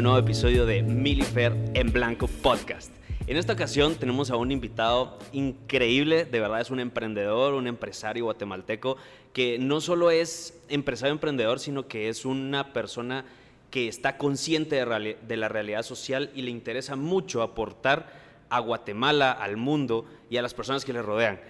este 0.00 0.08
nuevo 0.08 0.26
episodio 0.26 0.64
de 0.64 0.82
Milifer 0.82 1.54
en 1.74 1.92
Blanco 1.92 2.26
Podcast. 2.26 2.90
En 3.26 3.36
esta 3.36 3.52
ocasión 3.52 3.96
tenemos 3.96 4.30
a 4.30 4.36
un 4.36 4.50
invitado 4.50 5.18
increíble, 5.32 6.24
de 6.24 6.40
verdad 6.40 6.62
es 6.62 6.70
un 6.70 6.80
emprendedor, 6.80 7.52
un 7.52 7.66
empresario 7.66 8.24
guatemalteco 8.24 8.96
que 9.34 9.58
no 9.58 9.82
solo 9.82 10.10
es 10.10 10.58
empresario 10.70 11.12
emprendedor, 11.12 11.60
sino 11.60 11.86
que 11.86 12.08
es 12.08 12.24
una 12.24 12.72
persona 12.72 13.26
que 13.70 13.88
está 13.88 14.16
consciente 14.16 14.76
de, 14.76 15.18
de 15.20 15.36
la 15.36 15.48
realidad 15.50 15.82
social 15.82 16.30
y 16.34 16.40
le 16.40 16.50
interesa 16.50 16.96
mucho 16.96 17.42
aportar 17.42 18.10
a 18.48 18.58
Guatemala, 18.60 19.32
al 19.32 19.58
mundo 19.58 20.06
y 20.30 20.38
a 20.38 20.42
las 20.42 20.54
personas 20.54 20.86
que 20.86 20.94
le 20.94 21.02
rodean. 21.02 21.40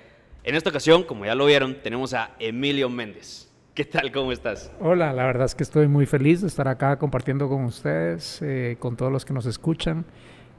En 0.43 0.57
esta 0.57 0.71
ocasión, 0.71 1.05
como 1.05 1.25
ya 1.25 1.37
lo 1.37 1.47
vieron, 1.47 1.77
tenemos 1.85 2.15
a 2.15 2.35
Emilio 2.41 2.89
Méndez. 2.89 3.50
¿Qué 3.81 3.87
tal? 3.87 4.13
¿Cómo 4.13 4.31
estás? 4.31 4.71
Hola, 4.79 5.11
la 5.15 5.25
verdad 5.25 5.47
es 5.47 5.55
que 5.55 5.63
estoy 5.63 5.89
muy 5.89 6.05
feliz 6.05 6.43
de 6.43 6.49
estar 6.49 6.69
acá 6.69 6.99
compartiendo 6.99 7.49
con 7.49 7.65
ustedes, 7.65 8.43
eh, 8.43 8.77
con 8.79 8.95
todos 8.95 9.11
los 9.11 9.25
que 9.25 9.33
nos 9.33 9.47
escuchan, 9.47 10.05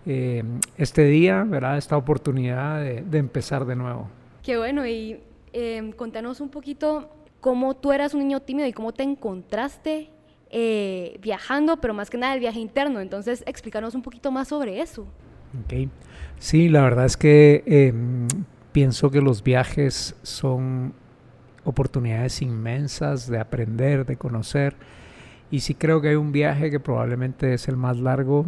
eh, 0.07 0.41
este 0.75 1.03
día, 1.03 1.43
¿verdad? 1.47 1.77
Esta 1.77 1.97
oportunidad 1.97 2.81
de, 2.81 3.17
empezar 3.19 3.65
de 3.65 3.75
nuevo. 3.75 4.09
Qué 4.41 4.57
bueno, 4.57 4.87
y 4.87 5.19
em, 5.53 5.91
contanos 5.91 6.41
un 6.41 6.49
poquito 6.49 7.11
cómo 7.41 7.75
tú 7.75 7.91
eras 7.91 8.15
un 8.15 8.21
niño 8.21 8.39
tímido 8.39 8.67
y 8.67 8.73
cómo 8.73 8.91
te 8.91 9.03
encontraste 9.03 10.09
eh, 10.49 11.19
viajando, 11.21 11.77
pero 11.77 11.93
más 11.93 12.09
que 12.09 12.17
nada 12.17 12.33
el 12.33 12.39
viaje 12.39 12.59
interno. 12.59 13.01
Entonces, 13.01 13.43
explícanos 13.45 13.93
un 13.93 14.01
poquito 14.01 14.31
más 14.31 14.47
sobre 14.47 14.81
eso. 14.81 15.03
Ok, 15.63 15.91
sí, 16.39 16.69
la 16.69 16.81
verdad 16.81 17.05
es 17.05 17.17
que 17.17 17.63
em, 17.67 18.27
pienso 18.71 19.11
que 19.11 19.21
los 19.21 19.43
viajes 19.43 20.15
son 20.23 20.95
oportunidades 21.63 22.41
inmensas 22.41 23.27
de 23.27 23.39
aprender, 23.39 24.05
de 24.05 24.17
conocer. 24.17 24.75
Y 25.49 25.61
sí 25.61 25.75
creo 25.75 26.01
que 26.01 26.09
hay 26.09 26.15
un 26.15 26.31
viaje 26.31 26.71
que 26.71 26.79
probablemente 26.79 27.53
es 27.53 27.67
el 27.67 27.77
más 27.77 27.97
largo 27.97 28.45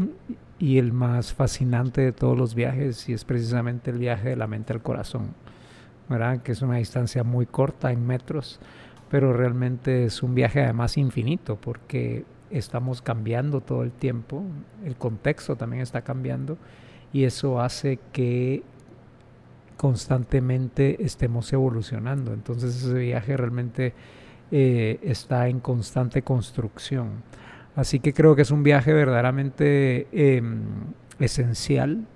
y 0.59 0.77
el 0.77 0.93
más 0.93 1.33
fascinante 1.33 2.01
de 2.01 2.11
todos 2.13 2.37
los 2.37 2.55
viajes 2.55 3.09
y 3.09 3.13
es 3.13 3.25
precisamente 3.25 3.91
el 3.91 3.97
viaje 3.97 4.29
de 4.29 4.35
la 4.37 4.47
mente 4.47 4.71
al 4.71 4.81
corazón, 4.81 5.33
¿verdad? 6.07 6.41
Que 6.41 6.53
es 6.53 6.61
una 6.61 6.77
distancia 6.77 7.23
muy 7.23 7.45
corta 7.45 7.91
en 7.91 8.07
metros, 8.07 8.61
pero 9.09 9.33
realmente 9.33 10.05
es 10.05 10.23
un 10.23 10.33
viaje 10.35 10.63
además 10.63 10.97
infinito 10.97 11.57
porque 11.57 12.23
estamos 12.49 13.01
cambiando 13.01 13.59
todo 13.59 13.83
el 13.83 13.91
tiempo, 13.91 14.43
el 14.85 14.95
contexto 14.95 15.57
también 15.57 15.81
está 15.81 16.03
cambiando 16.03 16.57
y 17.11 17.25
eso 17.25 17.59
hace 17.59 17.99
que 18.13 18.63
constantemente 19.83 21.03
estemos 21.03 21.51
evolucionando. 21.51 22.31
Entonces 22.31 22.73
ese 22.73 22.93
viaje 22.93 23.35
realmente 23.35 23.93
eh, 24.49 24.97
está 25.03 25.49
en 25.49 25.59
constante 25.59 26.21
construcción. 26.21 27.21
Así 27.75 27.99
que 27.99 28.13
creo 28.13 28.33
que 28.33 28.43
es 28.43 28.51
un 28.51 28.63
viaje 28.63 28.93
verdaderamente 28.93 30.07
em, 30.13 30.61
esencial 31.19 32.07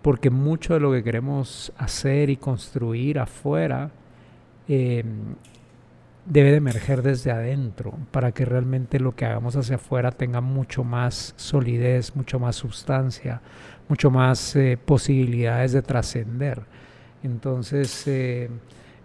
porque 0.00 0.30
mucho 0.30 0.72
de 0.72 0.80
lo 0.80 0.92
que 0.92 1.04
queremos 1.04 1.74
hacer 1.76 2.30
y 2.30 2.38
construir 2.38 3.18
afuera 3.18 3.90
em, 4.66 5.34
debe 6.24 6.52
de 6.52 6.56
emerger 6.56 7.02
desde 7.02 7.32
adentro 7.32 7.98
para 8.12 8.32
que 8.32 8.46
realmente 8.46 8.98
lo 8.98 9.14
que 9.14 9.26
hagamos 9.26 9.56
hacia 9.56 9.76
afuera 9.76 10.10
tenga 10.10 10.40
mucho 10.40 10.84
más 10.84 11.34
solidez, 11.36 12.16
mucho 12.16 12.40
más 12.40 12.56
sustancia, 12.56 13.42
mucho 13.90 14.10
más 14.10 14.56
eh, 14.56 14.78
posibilidades 14.82 15.72
de 15.72 15.82
trascender. 15.82 16.62
Entonces, 17.22 18.06
eh, 18.06 18.48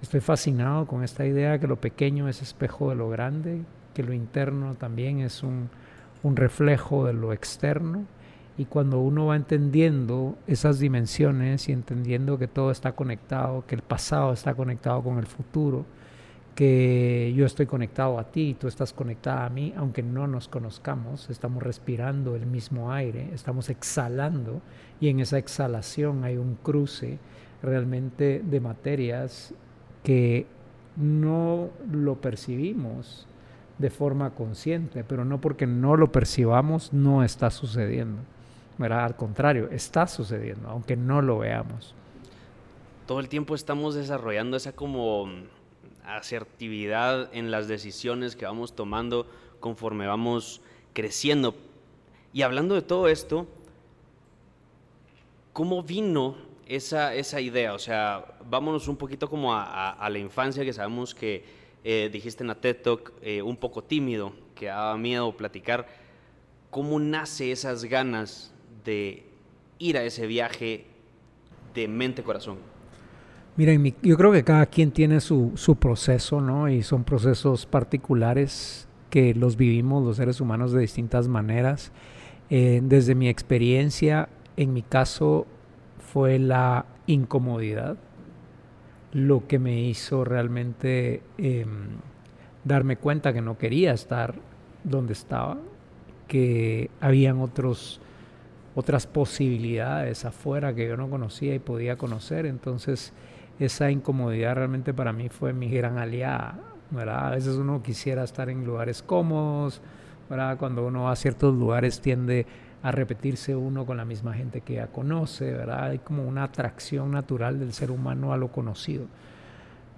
estoy 0.02 0.22
fascinado 0.22 0.86
con 0.88 1.04
esta 1.04 1.26
idea 1.26 1.60
que 1.60 1.68
lo 1.68 1.76
pequeño 1.76 2.30
es 2.30 2.42
espejo 2.42 2.90
de 2.90 2.96
lo 2.96 3.10
grande, 3.10 3.62
que 3.94 4.04
lo 4.04 4.14
interno 4.14 4.76
también 4.76 5.20
es 5.20 5.44
un, 5.44 5.70
reflejo 6.24 7.06
de 7.06 7.14
lo 7.14 7.34
externo. 7.34 8.06
Y 8.58 8.66
cuando 8.66 9.00
uno 9.00 9.28
va 9.28 9.36
entendiendo 9.36 10.38
esas 10.48 10.80
dimensiones 10.80 11.70
y 11.70 11.72
entendiendo 11.72 12.40
que 12.40 12.48
todo 12.48 12.72
está 12.72 12.94
conectado, 12.94 13.66
que 13.68 13.76
el 13.76 13.82
pasado 13.82 14.34
está 14.34 14.56
conectado 14.56 15.04
con 15.04 15.20
el 15.20 15.28
futuro, 15.28 15.86
que 16.56 17.34
yo 17.36 17.46
estoy 17.46 17.66
conectado 17.66 18.18
a 18.18 18.32
ti, 18.32 18.50
y 18.50 18.54
tú 18.54 18.68
estás 18.68 18.94
conectada 18.94 19.46
a 19.46 19.50
mí, 19.50 19.74
aunque 19.76 20.02
no 20.02 20.26
nos 20.26 20.48
conozcamos, 20.48 21.30
estamos 21.30 21.62
respirando 21.62 22.36
el 22.36 22.46
mismo 22.46 22.92
aire, 22.94 23.30
estamos 23.34 23.70
exhalando 23.70 24.62
y 25.02 25.10
en 25.10 25.20
esa 25.20 25.38
exhalación 25.38 26.24
hay 26.24 26.38
un 26.38 26.56
cruce 26.56 27.20
realmente 27.66 28.42
de 28.44 28.60
materias 28.60 29.54
que 30.04 30.48
no 30.96 31.70
lo 31.92 32.16
percibimos 32.22 33.28
de 33.78 33.90
forma 33.90 34.32
consciente, 34.32 35.04
pero 35.04 35.26
no 35.26 35.42
porque 35.42 35.68
no 35.68 35.98
lo 35.98 36.12
percibamos 36.12 36.94
no 36.94 37.24
está 37.24 37.50
sucediendo. 37.50 38.22
Al 38.80 39.16
contrario, 39.16 39.70
está 39.72 40.08
sucediendo, 40.08 40.70
aunque 40.70 40.96
no 40.96 41.22
lo 41.22 41.40
veamos. 41.40 41.94
Todo 43.08 43.20
el 43.20 43.30
tiempo 43.30 43.56
estamos 43.56 43.96
desarrollando 43.96 44.58
esa 44.58 44.74
como 44.74 45.30
asertividad 46.06 47.30
en 47.34 47.52
las 47.52 47.68
decisiones 47.68 48.36
que 48.36 48.46
vamos 48.46 48.76
tomando 48.76 49.28
conforme 49.60 50.08
vamos 50.08 50.62
creciendo. 50.94 51.56
Y 52.34 52.42
hablando 52.42 52.76
de 52.76 52.82
todo 52.82 53.08
esto, 53.08 53.48
¿cómo 55.54 55.84
vino 55.84 56.36
esa, 56.66 57.14
esa 57.14 57.42
idea? 57.42 57.74
O 57.74 57.80
sea, 57.80 58.26
vámonos 58.50 58.88
un 58.88 58.98
poquito 58.98 59.30
como 59.30 59.54
a, 59.54 60.08
la 60.10 60.20
infancia, 60.20 60.64
que 60.64 60.74
sabemos 60.74 61.14
que 61.14 61.44
eh, 61.84 62.10
dijiste 62.12 62.44
en 62.44 62.48
la 62.48 62.56
TED 62.56 62.78
Talk, 62.82 63.14
eh, 63.22 63.42
un 63.42 63.58
poco 63.58 63.84
tímido, 63.84 64.34
que 64.56 64.68
daba 64.68 64.98
miedo 64.98 65.36
platicar. 65.36 65.88
¿Cómo 66.72 67.00
nace 67.00 67.52
esas 67.52 67.86
ganas 67.86 68.54
de 68.84 69.24
ir 69.80 69.98
a 69.98 70.04
ese 70.04 70.28
viaje 70.28 70.86
de 71.74 71.88
mente-corazón? 71.88 72.58
Miren, 73.58 73.96
yo 74.02 74.18
creo 74.18 74.32
que 74.34 74.44
cada 74.44 74.66
quien 74.66 74.92
tiene 74.92 75.22
su, 75.22 75.54
su, 75.56 75.78
proceso, 75.78 76.42
¿no? 76.42 76.68
Y 76.68 76.84
son 76.84 77.06
procesos 77.06 77.66
particulares 77.66 78.88
que 79.10 79.34
los 79.34 79.56
vivimos 79.56 80.04
los 80.04 80.18
seres 80.18 80.42
humanos 80.42 80.74
de 80.74 80.82
distintas 80.82 81.30
maneras. 81.30 81.94
Eh, 82.50 82.82
desde 82.84 83.16
mi 83.16 83.30
experiencia, 83.30 84.28
en 84.58 84.74
mi 84.74 84.82
caso, 84.82 85.48
fue 86.16 86.40
la 86.40 86.86
incomodidad 87.08 87.98
lo 89.12 89.48
que 89.48 89.60
me 89.60 89.82
hizo 89.82 90.24
realmente 90.24 91.22
em, 91.38 91.88
darme 92.64 92.96
cuenta 92.96 93.34
que 93.34 93.42
no 93.42 93.58
quería 93.58 93.92
estar 93.92 94.36
donde 94.86 95.12
estaba, 95.12 95.58
que 96.30 96.90
habían 97.02 97.42
otros, 97.42 98.00
otras 98.76 99.08
posibilidades 99.08 100.24
afuera 100.24 100.74
que 100.74 100.88
yo 100.88 100.96
no 100.96 101.10
conocía 101.10 101.54
y 101.54 101.60
podía 101.60 101.98
conocer. 101.98 102.46
Entonces 102.46 103.12
esa 103.60 103.92
incomodidad 103.92 104.56
realmente 104.56 104.94
para 104.94 105.12
mí 105.12 105.28
fue 105.28 105.52
mi 105.52 105.70
gran 105.70 105.98
aliada. 105.98 106.62
¿verdad? 106.92 107.28
A 107.28 107.32
veces 107.32 107.56
uno 107.56 107.84
quisiera 107.84 108.24
estar 108.24 108.50
en 108.50 108.64
lugares 108.64 109.04
cómodos, 109.04 109.82
¿verdad? 110.30 110.58
cuando 110.58 110.88
uno 110.88 111.04
va 111.04 111.12
a 111.12 111.18
ciertos 111.18 111.54
lugares 111.54 112.00
tiende 112.00 112.46
a 112.86 112.92
repetirse 112.92 113.56
uno 113.56 113.84
con 113.84 113.98
la 113.98 114.06
misma 114.06 114.36
gente 114.36 114.62
que 114.62 114.76
ya 114.76 114.86
conoce, 114.86 115.52
¿verdad? 115.52 115.86
Hay 115.86 115.98
como 115.98 116.24
una 116.24 116.44
atracción 116.44 117.10
natural 117.10 117.60
del 117.60 117.74
ser 117.74 117.90
humano 117.90 118.32
a 118.32 118.38
lo 118.38 118.50
conocido. 118.50 119.08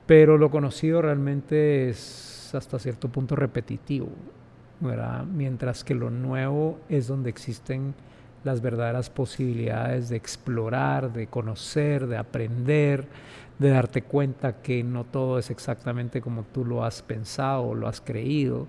Pero 0.06 0.38
lo 0.38 0.50
conocido 0.50 1.02
realmente 1.02 1.90
es 1.90 2.56
hasta 2.56 2.80
cierto 2.80 3.10
punto 3.10 3.36
repetitivo, 3.36 4.08
¿verdad? 4.80 5.26
Mientras 5.26 5.84
que 5.84 5.96
lo 5.96 6.10
nuevo 6.10 6.80
es 6.88 7.08
donde 7.08 7.30
existen 7.30 7.94
las 8.46 8.62
verdaderas 8.62 9.10
posibilidades 9.10 10.08
de 10.08 10.16
explorar, 10.16 11.12
de 11.12 11.28
conocer, 11.28 12.08
de 12.08 12.16
aprender, 12.16 13.06
de 13.60 13.70
darte 13.70 14.04
cuenta 14.04 14.62
que 14.62 14.82
no 14.86 15.04
todo 15.04 15.40
es 15.40 15.52
exactamente 15.52 16.22
como 16.22 16.44
tú 16.44 16.64
lo 16.64 16.86
has 16.86 17.02
pensado 17.02 17.76
lo 17.76 17.90
has 17.90 18.00
creído 18.00 18.68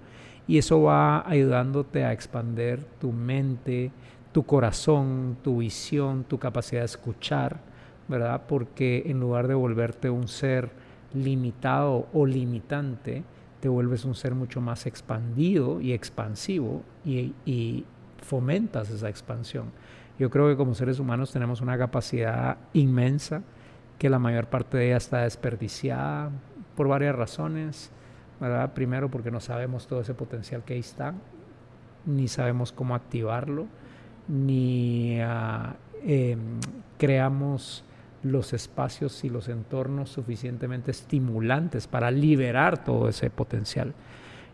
y 0.48 0.56
eso 0.56 0.82
va 0.82 1.28
ayudándote 1.28 2.04
a 2.04 2.12
expander 2.12 2.82
tu 2.98 3.12
mente, 3.12 3.92
tu 4.32 4.44
corazón, 4.44 5.36
tu 5.42 5.58
visión, 5.58 6.24
tu 6.24 6.38
capacidad 6.38 6.82
de 6.82 6.86
escuchar, 6.86 7.60
¿verdad? 8.08 8.42
Porque 8.48 9.04
en 9.06 9.20
lugar 9.20 9.48
de 9.48 9.54
volverte 9.54 10.10
un 10.10 10.28
ser 10.28 10.70
limitado 11.14 12.06
o 12.12 12.26
limitante, 12.26 13.24
te 13.60 13.68
vuelves 13.68 14.04
un 14.04 14.14
ser 14.14 14.34
mucho 14.34 14.60
más 14.60 14.86
expandido 14.86 15.80
y 15.80 15.92
expansivo 15.92 16.82
y, 17.04 17.84
fomentas 18.22 18.90
esa 18.90 19.08
expansión. 19.08 19.66
Yo 20.18 20.28
creo 20.28 20.48
que 20.48 20.56
como 20.56 20.74
seres 20.74 20.98
humanos 20.98 21.32
tenemos 21.32 21.60
una 21.60 21.78
capacidad 21.78 22.58
inmensa 22.72 23.42
que 23.98 24.10
la 24.10 24.18
mayor 24.18 24.48
parte 24.48 24.76
de 24.76 24.88
ella 24.88 24.96
está 24.96 25.22
desperdiciada 25.22 26.30
por 26.76 26.88
varias 26.88 27.14
razones 27.14 27.92
Primero 28.74 29.10
porque 29.10 29.30
no 29.30 29.40
sabemos 29.40 29.86
todo 29.86 30.00
ese 30.00 30.14
potencial 30.14 30.62
que 30.62 30.74
ahí 30.74 30.80
está, 30.80 31.14
ni 32.06 32.28
sabemos 32.28 32.70
cómo 32.70 32.94
activarlo, 32.94 33.66
ni 34.28 35.20
ah, 35.20 35.74
em, 36.04 36.60
creamos 36.98 37.84
los 38.22 38.52
espacios 38.52 39.24
y 39.24 39.30
los 39.30 39.48
entornos 39.48 40.10
suficientemente 40.10 40.90
estimulantes 40.90 41.86
para 41.86 42.10
liberar 42.10 42.84
todo 42.84 43.08
ese 43.08 43.30
potencial. 43.30 43.94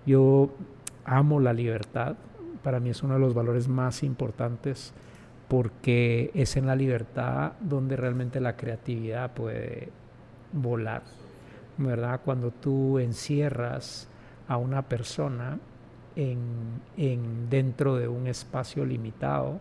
Yo 0.07 0.51
amo 1.05 1.41
la 1.41 1.53
libertad, 1.53 2.17
para 2.63 2.81
mí 2.81 2.91
es 2.91 3.03
uno 3.03 3.15
de 3.15 3.21
los 3.21 3.35
valores 3.35 3.69
más 3.69 4.03
importantes 4.03 4.93
porque 5.49 6.31
es 6.35 6.57
en 6.57 6.67
la 6.67 6.77
libertad 6.77 7.53
donde 7.61 7.97
realmente 7.97 8.41
la 8.41 8.57
creatividad 8.57 9.33
puede 9.33 9.91
volar, 10.53 11.03
¿verdad? 11.79 12.21
Cuando 12.25 12.51
tú 12.51 12.99
encierras 12.99 14.09
a 14.49 14.57
una 14.57 14.83
persona 14.83 15.59
en, 16.17 17.51
dentro 17.51 17.97
de 17.97 18.09
un 18.09 18.27
espacio 18.27 18.85
limitado, 18.85 19.61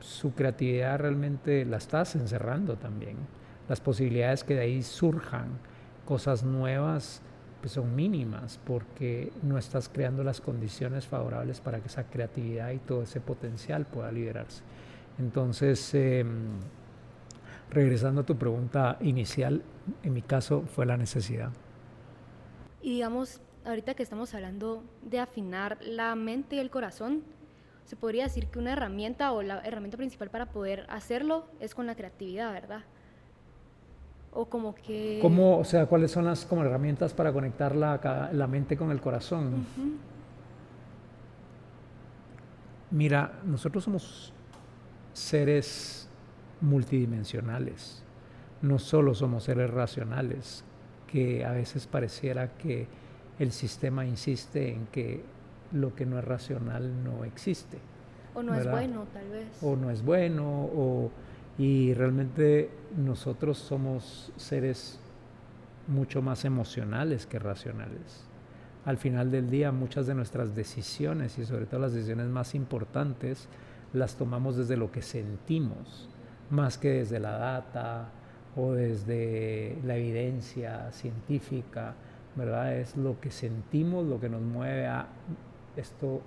su 0.00 0.34
creatividad 0.34 0.98
realmente 0.98 1.64
la 1.64 1.78
estás 1.78 2.14
encerrando 2.14 2.76
también. 2.76 3.16
Las 3.68 3.80
posibilidades 3.80 4.44
que 4.44 4.54
de 4.54 4.62
ahí 4.62 4.82
surjan 4.82 5.58
cosas 6.04 6.42
nuevas 6.42 7.22
pues 7.60 7.72
son 7.72 7.94
mínimas 7.94 8.60
porque 8.64 9.32
no 9.42 9.58
estás 9.58 9.88
creando 9.88 10.22
las 10.22 10.40
condiciones 10.40 11.06
favorables 11.06 11.60
para 11.60 11.80
que 11.80 11.88
esa 11.88 12.04
creatividad 12.04 12.70
y 12.70 12.78
todo 12.78 13.02
ese 13.02 13.20
potencial 13.20 13.84
pueda 13.84 14.12
liberarse. 14.12 14.62
Entonces, 15.18 15.92
em, 15.94 16.60
regresando 17.70 18.20
a 18.20 18.24
tu 18.24 18.36
pregunta 18.36 18.96
inicial, 19.00 19.62
en 20.04 20.12
mi 20.12 20.22
caso 20.22 20.62
fue 20.62 20.86
la 20.86 20.96
necesidad. 20.96 21.50
Y 22.80 22.94
digamos, 22.94 23.40
ahorita 23.68 23.94
que 23.94 24.02
estamos 24.02 24.34
hablando 24.34 24.82
de 25.02 25.20
afinar 25.20 25.78
la 25.82 26.14
mente 26.14 26.56
y 26.56 26.58
el 26.58 26.70
corazón, 26.70 27.22
se 27.84 27.96
podría 27.96 28.24
decir 28.24 28.46
que 28.46 28.58
una 28.58 28.72
herramienta 28.72 29.32
o 29.32 29.42
la 29.42 29.60
herramienta 29.60 29.96
principal 29.96 30.30
para 30.30 30.46
poder 30.46 30.86
hacerlo 30.88 31.46
es 31.60 31.74
con 31.74 31.86
la 31.86 31.94
creatividad, 31.94 32.52
¿verdad? 32.52 32.82
O 34.32 34.46
como 34.46 34.74
que... 34.74 35.18
¿Cómo, 35.22 35.58
o 35.58 35.64
sea, 35.64 35.86
cuáles 35.86 36.10
son 36.10 36.24
las 36.24 36.44
como 36.44 36.62
herramientas 36.62 37.12
para 37.14 37.32
conectar 37.32 37.74
la, 37.74 38.30
la 38.32 38.46
mente 38.46 38.76
con 38.76 38.90
el 38.90 39.00
corazón? 39.00 39.66
Mira, 42.90 43.40
nosotros 43.44 43.84
somos 43.84 44.32
seres 45.12 46.08
multidimensionales. 46.60 48.02
No 48.60 48.78
solo 48.78 49.14
somos 49.14 49.44
seres 49.44 49.70
racionales, 49.70 50.64
que 51.06 51.44
a 51.44 51.52
veces 51.52 51.86
pareciera 51.86 52.56
que 52.56 52.86
el 53.38 53.52
sistema 53.52 54.04
insiste 54.04 54.72
en 54.72 54.86
que 54.86 55.22
lo 55.72 55.94
que 55.94 56.06
no 56.06 56.18
es 56.18 56.24
racional 56.24 57.04
no 57.04 57.24
existe. 57.24 57.78
O 58.34 58.42
no 58.42 58.54
es 58.54 58.70
bueno, 58.70 59.06
tal 59.12 59.28
vez. 59.28 59.46
O 59.62 59.76
no 59.76 59.90
es 59.90 60.02
bueno, 60.02 60.44
o, 60.44 61.10
y 61.58 61.92
realmente 61.94 62.70
nosotros 62.96 63.58
somos 63.58 64.32
seres 64.36 65.00
mucho 65.86 66.22
más 66.22 66.44
emocionales 66.44 67.26
que 67.26 67.38
racionales. 67.38 68.24
Al 68.84 68.96
final 68.96 69.30
del 69.30 69.50
día 69.50 69.72
muchas 69.72 70.06
de 70.06 70.14
nuestras 70.14 70.54
decisiones 70.54 71.38
y 71.38 71.44
sobre 71.44 71.66
todo 71.66 71.80
las 71.80 71.92
decisiones 71.92 72.28
más 72.28 72.54
importantes 72.54 73.48
las 73.92 74.16
tomamos 74.16 74.56
desde 74.56 74.76
lo 74.76 74.92
que 74.92 75.02
sentimos, 75.02 76.08
más 76.50 76.78
que 76.78 76.90
desde 76.90 77.18
la 77.18 77.32
data 77.32 78.08
o 78.56 78.72
desde 78.72 79.78
la 79.84 79.96
evidencia 79.96 80.90
científica, 80.92 81.94
¿verdad? 82.38 82.76
Es 82.76 82.96
lo 82.96 83.20
que 83.20 83.30
sentimos, 83.30 84.06
lo 84.06 84.20
que 84.20 84.28
nos 84.28 84.40
mueve 84.40 84.86
a 84.86 85.08
esto 85.76 86.22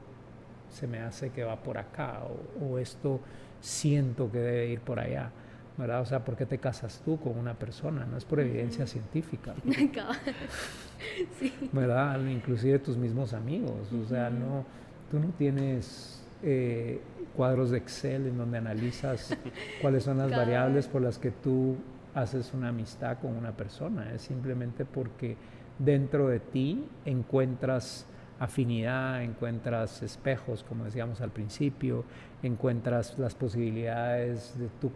se 0.69 0.87
me 0.87 0.99
hace 0.99 1.29
que 1.31 1.43
va 1.43 1.57
por 1.57 1.77
acá 1.77 2.21
o, 2.61 2.77
esto 2.77 3.19
siento 3.59 4.31
que 4.31 4.39
debe 4.39 4.67
ir 4.67 4.81
por 4.81 4.99
allá. 4.99 5.31
¿verdad? 5.77 6.01
O 6.01 6.05
sea, 6.05 6.23
¿por 6.23 6.35
qué 6.35 6.45
te 6.45 6.57
casas 6.59 7.01
tú 7.03 7.19
con 7.19 7.37
una 7.37 7.53
persona? 7.53 8.05
No 8.05 8.17
es 8.17 8.25
por 8.25 8.39
evidencia 8.39 8.85
científica. 8.85 9.53
sí. 11.39 11.53
¿Verdad? 11.71 12.23
Inclusive 12.25 12.79
tus 12.79 12.97
mismos 12.97 13.33
amigos. 13.33 13.91
O 13.93 14.07
sea, 14.07 14.29
no, 14.29 14.65
tú 15.09 15.19
no 15.19 15.29
tienes 15.37 16.23
eh, 16.43 17.01
cuadros 17.35 17.71
de 17.71 17.77
Excel 17.77 18.27
en 18.27 18.37
donde 18.37 18.57
analizas 18.57 19.35
cuáles 19.81 20.03
son 20.03 20.17
las 20.17 20.31
variables 20.31 20.87
por 20.87 21.01
las 21.01 21.17
que 21.17 21.31
tú 21.31 21.77
haces 22.13 22.53
una 22.53 22.69
amistad 22.69 23.17
con 23.19 23.35
una 23.35 23.51
persona. 23.51 24.13
Es 24.13 24.23
simplemente 24.23 24.85
porque 24.85 25.37
dentro 25.83 26.27
de 26.27 26.39
ti 26.39 26.85
encuentras 27.05 28.05
afinidad, 28.39 29.23
encuentras 29.23 30.01
espejos, 30.01 30.63
como 30.63 30.85
decíamos 30.85 31.21
al 31.21 31.31
principio, 31.31 32.03
encuentras 32.41 33.17
las 33.19 33.35
posibilidades 33.35 34.57
de 34.57 34.67
tú 34.79 34.91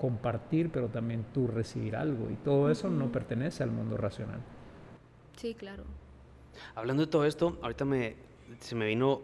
compartir, 0.00 0.70
pero 0.70 0.88
también 0.88 1.24
tú 1.32 1.46
recibir 1.46 1.94
algo. 1.94 2.30
Y 2.30 2.34
todo 2.36 2.70
eso 2.70 2.88
no 2.88 3.12
pertenece 3.12 3.62
al 3.62 3.70
mundo 3.70 3.96
racional. 3.96 4.40
Sí, 5.36 5.54
claro. 5.54 5.84
Hablando 6.74 7.04
de 7.04 7.10
todo 7.10 7.24
esto, 7.24 7.58
ahorita 7.62 7.84
me, 7.84 8.16
se 8.58 8.74
me 8.74 8.86
vino 8.86 9.20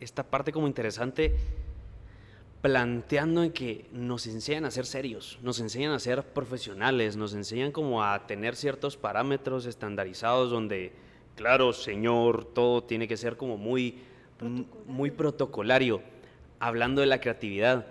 esta 0.00 0.22
parte 0.24 0.52
como 0.52 0.66
interesante 0.66 1.34
planteando 2.60 3.44
en 3.44 3.52
que 3.52 3.86
nos 3.92 4.26
enseñan 4.26 4.64
a 4.64 4.70
ser 4.70 4.86
serios, 4.86 5.38
nos 5.42 5.60
enseñan 5.60 5.92
a 5.92 5.98
ser 6.00 6.24
profesionales, 6.24 7.16
nos 7.16 7.34
enseñan 7.34 7.70
como 7.70 8.02
a 8.02 8.26
tener 8.26 8.56
ciertos 8.56 8.96
parámetros 8.96 9.66
estandarizados 9.66 10.50
donde, 10.50 10.92
claro, 11.36 11.72
señor, 11.72 12.44
todo 12.44 12.82
tiene 12.82 13.06
que 13.06 13.16
ser 13.16 13.36
como 13.36 13.56
muy 13.56 13.92
protocolario. 14.38 14.84
muy 14.86 15.10
protocolario. 15.10 16.00
Hablando 16.60 17.00
de 17.00 17.06
la 17.06 17.20
creatividad, 17.20 17.86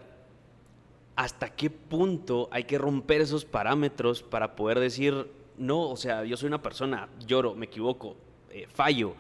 ¿hasta 1.16 1.50
qué 1.50 1.70
punto 1.70 2.50
hay 2.52 2.66
que 2.66 2.78
romper 2.78 3.22
esos 3.22 3.46
parámetros 3.46 4.22
para 4.22 4.56
poder 4.58 4.80
decir, 4.80 5.28
no, 5.58 5.90
o 5.90 5.96
sea, 5.96 6.26
yo 6.26 6.36
soy 6.36 6.48
una 6.48 6.62
persona, 6.62 7.08
lloro, 7.26 7.56
me 7.56 7.68
equivoco, 7.68 8.18
eh, 8.50 8.68
fallo? 8.70 9.16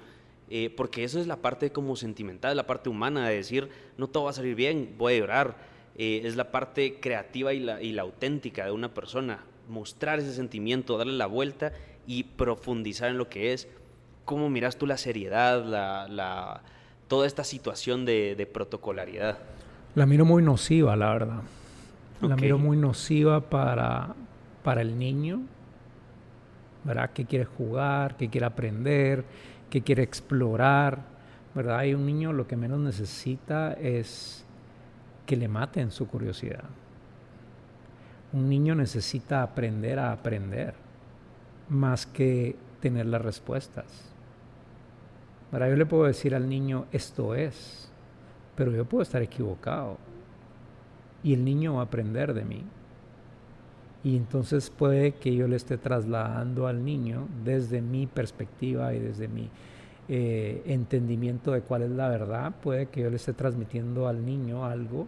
Eh, 0.49 0.73
porque 0.75 1.03
eso 1.03 1.19
es 1.19 1.27
la 1.27 1.37
parte 1.37 1.71
como 1.71 1.95
sentimental, 1.95 2.55
la 2.55 2.65
parte 2.65 2.89
humana 2.89 3.27
de 3.27 3.35
decir, 3.35 3.69
no 3.97 4.07
todo 4.07 4.25
va 4.25 4.29
a 4.29 4.33
salir 4.33 4.55
bien, 4.55 4.95
voy 4.97 5.15
a 5.15 5.19
llorar. 5.19 5.55
Eh, 5.97 6.21
es 6.23 6.35
la 6.35 6.51
parte 6.51 6.99
creativa 6.99 7.53
y 7.53 7.59
la, 7.59 7.81
y 7.81 7.91
la, 7.91 8.03
auténtica 8.03 8.63
de 8.65 8.71
una 8.71 8.93
persona, 8.93 9.43
mostrar 9.67 10.19
ese 10.19 10.33
sentimiento, 10.33 10.97
darle 10.97 11.13
la 11.13 11.25
vuelta 11.25 11.73
y 12.05 12.23
profundizar 12.23 13.09
en 13.09 13.17
lo 13.17 13.29
que 13.29 13.51
es. 13.51 13.67
¿Cómo 14.23 14.49
miras 14.49 14.77
tú 14.77 14.85
la 14.85 14.97
seriedad, 14.97 15.65
la, 15.65 16.07
la, 16.07 16.61
toda 17.07 17.27
esta 17.27 17.43
situación 17.43 18.05
de, 18.05 18.35
de, 18.35 18.45
protocolaridad? 18.45 19.39
La 19.95 20.05
miro 20.05 20.23
muy 20.23 20.43
nociva, 20.43 20.95
la 20.95 21.11
verdad. 21.11 21.41
La 22.21 22.35
miro 22.35 22.57
muy 22.57 22.77
nociva 22.77 23.41
para, 23.41 24.15
para 24.63 24.81
el 24.81 24.97
niño, 24.97 25.41
¿verdad? 26.83 27.11
Que 27.11 27.25
quiere 27.25 27.45
jugar, 27.45 28.17
que 28.17 28.29
quiere 28.29 28.45
aprender, 28.45 29.23
que 29.69 29.81
quiere 29.81 30.03
explorar, 30.03 31.01
¿verdad? 31.53 31.79
Hay 31.79 31.93
un 31.93 32.05
niño 32.05 32.33
lo 32.33 32.47
que 32.47 32.55
menos 32.55 32.79
necesita 32.79 33.73
es 33.73 34.45
que 35.25 35.35
le 35.35 35.47
maten 35.47 35.91
su 35.91 36.07
curiosidad. 36.07 36.63
Un 38.33 38.49
niño 38.49 38.75
necesita 38.75 39.43
aprender 39.43 39.99
a 39.99 40.11
aprender 40.11 40.73
más 41.69 42.05
que 42.05 42.55
tener 42.81 43.05
las 43.05 43.21
respuestas. 43.21 43.85
Ahora 45.51 45.69
yo 45.69 45.75
le 45.75 45.85
puedo 45.85 46.05
decir 46.05 46.35
al 46.35 46.47
niño 46.47 46.85
esto 46.91 47.35
es, 47.35 47.89
pero 48.55 48.71
yo 48.71 48.85
puedo 48.85 49.03
estar 49.03 49.21
equivocado 49.21 49.97
y 51.23 51.33
el 51.33 51.43
niño 51.43 51.75
va 51.75 51.81
a 51.81 51.85
aprender 51.85 52.33
de 52.33 52.43
mí. 52.43 52.63
Y 54.03 54.15
entonces 54.15 54.69
puede 54.69 55.13
que 55.13 55.35
yo 55.35 55.47
le 55.47 55.55
esté 55.55 55.77
trasladando 55.77 56.67
al 56.67 56.85
niño 56.85 57.27
desde 57.43 57.81
mi 57.81 58.07
perspectiva 58.07 58.93
y 58.93 58.99
desde 58.99 59.27
mi 59.27 59.49
eh, 60.09 60.61
entendimiento 60.65 61.51
de 61.51 61.61
cuál 61.61 61.81
es 61.83 61.91
la 61.91 62.07
verdad, 62.07 62.53
puede 62.61 62.87
que 62.87 63.01
yo 63.01 63.09
le 63.09 63.17
esté 63.17 63.33
transmitiendo 63.33 64.07
al 64.07 64.25
niño 64.25 64.65
algo 64.65 65.07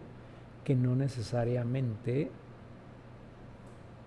que 0.64 0.74
no 0.74 0.94
necesariamente 0.94 2.30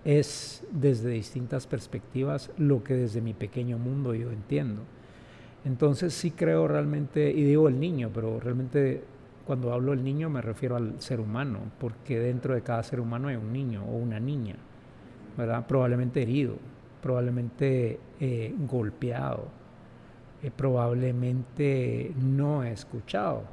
es 0.06 0.64
desde 0.72 1.10
distintas 1.10 1.66
perspectivas 1.66 2.52
lo 2.58 2.84
que 2.84 2.94
desde 2.94 3.22
mi 3.22 3.34
pequeño 3.34 3.78
mundo 3.78 4.14
yo 4.14 4.32
entiendo. 4.32 4.82
Entonces 5.66 6.14
sí 6.14 6.32
creo 6.32 6.68
realmente, 6.68 7.32
y 7.32 7.44
digo 7.44 7.70
el 7.70 7.80
niño, 7.80 8.12
pero 8.14 8.40
realmente 8.40 9.04
cuando 9.46 9.74
hablo 9.74 9.92
del 9.92 10.04
niño 10.04 10.30
me 10.30 10.42
refiero 10.42 10.76
al 10.76 11.02
ser 11.02 11.20
humano, 11.20 11.60
porque 11.80 12.20
dentro 12.20 12.54
de 12.54 12.62
cada 12.62 12.84
ser 12.84 13.00
humano 13.00 13.30
hay 13.30 13.36
un 13.36 13.52
niño 13.52 13.84
o 13.86 13.96
una 13.96 14.20
niña. 14.20 14.58
Probablemente 15.36 16.22
herido, 16.22 16.56
probablemente 17.02 18.00
eh, 18.20 18.54
golpeado, 18.68 19.48
eh, 20.42 20.52
probablemente 20.56 22.12
no 22.18 22.64
escuchado. 22.64 23.44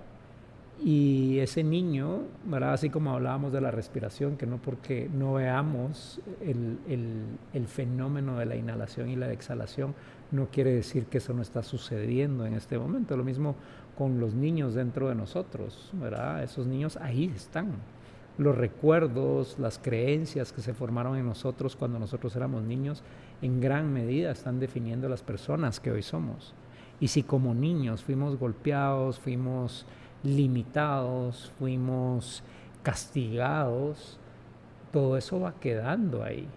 Y 0.83 1.39
ese 1.41 1.63
niño, 1.63 2.23
¿verdad? 2.47 2.73
así 2.73 2.89
como 2.89 3.13
hablábamos 3.13 3.53
de 3.53 3.61
la 3.61 3.71
respiración, 3.71 4.39
que 4.39 4.47
no 4.47 4.57
porque 4.57 5.11
no 5.13 5.35
veamos 5.35 6.23
el, 6.41 6.79
el, 7.53 7.67
fenómeno 7.67 8.39
de 8.39 8.47
la 8.47 8.57
inhalación 8.57 9.11
y 9.11 9.17
la 9.17 9.31
exhalación, 9.31 9.95
no 10.31 10.47
quiere 10.47 10.73
decir 10.73 11.05
que 11.05 11.19
eso 11.19 11.35
no 11.35 11.43
está 11.43 11.63
sucediendo 11.63 12.47
en 12.47 12.55
este 12.55 12.79
momento. 12.79 13.15
Lo 13.15 13.25
mismo 13.25 13.57
con 13.99 14.21
los 14.21 14.33
niños 14.33 14.73
dentro 14.73 15.11
de 15.11 15.15
nosotros, 15.15 15.91
¿verdad? 15.93 16.43
Esos 16.43 16.67
niños 16.67 16.97
ahí 16.97 17.31
están 17.37 17.73
los 18.41 18.57
recuerdos, 18.57 19.59
las 19.59 19.79
creencias 19.79 20.51
que 20.51 20.63
se 20.63 20.73
formaron 20.73 21.19
en 21.19 21.27
nosotros 21.27 21.77
cuando 21.77 21.99
nosotros 21.99 22.35
éramos 22.37 22.63
niños, 22.63 23.03
en 23.43 23.61
gran 23.61 23.93
medida 23.93 24.31
están 24.31 24.59
definiendo 24.59 25.11
las 25.11 25.23
personas 25.23 25.79
que 25.79 25.91
hoy 25.91 26.03
somos. 26.03 26.55
Y 27.01 27.09
si 27.09 27.23
como 27.23 27.53
niños 27.53 28.03
fuimos 28.03 28.39
golpeados, 28.39 29.19
fuimos 29.19 29.85
limitados, 30.23 31.53
fuimos 31.59 32.43
castigados, 32.83 34.19
todo 34.91 35.19
eso 35.19 35.39
va 35.39 35.61
quedando 35.61 36.25
ahí. 36.25 36.49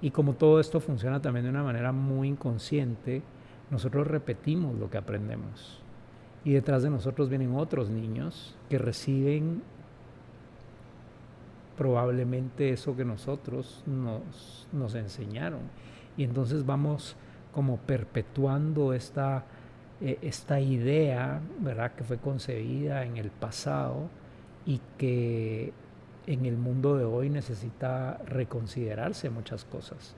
Y 0.00 0.10
como 0.10 0.32
todo 0.32 0.58
esto 0.58 0.80
funciona 0.80 1.22
también 1.22 1.44
de 1.44 1.50
una 1.50 1.62
manera 1.62 1.92
muy 1.92 2.26
inconsciente, 2.30 3.22
nosotros 3.70 4.08
repetimos 4.08 4.76
lo 4.76 4.90
que 4.90 4.98
aprendemos. 4.98 5.80
Y 6.44 6.50
detrás 6.50 6.82
de 6.82 6.90
nosotros 6.90 7.28
vienen 7.28 7.54
otros 7.54 7.90
niños 7.90 8.56
que 8.68 8.78
reciben 8.78 9.62
probablemente 11.82 12.70
eso 12.70 12.94
que 12.94 13.04
nosotros 13.04 13.82
nos, 13.86 14.68
nos 14.70 14.94
enseñaron. 14.94 15.62
Y 16.16 16.22
entonces 16.22 16.64
vamos 16.64 17.16
como 17.52 17.78
perpetuando 17.78 18.92
esta, 18.92 19.44
eh, 20.00 20.16
esta 20.22 20.60
idea, 20.60 21.40
¿verdad? 21.58 21.90
Que 21.90 22.04
fue 22.04 22.18
concebida 22.18 23.04
en 23.04 23.16
el 23.16 23.30
pasado 23.30 24.08
y 24.64 24.80
que 24.96 25.72
en 26.28 26.46
el 26.46 26.56
mundo 26.56 26.96
de 26.96 27.04
hoy 27.04 27.30
necesita 27.30 28.18
reconsiderarse 28.26 29.28
muchas 29.28 29.64
cosas. 29.64 30.14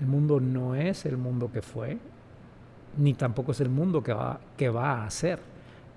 El 0.00 0.06
mundo 0.06 0.38
no 0.38 0.74
es 0.74 1.06
el 1.06 1.16
mundo 1.16 1.50
que 1.50 1.62
fue, 1.62 1.96
ni 2.98 3.14
tampoco 3.14 3.52
es 3.52 3.60
el 3.62 3.70
mundo 3.70 4.02
que 4.02 4.12
va, 4.12 4.38
que 4.58 4.68
va 4.68 5.06
a 5.06 5.10
ser, 5.10 5.38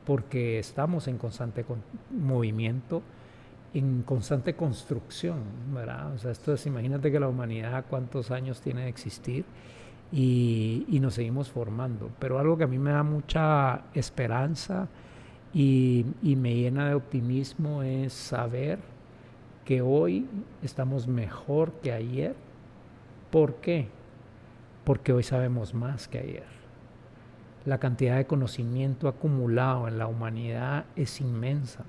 porque 0.05 0.59
estamos 0.59 1.09
en 1.09 1.17
constante 1.17 1.65
movimiento, 2.09 3.01
en 3.73 4.03
constante 4.03 4.55
construcción, 4.55 5.39
¿verdad? 5.73 6.13
O 6.13 6.17
sea, 6.17 6.31
esto 6.31 6.53
es, 6.53 6.65
imagínate 6.65 7.11
que 7.11 7.19
la 7.19 7.27
humanidad 7.27 7.85
cuántos 7.89 8.29
años 8.31 8.61
tiene 8.61 8.83
de 8.83 8.89
existir 8.89 9.45
y, 10.11 10.85
nos 11.01 11.15
seguimos 11.15 11.49
formando, 11.49 12.11
pero 12.19 12.39
algo 12.39 12.57
que 12.57 12.65
a 12.65 12.67
mí 12.67 12.77
me 12.77 12.91
da 12.91 13.03
mucha 13.03 13.81
esperanza 13.93 14.87
y, 15.53 16.05
y 16.21 16.35
me 16.35 16.55
llena 16.55 16.87
de 16.87 16.93
optimismo 16.93 17.83
es 17.83 18.13
saber 18.13 18.79
que 19.65 19.81
hoy 19.81 20.27
estamos 20.61 21.07
mejor 21.07 21.71
que 21.81 21.91
ayer. 21.91 22.35
¿Por 23.31 23.55
qué? 23.55 23.87
Porque 24.83 25.13
hoy 25.13 25.23
sabemos 25.23 25.73
más 25.73 26.07
que 26.07 26.19
ayer. 26.19 26.53
La 27.65 27.79
cantidad 27.79 28.17
de 28.17 28.27
conocimiento 28.27 29.07
acumulado 29.07 29.87
en 29.87 29.97
la 29.97 30.07
humanidad 30.07 30.85
es 30.95 31.21
inmensa 31.21 31.85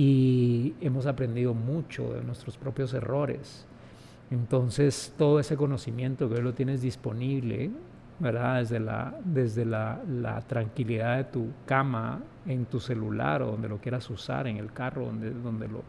y 0.00 0.74
hemos 0.80 1.04
aprendido 1.04 1.52
mucho 1.52 2.14
de 2.14 2.24
nuestros 2.24 2.56
propios 2.56 2.94
errores. 2.94 3.66
Entonces, 4.30 5.12
todo 5.18 5.38
ese 5.38 5.58
conocimiento 5.58 6.26
que 6.26 6.36
hoy 6.36 6.40
lo 6.40 6.54
tienes 6.54 6.80
disponible, 6.80 7.70
¿verdad? 8.18 8.60
Desde, 8.60 8.80
la, 8.80 9.14
desde 9.22 9.66
la, 9.66 10.42
tranquilidad 10.48 11.18
de 11.18 11.24
tu 11.24 11.48
cama, 11.66 12.22
en 12.46 12.64
tu 12.64 12.80
celular 12.80 13.42
o 13.42 13.50
donde 13.50 13.68
lo 13.68 13.76
quieras 13.76 14.08
usar, 14.08 14.46
en 14.46 14.56
el 14.56 14.72
carro, 14.72 15.04
donde, 15.04 15.32
donde 15.32 15.68
lo, 15.68 15.82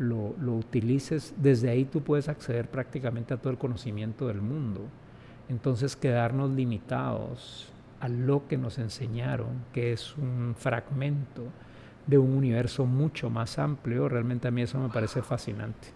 lo, 0.00 0.56
utilices, 0.56 1.32
desde 1.36 1.70
ahí 1.70 1.84
tú 1.84 2.02
puedes 2.02 2.28
acceder 2.28 2.68
prácticamente 2.68 3.34
a 3.34 3.36
todo 3.36 3.52
el 3.52 3.58
conocimiento 3.58 4.26
del 4.26 4.40
mundo. 4.40 4.80
Entonces 5.48 5.94
quedarnos 5.94 6.50
limitados 6.50 7.68
a 8.00 8.08
lo 8.08 8.48
que 8.48 8.56
nos 8.58 8.78
enseñaron, 8.78 9.62
que 9.72 9.92
es 9.92 10.16
un 10.18 10.56
fragmento 10.58 11.44
de 12.06 12.18
un 12.18 12.36
universo 12.36 12.84
mucho 12.84 13.30
más 13.30 13.58
amplio, 13.58 14.08
realmente 14.08 14.48
a 14.48 14.50
mí 14.50 14.62
eso 14.62 14.78
me 14.78 14.88
parece 14.88 15.22
fascinante. 15.22 15.88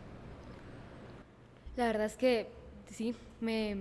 La 1.77 1.87
verdad 1.87 2.07
es 2.07 2.17
que 2.17 2.49
sí, 2.87 3.15
me, 3.41 3.77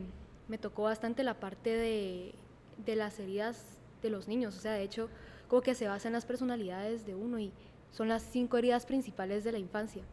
me 0.47 0.57
tocó 0.57 0.83
bastante 0.83 1.23
la 1.23 1.35
parte 1.35 1.69
de, 1.69 2.35
de 2.85 2.95
las 2.95 3.19
heridas 3.19 3.63
de 4.01 4.09
los 4.09 4.27
niños, 4.27 4.57
o 4.57 4.59
sea, 4.59 4.73
de 4.73 4.83
hecho, 4.83 5.09
como 5.47 5.61
que 5.61 5.75
se 5.75 5.87
basa 5.87 6.07
en 6.09 6.13
las 6.13 6.25
personalidades 6.25 7.05
de 7.05 7.15
uno 7.15 7.39
y 7.39 7.51
son 7.91 8.09
las 8.09 8.21
cinco 8.21 8.57
heridas 8.57 8.85
principales 8.85 9.43
de 9.43 9.51
la 9.53 9.57
infancia. 9.57 10.03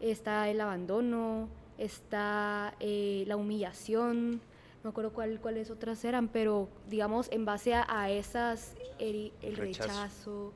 Está 0.00 0.48
el 0.48 0.60
abandono, 0.60 1.48
está 1.78 2.74
eh, 2.80 3.24
la 3.26 3.36
humillación, 3.36 4.32
no 4.32 4.40
me 4.84 4.90
acuerdo 4.90 5.12
cuál, 5.12 5.40
cuáles 5.40 5.70
otras 5.70 6.04
eran, 6.04 6.28
pero 6.28 6.68
digamos 6.88 7.28
en 7.30 7.44
base 7.44 7.74
a, 7.74 8.10
esas, 8.10 8.74
el, 8.98 9.32
rechazo. 9.56 10.52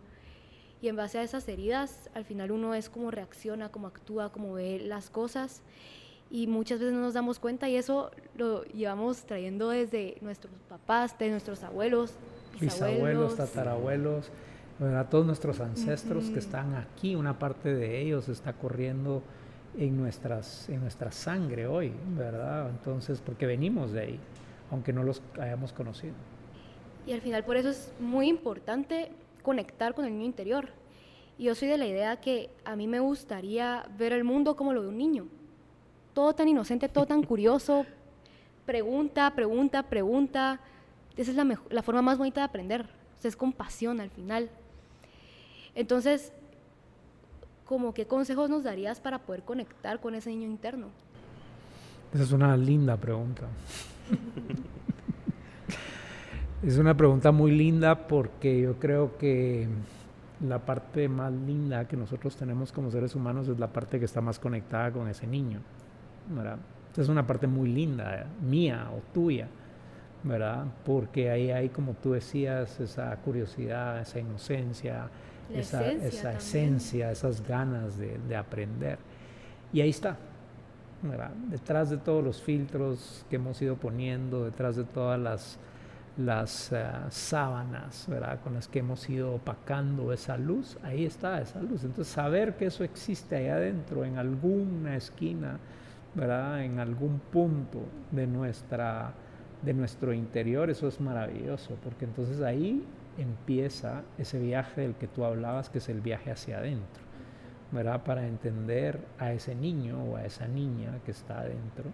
Y 0.81 0.89
en 0.89 0.97
base 0.97 1.19
a 1.19 1.23
esas 1.23 1.49
heridas, 1.49 2.11
al 2.15 2.25
final 2.25 2.51
uno 2.53 2.75
es 2.75 2.91
como 2.91 3.11
reacciona, 3.11 3.71
como 3.71 3.87
actúa, 3.87 4.31
como 4.31 4.55
ve 4.55 4.79
las 4.79 5.11
cosas 5.11 5.63
y 6.31 6.47
muchas 6.47 6.81
veces 6.81 6.95
no 6.95 7.01
nos 7.01 7.15
damos 7.15 7.39
cuenta 7.39 7.69
y 7.69 7.77
eso 7.77 8.11
lo 8.37 8.65
llevamos 8.65 9.25
trayendo 9.25 9.71
desde 9.71 10.19
nuestros 10.21 10.53
papás, 10.69 11.19
de 11.19 11.31
nuestros 11.31 11.63
abuelos, 11.63 12.15
bisabuelos, 12.61 13.37
tatarabuelos 13.37 14.31
a 14.81 15.05
todos 15.05 15.25
nuestros 15.25 15.61
ancestros 15.61 16.29
que 16.29 16.39
están 16.39 16.75
aquí, 16.75 17.15
una 17.15 17.39
parte 17.39 17.75
de 17.75 18.01
ellos 18.01 18.29
está 18.29 18.53
corriendo 18.53 19.23
en, 19.79 19.97
nuestras, 19.97 20.69
en 20.69 20.81
nuestra 20.81 21.13
sangre 21.13 21.67
hoy, 21.67 21.93
¿verdad? 22.17 22.69
Entonces, 22.69 23.23
porque 23.25 23.47
venimos 23.47 23.93
de 23.93 24.01
ahí, 24.01 24.21
aunque 24.71 24.93
no 24.93 25.03
los 25.03 25.23
hayamos 25.41 25.73
conocido. 25.73 26.15
Y 27.07 27.13
al 27.13 27.21
final 27.21 27.45
por 27.45 27.57
eso 27.57 27.71
es 27.71 27.93
muy 28.01 28.29
importante 28.29 29.11
conectar 29.47 29.95
con 29.95 30.05
el 30.05 30.13
niño 30.13 30.25
interior. 30.25 30.71
Y 31.39 31.45
yo 31.45 31.55
soy 31.55 31.69
de 31.69 31.79
la 31.79 31.87
idea 31.87 32.21
que 32.21 32.51
a 32.65 32.75
mí 32.75 32.89
me 32.89 32.99
gustaría 32.99 33.89
ver 33.97 34.13
el 34.13 34.25
mundo 34.25 34.57
como 34.57 34.73
lo 34.73 34.83
de 34.83 34.89
un 34.89 34.99
niño. 34.99 35.29
Todo 36.15 36.35
tan 36.35 36.49
inocente, 36.49 36.89
todo 36.89 37.07
tan 37.07 37.23
curioso. 37.23 37.87
Pregunta, 38.65 39.33
pregunta, 39.37 39.85
pregunta. 39.85 40.59
Esa 41.17 41.31
es 41.31 41.37
la, 41.37 41.45
la 41.71 41.83
forma 41.85 42.03
más 42.03 42.19
bonita 42.19 42.41
de 42.41 42.47
aprender. 42.47 42.83
O 43.19 43.21
sea, 43.21 43.29
es 43.29 43.37
compasión 43.37 44.01
al 44.01 44.11
final. 44.11 44.51
Entonces, 45.77 46.33
¿cómo 47.67 47.95
qué 47.95 48.05
consejos 48.05 48.51
nos 48.51 48.65
darías 48.65 48.99
para 48.99 49.21
poder 49.21 49.45
conectar 49.45 50.01
con 50.01 50.17
ese 50.17 50.31
niño 50.31 50.49
interno? 50.49 50.89
Esa 52.13 52.25
es 52.25 52.33
una 52.33 52.57
linda 52.57 52.97
pregunta. 52.97 53.47
es 56.63 56.79
una 56.79 56.97
pregunta 56.97 57.33
muy 57.33 57.51
linda 57.51 58.07
porque 58.07 58.61
yo 58.61 58.79
creo 58.79 59.17
que 59.19 59.67
la 60.47 60.59
parte 60.59 61.09
más 61.09 61.33
linda 61.33 61.87
que 61.87 61.97
nosotros 61.97 62.37
tenemos 62.37 62.73
como 62.73 62.91
seres 62.91 63.15
humanos 63.15 63.49
es 63.49 63.59
la 63.59 63.69
parte 63.69 63.99
que 63.99 64.05
está 64.05 64.21
más 64.21 64.39
conectada 64.39 64.91
con 64.91 65.09
ese 65.09 65.27
niño. 65.27 65.61
¿verdad? 66.29 66.59
Es 66.97 67.09
una 67.09 67.27
parte 67.27 67.47
muy 67.47 67.69
linda, 67.69 68.27
mía 68.43 68.89
o 68.91 69.01
tuya, 69.13 69.49
¿verdad? 70.23 70.65
Porque 70.85 71.31
ahí 71.31 71.51
hay, 71.51 71.69
como 71.69 71.93
tú 71.95 72.13
decías, 72.13 72.81
esa 72.81 73.15
curiosidad, 73.17 74.01
esa 74.01 74.19
inocencia, 74.19 75.09
esa, 75.53 75.87
esencia, 75.87 77.11
esas 77.11 77.47
ganas 77.47 77.99
de, 77.99 78.37
aprender. 78.37 78.99
Y 79.73 79.83
ahí 79.83 79.91
está, 79.91 80.17
detrás 81.51 81.91
de 81.91 81.99
todos 81.99 82.25
los 82.25 82.41
filtros 82.41 83.27
que 83.29 83.37
hemos 83.37 83.61
ido 83.61 83.77
poniendo, 83.77 84.45
detrás 84.47 84.77
de 84.77 84.85
todas 84.85 85.21
las, 85.21 85.59
las 86.17 86.73
eh, 86.73 86.85
sábanas 87.11 88.07
¿verdad? 88.09 88.41
con 88.41 88.55
las 88.55 88.69
que 88.69 88.79
hemos 88.79 89.09
ido 89.09 89.35
opacando 89.35 90.13
esa 90.13 90.37
luz, 90.37 90.79
ahí 90.83 91.05
está 91.05 91.41
esa 91.41 91.61
luz. 91.61 91.85
Entonces 91.85 92.13
saber 92.13 92.57
que 92.57 92.67
eso 92.67 92.85
existe 92.85 93.37
ahí 93.37 93.49
adentro, 93.49 94.05
en 94.05 94.17
alguna 94.17 94.97
esquina, 94.97 95.59
¿verdad? 96.15 96.65
en 96.65 96.79
algún 96.79 97.19
punto 97.19 97.81
de, 98.11 98.27
nuestra, 98.27 99.13
de 99.63 99.75
nuestro 99.75 100.13
interior, 100.13 100.71
eso 100.71 100.89
es 100.89 101.01
maravilloso, 101.01 101.77
porque 101.85 102.07
entonces 102.07 102.41
ahí 102.41 102.85
empieza 103.19 104.03
ese 104.19 104.39
viaje 104.39 104.83
del 104.83 104.95
que 104.95 105.09
tú 105.09 105.25
hablabas, 105.25 105.69
que 105.69 105.79
es 105.79 105.89
el 105.89 106.01
viaje 106.01 106.31
hacia 106.31 106.59
adentro, 106.59 107.03
¿verdad? 107.73 108.03
Para 108.05 108.27
entender 108.27 109.01
a 109.19 109.33
ese 109.33 109.55
niño 109.55 110.03
o 110.03 110.17
a 110.17 110.25
esa 110.25 110.49
niña 110.49 110.99
que 111.05 111.11
está 111.11 111.41
adentro 111.41 111.91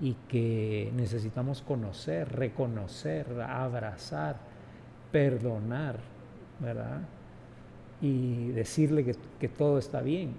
y 0.00 0.14
que 0.28 0.90
necesitamos 0.96 1.62
conocer, 1.62 2.32
reconocer, 2.32 3.26
abrazar, 3.40 4.36
perdonar, 5.12 5.96
¿verdad? 6.58 7.02
Y 8.00 8.48
decirle 8.52 9.14
que, 9.38 9.48
todo 9.48 9.78
está 9.78 10.00
bien, 10.00 10.34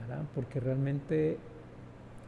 ¿verdad? 0.00 0.22
Porque 0.34 0.60
realmente 0.60 1.38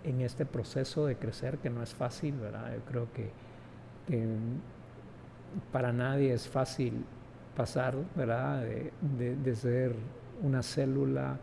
en 0.03 0.21
este 0.21 0.45
proceso 0.45 1.07
de 1.07 1.17
crecer, 1.17 1.59
que 1.59 1.71
no 1.71 1.83
es 1.83 1.95
fácil, 1.95 2.35
¿verdad? 2.35 2.75
Yo 2.75 2.81
creo 2.87 3.07
que 3.13 3.31
para 5.71 5.93
nadie 5.93 6.33
es 6.33 6.49
fácil 6.49 7.05
pasar, 7.57 7.95
¿verdad? 8.17 8.65
De, 9.19 9.55
ser 9.55 9.95
una 10.43 10.63
célula 10.63 11.39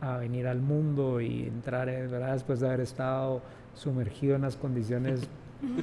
a 0.00 0.16
venir 0.18 0.46
al 0.46 0.60
mundo 0.60 1.20
y 1.20 1.42
entrar, 1.42 1.86
¿verdad? 1.86 2.34
Después 2.34 2.60
de 2.60 2.68
haber 2.68 2.80
estado 2.80 3.42
sumergido 3.78 4.36
en 4.36 4.42
las 4.42 4.56
condiciones 4.56 5.28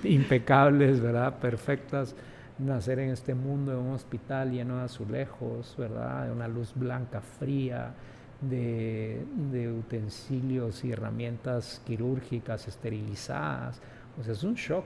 impecables, 0.03 1.01
¿verdad? 1.01 1.39
Perfectas, 1.39 2.15
nacer 2.59 2.99
en 2.99 3.09
este 3.09 3.33
mundo 3.33 3.71
de 3.71 3.77
un 3.77 3.93
hospital 3.93 4.51
lleno 4.51 4.77
de 4.77 4.83
azulejos, 4.83 5.75
¿verdad? 5.77 6.25
De 6.25 6.31
una 6.31 6.47
luz 6.47 6.73
blanca 6.75 7.21
fría, 7.21 7.93
de, 8.41 9.25
de 9.51 9.71
utensilios 9.71 10.83
y 10.83 10.91
herramientas 10.91 11.81
quirúrgicas 11.85 12.67
esterilizadas. 12.67 13.81
O 14.19 14.23
sea, 14.23 14.33
es 14.33 14.43
un 14.43 14.55
shock, 14.55 14.85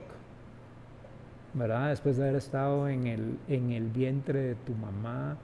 ¿verdad? 1.54 1.90
Después 1.90 2.16
de 2.16 2.24
haber 2.24 2.36
estado 2.36 2.88
en 2.88 3.06
el, 3.06 3.38
en 3.48 3.72
el 3.72 3.88
vientre 3.88 4.40
de 4.40 4.54
tu 4.54 4.74
mamá, 4.74 5.36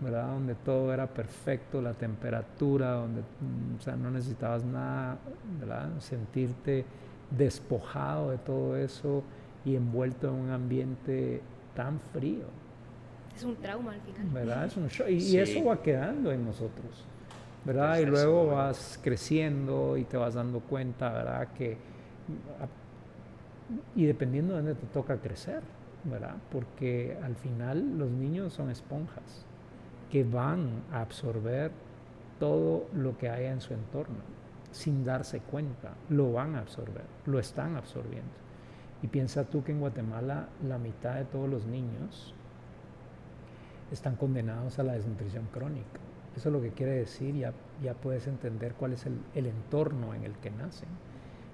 ¿verdad? 0.00 0.28
Donde 0.28 0.54
todo 0.54 0.92
era 0.92 1.06
perfecto, 1.06 1.80
la 1.80 1.94
temperatura, 1.94 2.92
donde 2.92 3.20
mm, 3.20 3.78
o 3.78 3.82
sea, 3.82 3.96
no 3.96 4.10
necesitabas 4.10 4.64
nada, 4.64 5.18
¿verdad? 5.60 5.88
Sentirte 5.98 6.84
despojado 7.36 8.30
de 8.30 8.38
todo 8.38 8.76
eso 8.76 9.22
y 9.64 9.76
envuelto 9.76 10.28
en 10.28 10.34
un 10.34 10.50
ambiente 10.50 11.40
tan 11.74 12.00
frío. 12.12 12.46
Es 13.34 13.42
un 13.42 13.56
trauma 13.56 13.92
al 13.92 14.00
final. 14.00 14.26
¿Verdad? 14.32 14.64
Es 14.66 14.76
un 14.76 14.88
Y, 15.08 15.14
y, 15.14 15.38
eso 15.38 15.64
va 15.64 15.82
quedando 15.82 16.30
en 16.30 16.44
nosotros. 16.44 17.04
¿Verdad? 17.64 17.98
y 17.98 18.04
luego 18.04 18.48
vas 18.48 19.00
creciendo 19.02 19.96
y 19.96 20.04
te 20.04 20.18
vas 20.18 20.34
dando 20.34 20.60
cuenta, 20.60 21.10
¿verdad? 21.10 21.48
Que, 21.54 21.78
y 23.96 24.04
dependiendo 24.04 24.52
de 24.52 24.62
dónde 24.62 24.74
te 24.74 24.86
toca 24.88 25.16
crecer, 25.16 25.62
¿verdad? 26.04 26.34
Porque 26.52 27.16
al 27.22 27.34
final 27.36 27.98
los 27.98 28.10
niños 28.10 28.52
son 28.52 28.70
esponjas 28.70 29.46
que 30.10 30.24
van 30.24 30.82
a 30.92 31.00
absorber 31.00 31.70
todo 32.38 32.86
lo 32.92 33.16
que 33.16 33.30
haya 33.30 33.50
en 33.50 33.62
su 33.62 33.72
entorno 33.72 34.34
sin 34.74 35.04
darse 35.04 35.38
cuenta, 35.38 35.92
lo 36.08 36.32
van 36.32 36.56
a 36.56 36.60
absorber, 36.60 37.04
lo 37.26 37.38
están 37.38 37.76
absorbiendo. 37.76 38.32
Y 39.02 39.06
piensa 39.06 39.44
tú 39.44 39.62
que 39.62 39.70
en 39.70 39.78
Guatemala 39.78 40.48
la 40.66 40.78
mitad 40.78 41.14
de 41.14 41.24
todos 41.24 41.48
los 41.48 41.64
niños 41.64 42.34
están 43.92 44.16
condenados 44.16 44.80
a 44.80 44.82
la 44.82 44.94
desnutrición 44.94 45.46
crónica. 45.52 46.00
Eso 46.36 46.48
es 46.48 46.52
lo 46.52 46.60
que 46.60 46.72
quiere 46.72 46.92
decir, 46.92 47.36
ya, 47.36 47.52
ya 47.84 47.94
puedes 47.94 48.26
entender 48.26 48.74
cuál 48.74 48.94
es 48.94 49.06
el, 49.06 49.20
el 49.36 49.46
entorno 49.46 50.12
en 50.12 50.24
el 50.24 50.32
que 50.38 50.50
nacen. 50.50 50.88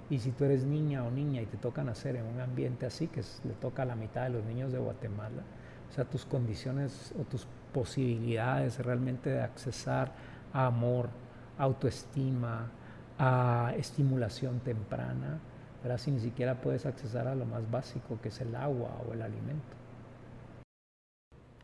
Y 0.08 0.20
si 0.20 0.30
tú 0.30 0.44
eres 0.44 0.64
niña 0.64 1.04
o 1.04 1.10
niña 1.10 1.42
y 1.42 1.46
te 1.46 1.58
toca 1.58 1.84
nacer 1.84 2.16
en 2.16 2.24
un 2.24 2.40
ambiente 2.40 2.86
así, 2.86 3.08
que 3.08 3.20
le 3.44 3.52
toca 3.60 3.82
a 3.82 3.86
la 3.86 3.96
mitad 3.96 4.22
de 4.22 4.30
los 4.30 4.44
niños 4.44 4.72
de 4.72 4.78
Guatemala, 4.78 5.42
o 5.90 5.92
sea, 5.92 6.06
tus 6.06 6.24
condiciones 6.24 7.12
o 7.20 7.24
tus 7.24 7.46
posibilidades 7.74 8.78
realmente 8.78 9.28
de 9.28 9.42
accesar 9.42 10.12
a 10.54 10.66
amor, 10.66 11.10
autoestima, 11.58 12.70
a 13.22 13.74
estimulación 13.76 14.60
temprana, 14.60 15.38
¿verdad? 15.82 15.98
si 15.98 16.10
ni 16.10 16.20
siquiera 16.20 16.62
puedes 16.62 16.86
accesar 16.86 17.28
a 17.28 17.34
lo 17.34 17.44
más 17.44 17.70
básico 17.70 18.18
que 18.22 18.30
es 18.30 18.40
el 18.40 18.54
agua 18.54 18.98
o 19.06 19.12
el 19.12 19.20
alimento. 19.20 19.76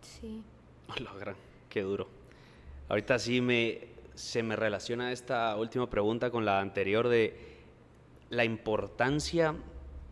Sí. 0.03 0.43
Hola, 0.89 1.15
gran, 1.19 1.37
qué 1.71 1.81
duro. 1.81 2.09
Ahorita 2.91 3.19
sí 3.19 3.41
me, 3.41 3.89
se 4.15 4.43
me 4.43 4.55
relaciona 4.55 5.13
esta 5.13 5.57
última 5.57 5.89
pregunta 5.89 6.31
con 6.31 6.45
la 6.45 6.61
anterior 6.61 7.09
de 7.09 7.57
la 8.29 8.45
importancia 8.45 9.55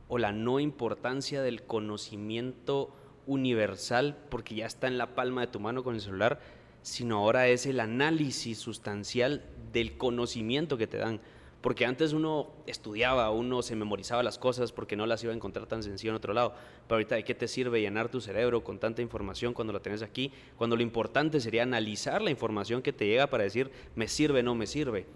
o 0.09 0.17
la 0.17 0.33
no 0.33 0.61
importancia 0.61 1.43
del 1.43 1.65
conocimiento 1.65 2.91
universal, 3.27 4.17
porque 4.31 4.55
ya 4.55 4.67
está 4.67 4.87
en 4.87 4.97
la 4.97 5.15
palma 5.15 5.43
de 5.43 5.47
tu 5.49 5.61
mano 5.61 5.85
con 5.85 5.95
el 5.95 6.01
celular, 6.01 6.41
sino 6.83 7.19
ahora 7.19 7.49
es 7.49 7.67
el 7.67 7.81
análisis 7.81 8.59
sustancial 8.59 9.45
del 9.73 9.97
conocimiento 9.99 10.79
que 10.79 10.87
te 10.87 10.99
dan. 10.99 11.21
Porque 11.65 11.87
antes 11.87 12.13
uno 12.13 12.51
estudiaba, 12.67 13.31
uno 13.31 13.63
se 13.63 13.75
memorizaba 13.75 14.23
las 14.23 14.39
cosas 14.39 14.71
porque 14.71 14.97
no 14.97 15.07
las 15.07 15.25
iba 15.25 15.33
a 15.33 15.35
encontrar 15.35 15.67
tan 15.67 15.83
sencillo 15.83 16.11
en 16.11 16.17
otro 16.17 16.35
lado. 16.35 16.53
Pero 16.87 16.97
ahorita, 16.97 17.15
¿de 17.15 17.25
qué 17.25 17.35
te 17.35 17.49
sirve 17.49 17.81
llenar 17.81 18.11
tu 18.11 18.21
cerebro 18.21 18.63
con 18.63 18.79
tanta 18.79 19.01
información 19.01 19.55
cuando 19.55 19.73
la 19.73 19.81
tenés 19.81 20.03
aquí? 20.03 20.31
Cuando 20.59 20.77
lo 20.77 20.83
importante 20.83 21.41
sería 21.41 21.63
analizar 21.63 22.21
la 22.21 22.31
información 22.31 22.83
que 22.83 22.93
te 22.93 23.07
llega 23.07 23.29
para 23.29 23.45
decir, 23.45 23.71
me 23.95 24.09
sirve, 24.09 24.43
no 24.43 24.55
me 24.55 24.67
sirve 24.67 25.07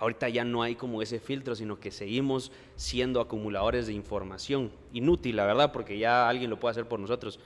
ahorita 0.00 0.28
ya 0.28 0.44
no 0.44 0.62
hay 0.62 0.74
como 0.74 1.00
ese 1.00 1.20
filtro, 1.20 1.54
sino 1.54 1.78
que 1.78 1.90
seguimos 1.90 2.50
siendo 2.74 3.20
acumuladores 3.20 3.86
de 3.86 3.92
información. 3.92 4.72
Inútil, 4.92 5.36
la 5.36 5.46
verdad, 5.46 5.70
porque 5.72 5.98
ya 5.98 6.28
alguien 6.28 6.50
lo 6.50 6.58
puede 6.58 6.72
hacer 6.72 6.88
por 6.88 6.98
nosotros. 7.00 7.38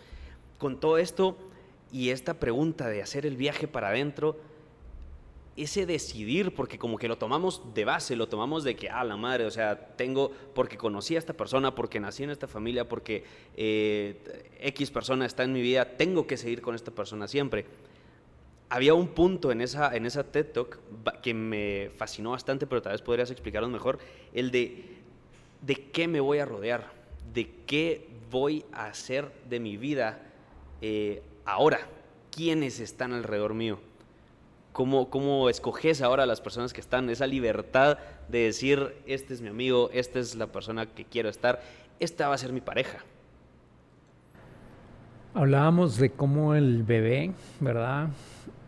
Con 0.59 0.81
todo 0.81 0.97
esto 0.99 1.37
y 1.91 2.11
esta 2.11 2.35
pregunta 2.35 2.89
de 2.89 3.03
hacer 3.03 3.27
el 3.27 3.37
viaje 3.37 3.69
para 3.69 3.89
adentro, 3.89 4.39
ese 5.57 5.87
decidir, 5.87 6.55
porque 6.55 6.79
como 6.79 6.99
que 6.99 7.09
lo 7.09 7.19
tomamos 7.19 7.75
de 7.75 7.85
base, 7.85 8.17
lo 8.17 8.29
tomamos 8.29 8.65
de 8.65 8.75
que, 8.77 8.89
ah, 8.89 9.05
la 9.05 9.17
madre, 9.17 9.45
o 9.45 9.51
sea, 9.51 9.79
tengo, 9.97 10.33
porque 10.55 10.77
conocí 10.77 11.17
a 11.17 11.19
esta 11.19 11.35
persona, 11.35 11.75
porque 11.75 12.01
nací 12.01 12.23
en 12.23 12.31
esta 12.31 12.49
familia, 12.49 12.89
porque 12.89 13.25
eh, 13.57 14.51
X 14.61 14.91
persona 14.91 15.27
está 15.27 15.45
en 15.45 15.53
mi 15.53 15.61
vida, 15.61 15.97
tengo 15.97 16.27
que 16.27 16.37
seguir 16.37 16.63
con 16.63 16.75
esta 16.75 16.91
persona 16.91 17.29
siempre 17.29 17.67
había 18.69 18.95
un 18.95 19.09
punto 19.09 19.53
en 19.53 19.61
esa, 19.61 19.95
en 19.95 20.07
esa 20.07 20.25
TED 20.25 20.47
Talk 20.47 20.81
que 21.21 21.35
me 21.35 21.91
fascinó 21.95 22.31
bastante, 22.31 22.67
pero 22.67 22.81
tal 22.81 22.93
vez 22.93 23.03
podrías 23.03 23.31
explicarlo 23.31 23.69
mejor, 23.69 23.99
el 24.33 24.51
de 24.51 25.03
de 25.63 25.77
qué 25.77 26.09
me 26.09 26.21
voy 26.21 26.39
a 26.39 26.45
rodear, 26.45 26.93
de 27.33 27.49
qué 27.67 28.09
voy 28.31 28.65
a 28.73 28.87
hacer 28.87 29.33
de 29.49 29.61
mi 29.61 29.77
vida 29.77 30.21
eh, 30.81 31.23
ahora, 31.45 31.89
quiénes 32.31 32.81
están 32.81 33.13
alrededor 33.13 33.55
mío, 33.55 33.79
cómo, 34.73 35.11
cómo 35.11 35.49
escoges 35.49 36.03
ahora 36.03 36.25
a 36.25 36.27
las 36.27 36.41
personas 36.41 36.73
que 36.73 36.81
están, 36.81 37.11
esa 37.11 37.27
libertad 37.27 37.99
de 38.29 38.41
decir, 38.41 38.95
este 39.07 39.35
es 39.35 39.41
mi 39.41 39.49
amigo, 39.49 39.91
esta 39.93 40.19
es 40.19 40.35
la 40.35 40.47
persona 40.47 40.87
que 40.87 41.05
quiero 41.05 41.29
estar, 41.29 41.63
esta 42.01 42.29
va 42.29 42.35
a 42.35 42.39
ser 42.39 42.53
mi 42.53 42.61
pareja. 42.61 42.99
Hablábamos 45.35 45.97
de 45.97 46.11
cómo 46.11 46.55
el 46.55 46.83
bebé, 46.83 47.33
¿verdad? 47.61 48.09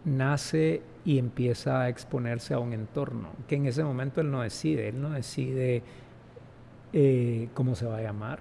nace 0.05 0.83
y 1.05 1.19
empieza 1.19 1.83
a 1.83 1.89
exponerse 1.89 2.55
a 2.55 2.59
un 2.59 2.73
entorno, 2.73 3.31
que 3.49 3.57
en 3.57 3.67
ese 3.67 3.85
momento 3.85 4.21
él 4.21 4.31
no 4.31 4.43
decide, 4.43 4.89
él 4.89 5.01
no 5.01 5.11
decide 5.11 5.83
eh, 6.93 7.49
cómo 7.55 7.75
se 7.75 7.87
va 7.87 7.99
a 7.99 8.03
llamar, 8.03 8.41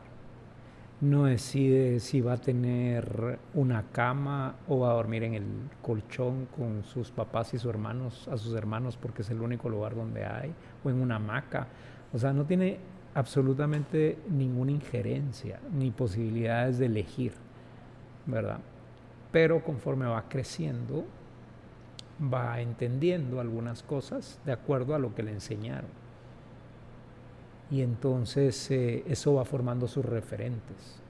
no 1.03 1.25
decide 1.25 1.99
si 1.99 2.21
va 2.21 2.33
a 2.33 2.37
tener 2.37 3.37
una 3.53 3.83
cama 3.91 4.55
o 4.69 4.79
va 4.79 4.91
a 4.91 4.93
dormir 4.93 5.23
en 5.23 5.33
el 5.33 5.43
colchón 5.81 6.47
con 6.55 6.83
sus 6.83 7.11
papás 7.11 7.53
y 7.53 7.57
sus 7.57 7.69
hermanos, 7.69 8.29
a 8.29 8.37
sus 8.37 8.55
hermanos 8.55 8.95
porque 8.95 9.21
es 9.21 9.29
el 9.29 9.41
único 9.41 9.67
lugar 9.67 9.95
donde 9.95 10.25
hay, 10.25 10.53
o 10.81 10.89
en 10.89 11.01
una 11.01 11.17
hamaca. 11.17 11.67
O 12.13 12.17
sea, 12.17 12.31
no 12.31 12.45
tiene 12.45 12.79
absolutamente 13.15 14.17
ninguna 14.29 14.71
injerencia 14.71 15.59
ni 15.73 15.91
posibilidades 15.91 16.77
de 16.77 16.85
elegir, 16.85 17.33
¿verdad? 18.25 18.59
Pero 19.33 19.61
conforme 19.61 20.05
va 20.05 20.29
creciendo, 20.29 21.03
va 22.33 22.61
entendiendo 22.61 23.41
algunas 23.41 23.83
cosas 23.83 24.39
de 24.45 24.53
acuerdo 24.53 24.95
a 24.95 24.99
lo 24.99 25.13
que 25.13 25.23
le 25.23 25.31
enseñaron. 25.31 26.02
Y 27.71 27.81
entonces 27.81 28.69
eh, 28.71 29.03
eso 29.07 29.35
va 29.35 29.45
formando 29.45 29.87
sus 29.87 30.05
referentes. 30.05 31.01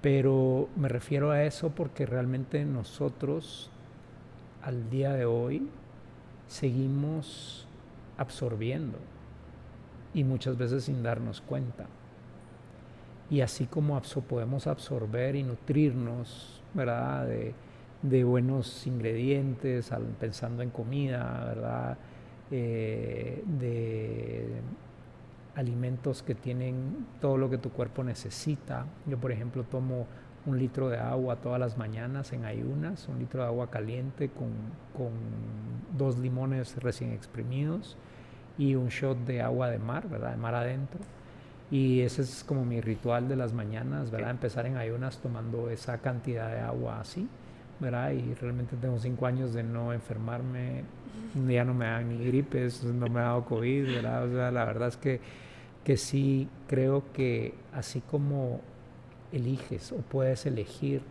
Pero 0.00 0.68
me 0.76 0.88
refiero 0.88 1.30
a 1.30 1.42
eso 1.44 1.70
porque 1.70 2.06
realmente 2.06 2.64
nosotros 2.64 3.70
al 4.62 4.90
día 4.90 5.12
de 5.12 5.24
hoy 5.24 5.68
seguimos 6.46 7.66
absorbiendo 8.16 8.98
y 10.14 10.24
muchas 10.24 10.56
veces 10.56 10.84
sin 10.84 11.02
darnos 11.02 11.40
cuenta. 11.40 11.86
Y 13.30 13.40
así 13.42 13.66
como 13.66 14.00
podemos 14.28 14.66
absorber 14.66 15.36
y 15.36 15.42
nutrirnos, 15.42 16.62
¿verdad? 16.72 17.26
De, 17.26 17.54
de 18.02 18.24
buenos 18.24 18.86
ingredientes, 18.86 19.90
pensando 20.18 20.62
en 20.62 20.70
comida, 20.70 21.44
¿verdad? 21.44 21.98
Eh, 22.50 23.42
de 23.46 24.46
alimentos 25.54 26.22
que 26.22 26.34
tienen 26.34 27.06
todo 27.20 27.36
lo 27.36 27.50
que 27.50 27.58
tu 27.58 27.70
cuerpo 27.70 28.04
necesita. 28.04 28.86
Yo, 29.06 29.18
por 29.18 29.32
ejemplo, 29.32 29.64
tomo 29.64 30.06
un 30.46 30.56
litro 30.56 30.88
de 30.88 30.98
agua 30.98 31.36
todas 31.36 31.58
las 31.58 31.76
mañanas 31.76 32.32
en 32.32 32.44
ayunas, 32.44 33.08
un 33.08 33.18
litro 33.18 33.42
de 33.42 33.48
agua 33.48 33.70
caliente 33.70 34.28
con, 34.28 34.50
con 34.96 35.10
dos 35.96 36.16
limones 36.18 36.76
recién 36.76 37.12
exprimidos 37.12 37.96
y 38.56 38.76
un 38.76 38.88
shot 38.88 39.18
de 39.26 39.42
agua 39.42 39.68
de 39.68 39.78
mar, 39.78 40.08
¿verdad? 40.08 40.30
De 40.30 40.36
mar 40.36 40.54
adentro. 40.54 41.00
Y 41.70 42.00
ese 42.00 42.22
es 42.22 42.44
como 42.44 42.64
mi 42.64 42.80
ritual 42.80 43.28
de 43.28 43.36
las 43.36 43.52
mañanas, 43.52 44.10
¿verdad? 44.10 44.30
Empezar 44.30 44.64
en 44.66 44.76
ayunas 44.76 45.18
tomando 45.18 45.70
esa 45.70 45.98
cantidad 45.98 46.50
de 46.50 46.60
agua 46.60 47.00
así. 47.00 47.28
Y 47.80 48.34
realmente 48.34 48.76
tengo 48.76 48.98
cinco 48.98 49.26
años 49.26 49.54
de 49.54 49.62
no 49.62 49.92
enfermarme, 49.92 50.82
ya 51.46 51.64
no 51.64 51.74
me 51.74 51.86
dan 51.86 52.08
ni 52.08 52.24
gripes, 52.24 52.82
no 52.82 53.06
me 53.06 53.20
ha 53.20 53.24
dado 53.24 53.44
COVID, 53.44 53.84
¿verdad? 53.86 54.24
O 54.24 54.32
sea, 54.32 54.50
la 54.50 54.64
verdad 54.64 54.88
es 54.88 54.96
que, 54.96 55.20
que 55.84 55.96
sí 55.96 56.48
creo 56.66 57.04
que 57.12 57.54
así 57.72 58.00
como 58.00 58.60
eliges 59.30 59.92
o 59.92 59.98
puedes 59.98 60.44
elegir 60.46 61.02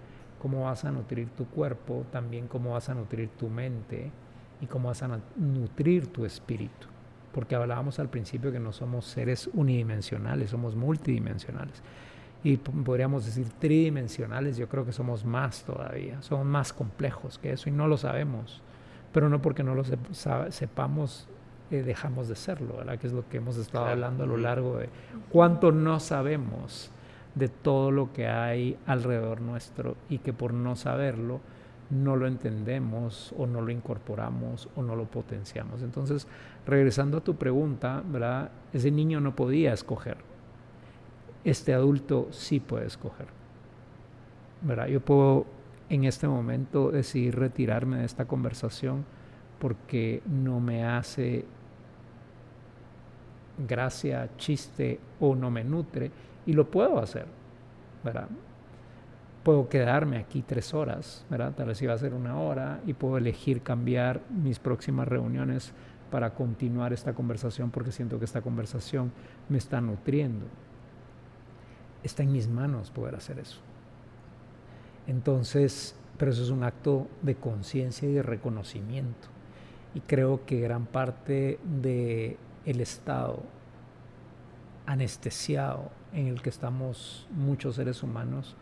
cómo 0.42 0.66
vas 0.66 0.84
a 0.84 0.92
nutrir 0.92 1.30
tu 1.30 1.46
cuerpo, 1.46 2.06
también 2.12 2.48
cómo 2.48 2.72
vas 2.72 2.90
a 2.90 2.96
nutrir 2.96 3.30
tu 3.30 3.48
mente 3.48 4.12
y 4.60 4.66
cómo 4.66 4.90
vas 4.90 5.02
a 5.04 5.20
nutrir 5.38 6.08
tu 6.08 6.26
espíritu. 6.26 6.88
Porque 7.34 7.56
hablábamos 7.56 8.00
al 8.00 8.10
principio 8.10 8.52
que 8.52 8.60
no 8.60 8.74
somos 8.74 9.06
seres 9.06 9.50
unidimensionales, 9.54 10.50
somos 10.50 10.76
multidimensionales 10.76 11.82
y 12.44 12.58
podríamos 12.58 13.26
decir 13.26 13.48
tridimensionales, 13.60 14.58
yo 14.58 14.70
creo 14.70 14.86
que 14.86 14.92
somos 14.92 15.26
más 15.26 15.64
todavía, 15.64 16.22
somos 16.22 16.46
más 16.46 16.72
complejos 16.74 17.38
que 17.38 17.52
eso 17.52 17.70
y 17.70 17.72
no 17.72 17.88
lo 17.88 17.98
sabemos, 17.98 18.62
pero 19.12 19.30
no 19.30 19.42
porque 19.42 19.64
no 19.64 19.76
lo 19.76 19.84
sepamos 19.84 21.28
eh, 21.70 21.84
dejamos 21.84 22.30
de 22.30 22.36
serlo, 22.36 22.78
¿verdad? 22.78 22.98
Que 22.98 23.08
es 23.08 23.14
lo 23.14 23.28
que 23.28 23.38
hemos 23.38 23.58
estado 23.58 23.88
hablando 23.88 24.24
a 24.24 24.28
lo 24.28 24.38
largo 24.38 24.78
de 24.78 24.90
cuánto 25.30 25.74
no 25.74 26.00
sabemos 26.00 26.92
de 27.36 27.50
todo 27.50 27.92
lo 27.92 28.14
que 28.14 28.28
hay 28.28 28.78
alrededor 28.86 29.42
nuestro 29.42 29.98
y 30.10 30.20
que 30.20 30.32
por 30.32 30.54
no 30.54 30.78
saberlo 30.78 31.42
no 31.90 32.16
lo 32.16 32.26
entendemos 32.28 33.34
o 33.38 33.48
no 33.48 33.62
lo 33.62 33.72
incorporamos 33.72 34.70
o 34.78 34.82
no 34.82 34.96
lo 34.96 35.06
potenciamos. 35.06 35.82
Entonces, 35.82 36.26
regresando 36.66 37.18
a 37.18 37.22
tu 37.22 37.36
pregunta, 37.36 38.02
¿verdad? 38.06 38.52
Ese 38.72 38.90
niño 38.90 39.20
no 39.20 39.36
podía 39.36 39.74
escoger. 39.74 40.18
Este 41.48 41.74
adulto 41.74 42.28
sí 42.32 42.60
puede 42.60 42.88
escoger. 42.88 43.38
¿verdad? 44.62 44.88
Yo 44.88 45.00
puedo 45.00 45.46
en 45.90 46.04
este 46.04 46.28
momento 46.28 46.92
decidir 46.92 47.38
retirarme 47.38 48.00
de 48.00 48.06
esta 48.06 48.26
conversación 48.26 49.06
porque 49.60 50.22
no 50.26 50.60
me 50.60 50.86
hace 50.86 51.46
gracia, 53.68 54.30
chiste 54.38 55.00
o 55.20 55.36
no 55.36 55.50
me 55.50 55.64
nutre 55.64 56.12
y 56.46 56.54
lo 56.54 56.70
puedo 56.70 57.00
hacer, 57.00 57.26
¿verdad? 58.04 58.28
Puedo 59.44 59.70
quedarme 59.70 60.18
aquí 60.18 60.44
tres 60.46 60.74
horas, 60.74 61.26
¿verdad? 61.30 61.54
Tal 61.56 61.68
vez 61.68 61.82
iba 61.82 61.94
a 61.94 61.98
ser 61.98 62.14
una 62.14 62.38
hora 62.40 62.82
y 62.86 62.94
puedo 62.94 63.18
elegir 63.18 63.62
cambiar 63.62 64.22
mis 64.30 64.60
próximas 64.60 65.08
reuniones 65.08 65.72
para 66.12 66.34
continuar 66.34 66.94
esta 66.94 67.14
conversación 67.14 67.72
porque 67.72 67.92
siento 67.92 68.20
que 68.20 68.26
esta 68.26 68.42
conversación 68.42 69.12
me 69.50 69.58
está 69.58 69.80
nutriendo. 69.80 70.46
Está 72.08 72.24
en 72.24 72.32
mis 72.32 72.48
manos 72.48 72.90
poder 72.90 73.16
hacer 73.16 73.38
eso. 73.38 73.60
Entonces, 75.08 75.94
pero 76.18 76.32
eso 76.32 76.42
es 76.42 76.52
un 76.52 76.64
acto 76.64 77.10
de 77.22 77.36
conciencia 77.36 78.08
y 78.08 78.14
de 78.14 78.24
reconocimiento. 78.24 79.28
Y 79.94 80.00
creo 80.00 80.46
que 80.46 80.62
gran 80.62 80.86
parte 80.86 81.60
de 81.66 82.38
el 82.64 82.80
estado 82.80 83.44
anestesiado 84.86 85.92
en 86.14 86.28
el 86.28 86.42
que 86.42 86.50
estamos 86.50 87.28
muchos 87.32 87.76
seres 87.76 88.02
humanos 88.04 88.56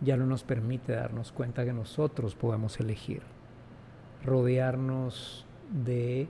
ya 0.00 0.16
no 0.16 0.24
nos 0.24 0.44
permite 0.44 0.92
darnos 0.92 1.32
cuenta 1.32 1.64
que 1.64 1.72
nosotros 1.72 2.36
podemos 2.36 2.78
elegir 2.78 3.22
rodearnos 4.24 5.46
de 5.68 6.28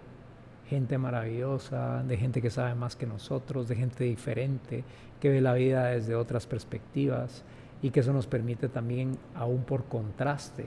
gente 0.67 0.97
maravillosa, 0.97 2.03
de 2.05 2.17
gente 2.17 2.41
que 2.41 2.49
sabe 2.49 2.75
más 2.75 2.97
que 2.97 3.07
nosotros, 3.07 3.69
de 3.69 3.77
gente 3.77 4.05
diferente, 4.05 4.85
que 5.25 5.31
ve 5.31 5.41
la 5.41 5.55
vida 5.55 5.87
desde 5.87 6.17
otras 6.17 6.47
perspectivas 6.47 7.45
y 7.81 7.89
que 7.89 8.01
eso 8.01 8.13
nos 8.13 8.27
permite 8.27 8.69
también, 8.69 9.17
aún 9.35 9.63
por 9.63 9.85
contraste, 9.85 10.67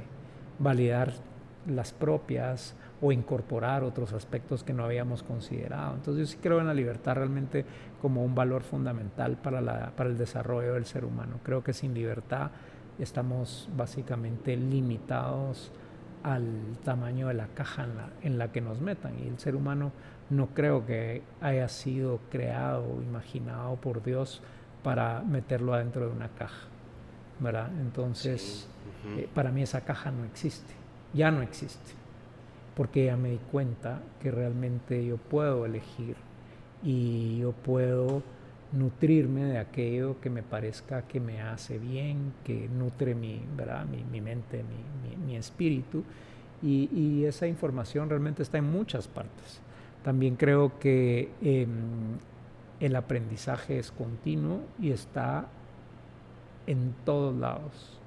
validar 0.57 1.13
las 1.67 1.93
propias 1.93 2.75
o 2.99 3.11
incorporar 3.11 3.83
otros 3.83 4.13
aspectos 4.13 4.63
que 4.63 4.73
no 4.73 4.83
habíamos 4.83 5.21
considerado. 5.21 5.93
Entonces 5.93 6.27
yo 6.27 6.33
sí 6.33 6.39
creo 6.41 6.59
en 6.59 6.65
la 6.65 6.73
libertad 6.73 7.17
realmente 7.17 7.65
como 8.01 8.25
un 8.25 8.33
valor 8.33 8.63
fundamental 8.63 9.37
para, 9.37 9.61
la, 9.61 9.91
para 9.95 10.09
el 10.09 10.17
desarrollo 10.17 10.73
del 10.73 10.85
ser 10.85 11.05
humano. 11.05 11.39
Creo 11.43 11.63
que 11.63 11.71
sin 11.71 11.93
libertad 11.93 12.49
estamos 12.97 13.69
básicamente 13.77 14.57
limitados 14.57 15.71
al 16.33 16.77
tamaño 16.83 17.27
de 17.27 17.33
la 17.33 17.47
caja 17.47 17.83
en 17.83 17.95
la, 17.97 18.09
en 18.21 18.37
la 18.37 18.51
que 18.51 18.61
nos 18.61 18.81
metan 18.81 19.13
y 19.19 19.27
el 19.27 19.39
ser 19.39 19.55
humano 19.55 19.91
no 20.29 20.47
creo 20.47 20.85
que 20.85 21.21
haya 21.41 21.69
sido 21.69 22.19
creado 22.29 22.83
o 22.83 23.01
imaginado 23.01 23.75
por 23.75 24.03
Dios 24.03 24.41
para 24.83 25.21
meterlo 25.21 25.73
adentro 25.73 26.07
de 26.07 26.11
una 26.11 26.29
caja. 26.29 26.67
¿verdad? 27.39 27.69
Entonces, 27.79 28.67
eh, 29.15 29.27
para 29.33 29.51
mí 29.51 29.61
esa 29.61 29.81
caja 29.81 30.11
no 30.11 30.23
existe, 30.25 30.73
ya 31.13 31.31
no 31.31 31.41
existe, 31.41 31.91
porque 32.75 33.05
ya 33.05 33.17
me 33.17 33.31
di 33.31 33.39
cuenta 33.51 33.99
que 34.21 34.31
realmente 34.31 35.05
yo 35.05 35.17
puedo 35.17 35.65
elegir 35.65 36.15
y 36.83 37.39
yo 37.39 37.51
puedo 37.51 38.23
nutrirme 38.71 39.45
de 39.45 39.57
aquello 39.57 40.19
que 40.19 40.29
me 40.29 40.43
parezca 40.43 41.03
que 41.03 41.19
me 41.19 41.41
hace 41.41 41.77
bien, 41.77 42.33
que 42.43 42.67
nutre 42.69 43.15
mi, 43.15 43.41
¿verdad? 43.55 43.85
mi, 43.85 44.21
mente, 44.21 44.63
mi, 45.25 45.35
espíritu, 45.35 46.03
y, 46.61 47.23
esa 47.25 47.47
información 47.47 48.09
realmente 48.09 48.43
está 48.43 48.57
en 48.57 48.69
muchas 48.71 49.07
partes. 49.07 49.61
También 50.03 50.35
creo 50.35 50.79
que 50.79 51.31
em, 51.41 52.17
el 52.79 52.95
aprendizaje 52.95 53.79
es 53.79 53.91
continuo 53.91 54.61
y 54.79 54.91
está 54.91 55.47
en 56.65 56.93
todos 57.05 57.35
lados. 57.35 57.99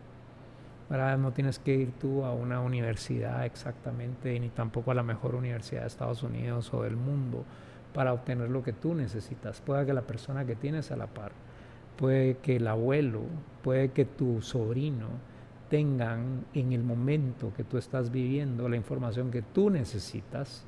No 0.91 1.33
tienes 1.33 1.61
que 1.61 1.73
ir 1.75 1.93
tú 1.93 2.25
a 2.25 2.33
una 2.33 2.61
universidad 2.61 3.47
exactamente, 3.47 4.39
ni 4.41 4.49
tampoco 4.49 4.91
a 4.91 4.95
la 4.95 5.05
mejor 5.05 5.37
universidad 5.37 5.83
de 5.83 5.87
Estados 5.87 6.25
Unidos 6.25 6.75
o 6.75 6.83
del 6.83 6.97
mundo 6.97 7.45
para 7.95 8.13
obtener 8.13 8.51
lo 8.51 8.63
que 8.63 8.73
tú 8.73 8.95
necesitas. 8.95 9.61
Puede 9.61 9.87
que 9.87 9.93
la 9.93 10.03
persona 10.03 10.45
que 10.45 10.57
tienes 10.57 10.91
a 10.91 10.97
la 10.97 11.07
par, 11.07 11.33
puede 11.97 12.39
que 12.39 12.57
el 12.57 12.67
abuelo, 12.67 13.23
puede 13.63 13.91
que 13.91 14.05
tu 14.05 14.43
sobrino 14.43 15.09
tengan 15.69 16.45
en 16.55 16.73
el 16.73 16.83
momento 16.83 17.53
que 17.57 17.65
tú 17.65 17.79
estás 17.79 18.11
viviendo 18.11 18.69
la 18.69 18.77
información 18.77 19.31
que 19.31 19.43
tú 19.43 19.71
necesitas 19.71 20.65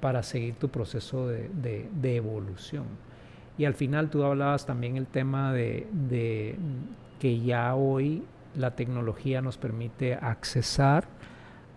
para 0.00 0.22
seguir 0.22 0.54
tu 0.56 0.68
proceso 0.68 1.28
de, 1.28 2.16
evolución. 2.16 2.84
Y 3.56 3.66
al 3.66 3.74
final 3.74 4.10
tú 4.10 4.24
hablabas 4.24 4.66
también 4.66 4.96
el 4.96 5.06
tema 5.06 5.52
de 5.52 5.86
que 7.20 7.38
ya 7.40 7.74
hoy 7.76 8.24
la 8.56 8.72
tecnología 8.72 9.40
nos 9.40 9.56
permite 9.56 10.14
accesar 10.14 11.06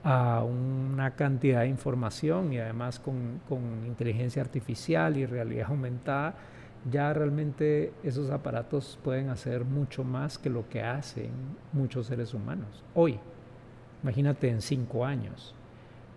a 0.05 0.43
una 0.43 1.15
cantidad 1.15 1.61
de 1.61 1.67
información 1.67 2.53
y 2.53 2.59
además 2.59 2.99
con, 2.99 3.41
inteligencia 3.87 4.43
artificial 4.43 5.17
y 5.17 5.25
realidad 5.25 5.71
aumentada, 5.71 6.35
ya 6.91 7.11
realmente 7.11 7.91
esos 8.03 8.29
aparatos 8.29 8.99
pueden 9.03 9.29
hacer 9.29 9.65
mucho 9.65 10.03
más 10.03 10.37
que 10.37 10.51
lo 10.51 10.69
que 10.69 10.83
hacen 10.83 11.31
muchos 11.73 12.05
seres 12.05 12.35
humanos. 12.35 12.83
Hoy, 12.93 13.19
imagínate 14.03 14.47
en 14.47 14.61
cinco 14.61 15.05
años, 15.05 15.55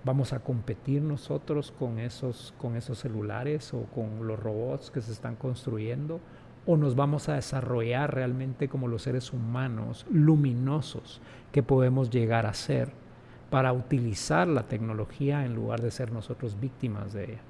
vamos 0.04 0.34
a 0.34 0.40
competir 0.40 1.00
nosotros 1.00 1.72
con 1.72 1.98
esos, 1.98 2.52
con 2.58 2.76
esos 2.76 2.98
celulares 2.98 3.72
o 3.72 3.84
con 3.84 4.26
los 4.26 4.38
robots 4.38 4.90
que 4.90 5.00
se 5.00 5.12
están 5.12 5.34
construyendo 5.34 6.20
o 6.66 6.76
nos 6.76 6.94
vamos 6.94 7.30
a 7.30 7.36
desarrollar 7.36 8.14
realmente 8.14 8.68
como 8.68 8.86
los 8.86 9.00
seres 9.00 9.32
humanos 9.32 10.04
luminosos 10.10 11.22
que 11.52 11.62
podemos 11.62 12.10
llegar 12.10 12.44
a 12.44 12.52
ser 12.52 13.07
para 13.50 13.72
utilizar 13.72 14.46
la 14.46 14.64
tecnología 14.64 15.44
en 15.44 15.54
lugar 15.54 15.80
de 15.80 15.90
ser 15.90 16.12
nosotros 16.12 16.58
víctimas 16.60 17.12
de 17.12 17.24
ella. 17.24 17.40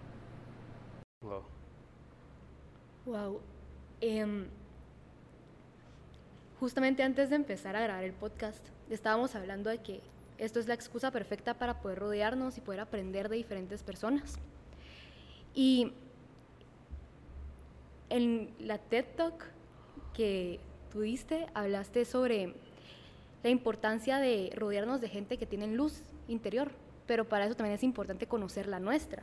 Wow. 1.22 1.42
Wow. 3.06 3.40
Em, 4.00 4.46
justamente 6.61 7.02
antes 7.02 7.30
de 7.30 7.37
empezar 7.37 7.74
a 7.74 7.80
grabar 7.80 8.04
el 8.04 8.12
podcast, 8.12 8.64
estábamos 8.90 9.34
hablando 9.34 9.70
de 9.70 9.78
que 9.78 10.00
esto 10.38 10.61
es 10.61 10.68
la 10.68 10.74
excusa 10.74 11.11
perfecta 11.11 11.54
para 11.54 11.80
poder 11.80 11.98
rodearnos 11.98 12.58
y 12.58 12.61
poder 12.61 12.80
aprender 12.80 13.28
de 13.28 13.37
diferentes 13.37 13.82
personas. 13.82 14.38
Y 15.52 15.92
en 18.08 18.54
la 18.61 18.78
TED 18.78 19.04
Talk 19.16 19.44
que 20.14 20.61
tuviste, 20.90 21.46
hablaste 21.54 22.04
sobre 22.04 22.54
la 23.42 23.51
importancia 23.51 24.18
de 24.18 24.53
rodearnos 24.57 25.01
de 25.01 25.09
gente 25.09 25.38
que 25.38 25.46
tiene 25.46 25.66
luz 25.68 26.03
interior, 26.27 26.72
pero 27.07 27.29
para 27.29 27.46
eso 27.46 27.55
también 27.55 27.74
es 27.77 27.83
importante 27.83 28.27
conocer 28.27 28.66
la 28.66 28.81
nuestra. 28.81 29.22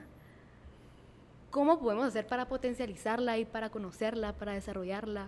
¿Cómo 1.52 1.80
podemos 1.80 2.06
hacer 2.06 2.28
para 2.28 2.48
potencializarla 2.48 3.38
y 3.38 3.46
para 3.46 3.70
conocerla, 3.70 4.34
para 4.34 4.54
desarrollarla? 4.54 5.28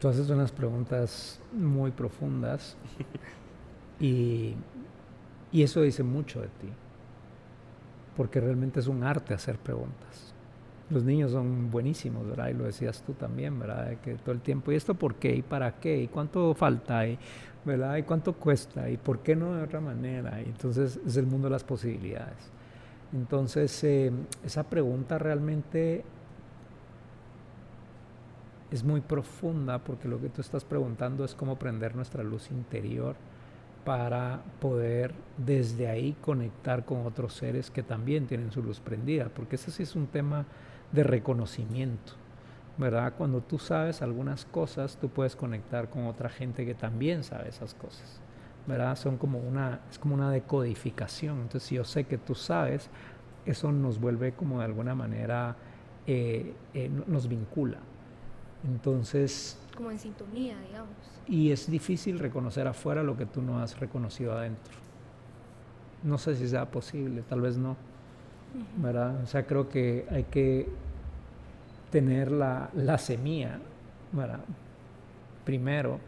Tú 0.00 0.08
haces 0.08 0.28
unas 0.28 0.52
preguntas 0.52 1.40
muy 1.52 1.90
profundas 1.90 2.76
y, 4.00 4.54
y 5.50 5.62
eso 5.62 5.82
dice 5.82 6.02
mucho 6.02 6.40
de 6.40 6.48
ti, 6.48 6.68
porque 8.16 8.40
realmente 8.40 8.80
es 8.80 8.86
un 8.86 9.02
arte 9.02 9.34
hacer 9.34 9.58
preguntas 9.58 10.35
los 10.90 11.02
niños 11.02 11.32
son 11.32 11.70
buenísimos, 11.70 12.26
¿verdad? 12.26 12.48
Y 12.48 12.54
lo 12.54 12.64
decías 12.64 13.02
tú 13.02 13.12
también, 13.14 13.58
¿verdad? 13.58 13.96
Que 14.02 14.14
todo 14.14 14.32
el 14.32 14.40
tiempo, 14.40 14.70
¿y 14.72 14.76
esto 14.76 14.94
por 14.94 15.16
qué? 15.16 15.34
¿Y 15.34 15.42
para 15.42 15.72
qué? 15.72 16.00
¿Y 16.02 16.08
cuánto 16.08 16.54
falta? 16.54 17.06
¿Y, 17.06 17.18
¿verdad? 17.64 17.96
¿Y 17.96 18.02
cuánto 18.04 18.34
cuesta? 18.34 18.88
¿Y 18.88 18.96
por 18.96 19.20
qué 19.20 19.34
no 19.34 19.54
de 19.54 19.62
otra 19.62 19.80
manera? 19.80 20.40
Y 20.40 20.44
entonces 20.44 21.00
es 21.04 21.16
el 21.16 21.26
mundo 21.26 21.48
de 21.48 21.52
las 21.52 21.64
posibilidades. 21.64 22.50
Entonces, 23.12 23.82
eh, 23.84 24.12
esa 24.44 24.64
pregunta 24.64 25.18
realmente 25.18 26.04
es 28.70 28.84
muy 28.84 29.00
profunda 29.00 29.78
porque 29.78 30.08
lo 30.08 30.20
que 30.20 30.28
tú 30.28 30.40
estás 30.40 30.64
preguntando 30.64 31.24
es 31.24 31.34
cómo 31.34 31.56
prender 31.56 31.94
nuestra 31.94 32.22
luz 32.22 32.50
interior 32.50 33.16
para 33.84 34.42
poder 34.60 35.14
desde 35.38 35.88
ahí 35.88 36.16
conectar 36.20 36.84
con 36.84 37.06
otros 37.06 37.34
seres 37.34 37.70
que 37.70 37.84
también 37.84 38.26
tienen 38.26 38.50
su 38.50 38.62
luz 38.62 38.80
prendida, 38.80 39.28
porque 39.28 39.54
ese 39.54 39.70
sí 39.70 39.84
es 39.84 39.94
un 39.94 40.08
tema 40.08 40.44
de 40.92 41.02
reconocimiento, 41.02 42.12
¿verdad? 42.78 43.14
Cuando 43.16 43.40
tú 43.40 43.58
sabes 43.58 44.02
algunas 44.02 44.44
cosas, 44.44 44.96
tú 45.00 45.08
puedes 45.08 45.36
conectar 45.36 45.90
con 45.90 46.06
otra 46.06 46.28
gente 46.28 46.64
que 46.64 46.74
también 46.74 47.24
sabe 47.24 47.48
esas 47.48 47.74
cosas, 47.74 48.20
¿verdad? 48.66 48.96
Son 48.96 49.16
como 49.16 49.38
una, 49.38 49.80
es 49.90 49.98
como 49.98 50.14
una 50.14 50.30
decodificación. 50.30 51.40
Entonces, 51.40 51.64
si 51.64 51.74
yo 51.76 51.84
sé 51.84 52.04
que 52.04 52.18
tú 52.18 52.34
sabes, 52.34 52.90
eso 53.44 53.72
nos 53.72 54.00
vuelve 54.00 54.32
como 54.32 54.58
de 54.58 54.64
alguna 54.64 54.94
manera, 54.94 55.56
eh, 56.06 56.54
eh, 56.74 56.90
nos 57.06 57.28
vincula. 57.28 57.78
Entonces... 58.64 59.58
Como 59.76 59.90
en 59.90 59.98
sintonía, 59.98 60.58
digamos. 60.60 60.90
Y 61.26 61.50
es 61.50 61.70
difícil 61.70 62.18
reconocer 62.18 62.66
afuera 62.66 63.02
lo 63.02 63.16
que 63.16 63.26
tú 63.26 63.42
no 63.42 63.58
has 63.58 63.78
reconocido 63.78 64.32
adentro. 64.32 64.74
No 66.02 66.18
sé 66.18 66.36
si 66.36 66.48
sea 66.48 66.70
posible, 66.70 67.22
tal 67.22 67.40
vez 67.40 67.58
no. 67.58 67.76
O 68.82 69.26
sea, 69.26 69.46
creo 69.46 69.68
que 69.68 70.06
hay 70.10 70.24
que 70.24 70.68
tener 71.90 72.30
la, 72.30 72.70
la 72.74 72.98
semilla. 72.98 73.58
Primero, 75.44 75.98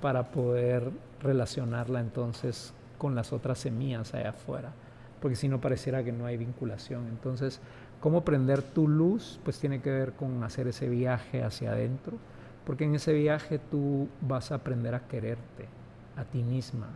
para 0.00 0.30
poder 0.30 0.90
relacionarla 1.22 2.00
entonces 2.00 2.72
con 2.98 3.14
las 3.14 3.32
otras 3.32 3.58
semillas 3.58 4.14
allá 4.14 4.30
afuera, 4.30 4.72
porque 5.20 5.36
si 5.36 5.48
no 5.48 5.60
pareciera 5.60 6.04
que 6.04 6.12
no 6.12 6.26
hay 6.26 6.36
vinculación. 6.36 7.06
Entonces, 7.08 7.60
¿cómo 8.00 8.24
prender 8.24 8.62
tu 8.62 8.88
luz? 8.88 9.40
Pues 9.44 9.58
tiene 9.58 9.80
que 9.80 9.90
ver 9.90 10.12
con 10.12 10.42
hacer 10.44 10.68
ese 10.68 10.88
viaje 10.88 11.42
hacia 11.42 11.72
adentro, 11.72 12.16
porque 12.64 12.84
en 12.84 12.94
ese 12.94 13.12
viaje 13.12 13.58
tú 13.58 14.08
vas 14.20 14.52
a 14.52 14.56
aprender 14.56 14.94
a 14.94 15.06
quererte, 15.06 15.66
a 16.16 16.24
ti 16.24 16.42
misma, 16.42 16.88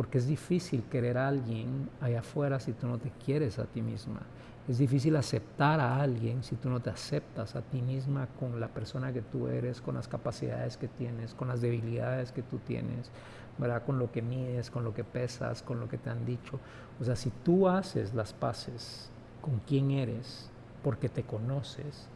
porque 0.00 0.16
es 0.16 0.26
difícil 0.26 0.84
querer 0.84 1.18
a 1.18 1.28
alguien 1.28 1.90
allá 2.00 2.20
afuera 2.20 2.58
si 2.58 2.72
tú 2.72 2.86
no 2.86 2.96
te 2.96 3.12
quieres 3.22 3.58
a 3.58 3.66
ti 3.66 3.82
misma. 3.82 4.22
Es 4.66 4.78
difícil 4.78 5.14
aceptar 5.14 5.78
a 5.78 6.00
alguien 6.00 6.42
si 6.42 6.56
tú 6.56 6.70
no 6.70 6.80
te 6.80 6.88
aceptas 6.88 7.54
a 7.54 7.60
ti 7.60 7.82
misma 7.82 8.26
con 8.38 8.58
la 8.60 8.68
persona 8.68 9.12
que 9.12 9.20
tú 9.20 9.48
eres, 9.48 9.82
con 9.82 9.96
las 9.96 10.08
capacidades 10.08 10.78
que 10.78 10.88
tienes, 10.88 11.34
con 11.34 11.48
las 11.48 11.60
debilidades 11.60 12.32
que 12.32 12.40
tú 12.40 12.60
tienes, 12.66 13.10
¿verdad? 13.58 13.84
Con 13.84 13.98
lo 13.98 14.10
que 14.10 14.22
mides, 14.22 14.70
con 14.70 14.84
lo 14.84 14.94
que 14.94 15.04
pesas, 15.04 15.60
con 15.60 15.80
lo 15.80 15.86
que 15.86 15.98
te 15.98 16.08
han 16.08 16.24
dicho. 16.24 16.58
O 16.98 17.04
sea, 17.04 17.14
si 17.14 17.28
tú 17.44 17.68
haces 17.68 18.14
las 18.14 18.32
paces 18.32 19.10
con 19.42 19.60
quién 19.66 19.90
eres, 19.90 20.48
porque 20.82 21.10
te 21.10 21.24
conoces, 21.24 22.08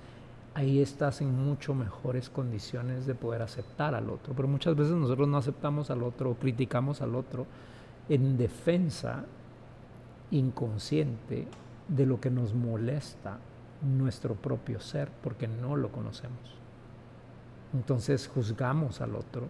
ahí 0.54 0.80
estás 0.80 1.20
en 1.20 1.36
mucho 1.36 1.74
mejores 1.74 2.30
condiciones 2.30 3.04
de 3.04 3.14
poder 3.14 3.42
aceptar 3.42 3.94
al 3.94 4.08
otro. 4.08 4.32
Pero 4.34 4.48
muchas 4.48 4.74
veces 4.74 4.94
nosotros 4.94 5.28
no 5.28 5.36
aceptamos 5.36 5.90
al 5.90 6.02
otro 6.02 6.34
criticamos 6.40 7.02
al 7.02 7.14
otro 7.14 7.46
en 8.08 8.36
defensa 8.36 9.24
inconsciente 10.30 11.46
de 11.88 12.06
lo 12.06 12.20
que 12.20 12.30
nos 12.30 12.54
molesta 12.54 13.38
nuestro 13.82 14.34
propio 14.34 14.80
ser 14.80 15.10
porque 15.22 15.48
no 15.48 15.76
lo 15.76 15.92
conocemos. 15.92 16.58
Entonces 17.72 18.28
juzgamos 18.28 19.00
al 19.00 19.16
otro, 19.16 19.48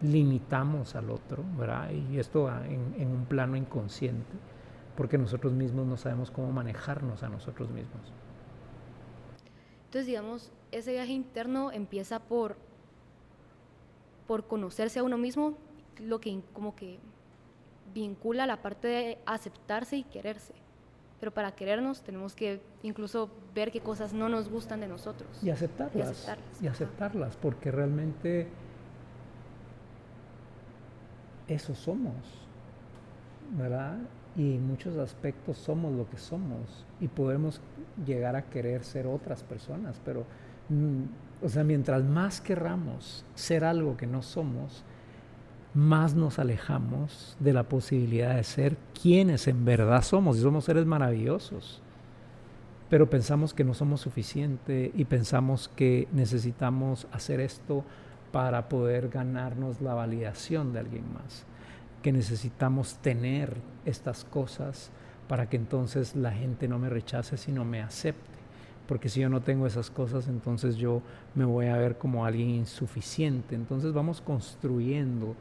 limitamos 0.00 0.96
al 0.96 1.10
otro, 1.10 1.44
¿verdad? 1.56 1.90
Y 1.90 2.18
esto 2.18 2.50
en, 2.50 2.94
en 2.98 3.08
un 3.08 3.24
plano 3.24 3.56
inconsciente, 3.56 4.32
porque 4.96 5.16
nosotros 5.16 5.52
mismos 5.52 5.86
no 5.86 5.96
sabemos 5.96 6.30
cómo 6.30 6.52
manejarnos 6.52 7.22
a 7.22 7.28
nosotros 7.28 7.70
mismos. 7.70 8.12
Entonces, 9.84 10.06
digamos, 10.06 10.50
ese 10.70 10.92
viaje 10.92 11.12
interno 11.12 11.70
empieza 11.70 12.18
por, 12.18 12.56
por 14.26 14.46
conocerse 14.46 14.98
a 14.98 15.02
uno 15.02 15.18
mismo, 15.18 15.58
lo 16.00 16.20
que 16.20 16.40
como 16.54 16.74
que 16.74 16.98
vincula 17.94 18.46
la 18.46 18.62
parte 18.62 18.88
de 18.88 19.18
aceptarse 19.26 19.96
y 19.96 20.04
quererse 20.04 20.54
pero 21.22 21.30
para 21.30 21.52
querernos 21.52 22.02
tenemos 22.02 22.34
que 22.34 22.60
incluso 22.82 23.30
ver 23.54 23.70
qué 23.70 23.78
cosas 23.78 24.12
no 24.12 24.28
nos 24.28 24.48
gustan 24.48 24.80
de 24.80 24.88
nosotros. 24.88 25.30
Y 25.40 25.50
aceptarlas. 25.50 25.94
Y 25.94 26.00
aceptarlas, 26.00 26.62
y 26.62 26.66
aceptarlas 26.66 27.36
porque 27.36 27.70
realmente 27.70 28.48
eso 31.46 31.76
somos, 31.76 32.16
¿verdad? 33.56 33.98
Y 34.34 34.56
en 34.56 34.66
muchos 34.66 34.96
aspectos 34.98 35.58
somos 35.58 35.92
lo 35.92 36.10
que 36.10 36.16
somos 36.16 36.84
y 36.98 37.06
podemos 37.06 37.60
llegar 38.04 38.34
a 38.34 38.42
querer 38.50 38.82
ser 38.82 39.06
otras 39.06 39.44
personas, 39.44 40.00
pero, 40.04 40.24
mm, 40.70 41.04
o 41.44 41.48
sea, 41.48 41.62
mientras 41.62 42.02
más 42.02 42.40
querramos 42.40 43.24
ser 43.36 43.64
algo 43.64 43.96
que 43.96 44.08
no 44.08 44.22
somos, 44.22 44.82
más 45.74 46.14
nos 46.14 46.38
alejamos 46.38 47.36
de 47.40 47.52
la 47.52 47.62
posibilidad 47.62 48.36
de 48.36 48.44
ser 48.44 48.76
quienes 49.00 49.48
en 49.48 49.64
verdad 49.64 50.02
somos. 50.02 50.36
Y 50.36 50.42
somos 50.42 50.64
seres 50.64 50.86
maravillosos. 50.86 51.80
Pero 52.90 53.08
pensamos 53.08 53.54
que 53.54 53.64
no 53.64 53.72
somos 53.72 54.02
suficiente 54.02 54.92
y 54.94 55.06
pensamos 55.06 55.68
que 55.68 56.08
necesitamos 56.12 57.06
hacer 57.10 57.40
esto 57.40 57.84
para 58.32 58.68
poder 58.68 59.08
ganarnos 59.08 59.80
la 59.80 59.94
validación 59.94 60.72
de 60.72 60.80
alguien 60.80 61.04
más. 61.12 61.44
Que 62.02 62.12
necesitamos 62.12 62.96
tener 62.96 63.56
estas 63.86 64.24
cosas 64.24 64.90
para 65.26 65.48
que 65.48 65.56
entonces 65.56 66.14
la 66.14 66.32
gente 66.32 66.68
no 66.68 66.78
me 66.78 66.90
rechace, 66.90 67.38
sino 67.38 67.64
me 67.64 67.80
acepte. 67.80 68.20
Porque 68.86 69.08
si 69.08 69.20
yo 69.20 69.30
no 69.30 69.40
tengo 69.40 69.66
esas 69.66 69.90
cosas, 69.90 70.28
entonces 70.28 70.76
yo 70.76 71.00
me 71.34 71.46
voy 71.46 71.66
a 71.66 71.78
ver 71.78 71.96
como 71.96 72.26
alguien 72.26 72.50
insuficiente. 72.50 73.54
Entonces 73.54 73.94
vamos 73.94 74.20
construyendo 74.20 75.34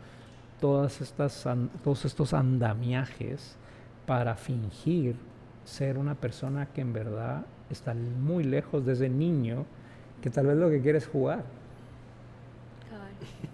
todas 0.61 1.01
estas, 1.01 1.45
todos 1.83 2.05
estos 2.05 2.33
andamiajes 2.33 3.57
para 4.05 4.35
fingir 4.35 5.15
ser 5.65 5.97
una 5.97 6.15
persona 6.15 6.67
que 6.67 6.81
en 6.81 6.93
verdad 6.93 7.45
está 7.69 7.93
muy 7.93 8.43
lejos 8.45 8.85
de 8.85 8.93
ese 8.93 9.09
niño 9.09 9.65
que 10.21 10.29
tal 10.29 10.47
vez 10.47 10.57
lo 10.57 10.69
que 10.69 10.81
quiere 10.81 10.99
es 10.99 11.07
jugar. 11.07 11.43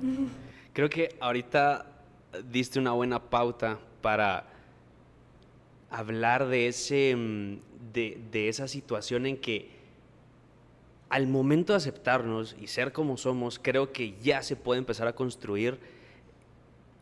Creo 0.74 0.90
que 0.90 1.16
ahorita 1.20 1.86
diste 2.52 2.78
una 2.78 2.92
buena 2.92 3.20
pauta 3.20 3.80
para 4.02 4.46
hablar 5.90 6.48
de, 6.48 6.68
ese, 6.68 7.16
mm, 7.16 7.94
de, 7.94 8.22
de 8.32 8.50
esa 8.50 8.68
situación 8.68 9.26
en 9.26 9.38
que 9.38 9.78
al 11.10 11.28
momento 11.28 11.72
de 11.72 11.78
aceptarnos 11.78 12.56
y 12.60 12.68
ser 12.68 12.92
como 12.92 13.16
somos, 13.16 13.60
creo 13.60 13.94
que 13.94 14.18
ya 14.22 14.44
se 14.44 14.58
puede 14.58 14.80
empezar 14.80 15.08
a 15.08 15.14
construir 15.14 15.80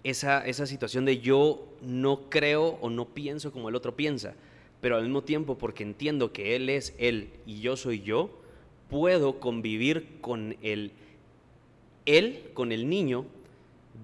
esa, 0.06 0.46
esa 0.46 0.68
situación 0.68 1.04
de 1.04 1.18
yo 1.18 1.68
no 1.82 2.30
creo 2.30 2.78
o 2.80 2.92
no 2.92 3.06
pienso 3.06 3.52
como 3.52 3.70
el 3.70 3.76
otro 3.76 3.96
piensa, 3.96 4.36
pero 4.80 4.98
al 4.98 5.04
mismo 5.04 5.24
tiempo 5.24 5.58
porque 5.58 5.82
entiendo 5.82 6.32
que 6.32 6.56
él 6.56 6.70
es 6.70 6.94
él 7.00 7.32
y 7.48 7.60
yo 7.60 7.76
soy 7.76 8.04
yo, 8.04 8.30
puedo 8.88 9.40
convivir 9.40 10.20
con 10.22 10.58
el 10.62 10.92
él, 12.06 12.52
con 12.54 12.72
el 12.72 12.88
niño 12.88 13.26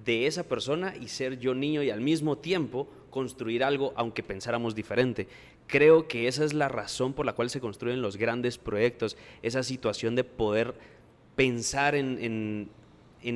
de 0.03 0.25
esa 0.25 0.43
persona 0.43 0.95
y 0.99 1.07
ser 1.07 1.37
yo 1.37 1.53
niño 1.53 1.83
y 1.83 1.91
al 1.91 2.01
mismo 2.01 2.35
tiempo 2.35 2.87
construir 3.11 3.63
algo 3.63 3.93
aunque 3.95 4.23
pensáramos 4.23 4.73
diferente. 4.73 5.27
Creo 5.67 6.07
que 6.07 6.27
esa 6.27 6.43
es 6.43 6.53
la 6.53 6.67
razón 6.67 7.13
por 7.13 7.27
la 7.27 7.33
cual 7.33 7.51
se 7.51 7.61
construyen 7.61 8.01
los 8.01 8.17
grandes 8.17 8.57
proyectos, 8.57 9.17
esa 9.43 9.61
situación 9.61 10.15
de 10.15 10.23
poder 10.23 10.73
pensar 11.35 11.93
en, 11.93 12.17
en 12.19 12.69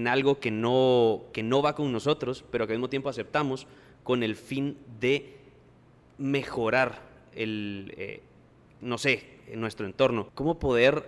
algo 0.07 0.39
que 0.39 0.51
no, 0.51 1.23
que 1.33 1.43
no 1.43 1.61
va 1.61 1.75
con 1.75 1.91
nosotros, 1.91 2.43
pero 2.51 2.65
que 2.65 2.73
al 2.73 2.79
mismo 2.79 2.89
tiempo 2.89 3.09
aceptamos 3.09 3.67
con 4.03 4.23
el 4.23 4.35
fin 4.35 4.77
de 4.99 5.35
mejorar 6.17 7.01
el, 7.33 7.93
eh, 7.97 8.21
no 8.81 8.97
sé, 8.97 9.27
nuestro 9.53 9.85
entorno. 9.85 10.29
¿Cómo 10.33 10.59
poder 10.59 11.03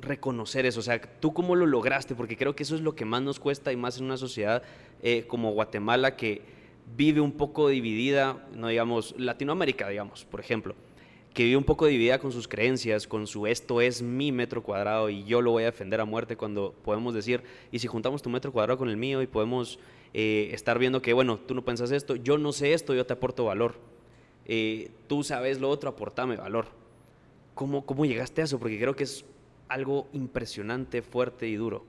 reconocer 0.00 0.66
eso? 0.66 0.80
O 0.80 0.82
sea, 0.82 1.00
¿tú 1.00 1.32
cómo 1.32 1.54
lo 1.54 1.66
lograste? 1.66 2.14
Porque 2.14 2.36
creo 2.36 2.56
que 2.56 2.62
eso 2.64 2.74
es 2.74 2.80
lo 2.80 2.94
que 2.94 3.04
más 3.04 3.22
nos 3.22 3.38
cuesta 3.38 3.72
y 3.72 3.76
más 3.76 3.98
en 3.98 4.06
una 4.06 4.16
sociedad 4.16 4.62
eh, 5.02 5.24
como 5.26 5.52
Guatemala 5.52 6.16
que 6.16 6.42
vive 6.96 7.20
un 7.20 7.32
poco 7.32 7.68
dividida, 7.68 8.46
no 8.54 8.68
digamos, 8.68 9.14
Latinoamérica, 9.16 9.88
digamos, 9.88 10.24
por 10.24 10.40
ejemplo 10.40 10.74
que 11.34 11.44
vive 11.44 11.56
un 11.56 11.64
poco 11.64 11.86
dividida 11.86 12.18
con 12.18 12.32
sus 12.32 12.46
creencias, 12.46 13.06
con 13.06 13.26
su 13.26 13.46
esto 13.46 13.80
es 13.80 14.02
mi 14.02 14.32
metro 14.32 14.62
cuadrado 14.62 15.08
y 15.08 15.24
yo 15.24 15.40
lo 15.40 15.52
voy 15.52 15.62
a 15.62 15.66
defender 15.66 16.00
a 16.00 16.04
muerte 16.04 16.36
cuando 16.36 16.74
podemos 16.84 17.14
decir, 17.14 17.42
y 17.70 17.78
si 17.78 17.86
juntamos 17.86 18.22
tu 18.22 18.30
metro 18.30 18.52
cuadrado 18.52 18.78
con 18.78 18.88
el 18.88 18.96
mío 18.96 19.22
y 19.22 19.26
podemos 19.26 19.78
eh, 20.12 20.50
estar 20.52 20.78
viendo 20.78 21.00
que, 21.00 21.12
bueno, 21.12 21.38
tú 21.38 21.54
no 21.54 21.64
pensas 21.64 21.90
esto, 21.90 22.16
yo 22.16 22.36
no 22.36 22.52
sé 22.52 22.74
esto, 22.74 22.94
yo 22.94 23.06
te 23.06 23.14
aporto 23.14 23.44
valor. 23.44 23.76
Eh, 24.44 24.90
tú 25.06 25.22
sabes 25.22 25.60
lo 25.60 25.70
otro, 25.70 25.90
aportame 25.90 26.36
valor. 26.36 26.66
¿Cómo, 27.54 27.86
¿Cómo 27.86 28.04
llegaste 28.04 28.42
a 28.42 28.44
eso? 28.44 28.58
Porque 28.58 28.78
creo 28.78 28.94
que 28.94 29.04
es 29.04 29.24
algo 29.68 30.08
impresionante, 30.12 31.00
fuerte 31.00 31.48
y 31.48 31.56
duro. 31.56 31.84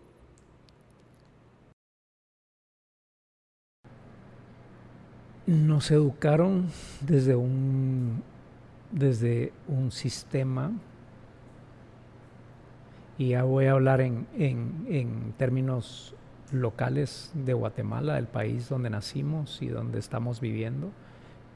Nos 5.45 5.91
educaron 5.91 6.69
desde 7.01 7.35
un 7.35 8.23
desde 8.93 9.51
un 9.67 9.91
sistema, 9.91 10.71
y 13.17 13.29
ya 13.29 13.43
voy 13.43 13.65
a 13.65 13.71
hablar 13.71 14.01
en, 14.01 14.27
en, 14.37 15.33
términos 15.37 16.15
locales 16.51 17.31
de 17.33 17.53
Guatemala, 17.53 18.17
el 18.17 18.27
país 18.27 18.69
donde 18.69 18.89
nacimos 18.89 19.61
y 19.61 19.67
donde 19.67 19.99
estamos 19.99 20.39
viviendo 20.39 20.91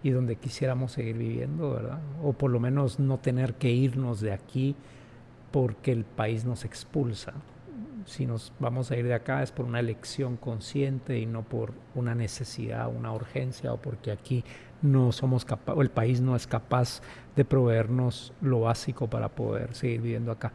y 0.03 0.11
donde 0.11 0.35
quisiéramos 0.35 0.91
seguir 0.91 1.17
viviendo, 1.17 1.71
¿verdad? 1.71 1.99
O 2.23 2.33
por 2.33 2.51
lo 2.51 2.59
menos 2.59 2.99
no 2.99 3.17
tener 3.17 3.55
que 3.55 3.71
irnos 3.71 4.21
de 4.21 4.33
aquí 4.33 4.75
porque 5.51 5.91
el 5.91 6.03
país 6.03 6.45
nos 6.45 6.65
expulsa. 6.65 7.33
Si 8.05 8.25
nos 8.25 8.53
vamos 8.59 8.91
a 8.91 8.95
ir 8.95 9.05
de 9.05 9.13
acá 9.13 9.43
es 9.43 9.51
por 9.51 9.65
una 9.65 9.79
elección 9.79 10.37
consciente 10.37 11.19
y 11.19 11.25
no 11.25 11.43
por 11.43 11.73
una 11.93 12.15
necesidad, 12.15 12.87
una 12.87 13.11
urgencia 13.11 13.73
o 13.73 13.77
porque 13.77 14.11
aquí 14.11 14.43
no 14.81 15.11
somos 15.11 15.45
capaces, 15.45 15.77
o 15.77 15.81
el 15.81 15.89
país 15.89 16.21
no 16.21 16.35
es 16.35 16.47
capaz 16.47 17.01
de 17.35 17.45
proveernos 17.45 18.33
lo 18.41 18.61
básico 18.61 19.07
para 19.07 19.29
poder 19.29 19.73
seguir 19.73 20.01
viviendo 20.01 20.31
acá. 20.31 20.51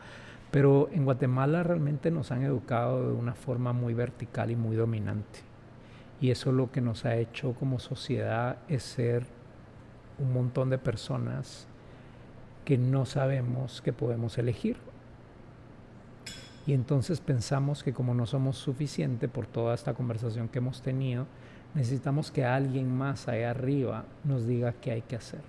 Pero 0.50 0.90
en 0.92 1.04
Guatemala 1.04 1.62
realmente 1.62 2.11
nos 2.11 2.30
han 2.30 2.42
educado 2.42 3.08
de 3.08 3.14
una 3.14 3.35
forma 3.35 3.72
muy 3.72 3.94
vertical 3.94 4.50
y 4.50 4.56
muy 4.56 4.76
dominante. 4.76 5.40
Y 6.20 6.30
eso 6.30 6.52
lo 6.52 6.70
que 6.70 6.80
nos 6.80 7.04
ha 7.04 7.16
hecho 7.16 7.54
como 7.54 7.78
sociedad 7.78 8.58
es 8.68 8.82
ser 8.82 9.26
un 10.18 10.32
montón 10.32 10.70
de 10.70 10.78
personas 10.78 11.66
que 12.64 12.78
no 12.78 13.06
sabemos 13.06 13.82
que 13.82 13.92
podemos 13.92 14.38
elegir. 14.38 14.76
Y 16.66 16.74
entonces 16.74 17.20
pensamos 17.20 17.82
que 17.82 17.92
como 17.92 18.14
no 18.14 18.26
somos 18.26 18.56
suficiente 18.56 19.28
por 19.28 19.46
toda 19.46 19.74
esta 19.74 19.94
conversación 19.94 20.48
que 20.48 20.58
hemos 20.58 20.80
tenido, 20.80 21.26
necesitamos 21.74 22.30
que 22.30 22.44
alguien 22.44 22.94
más 22.94 23.28
allá 23.28 23.50
arriba 23.50 24.04
nos 24.24 24.46
diga 24.46 24.72
qué 24.72 24.92
hay 24.92 25.02
que 25.02 25.16
hacer. 25.16 25.40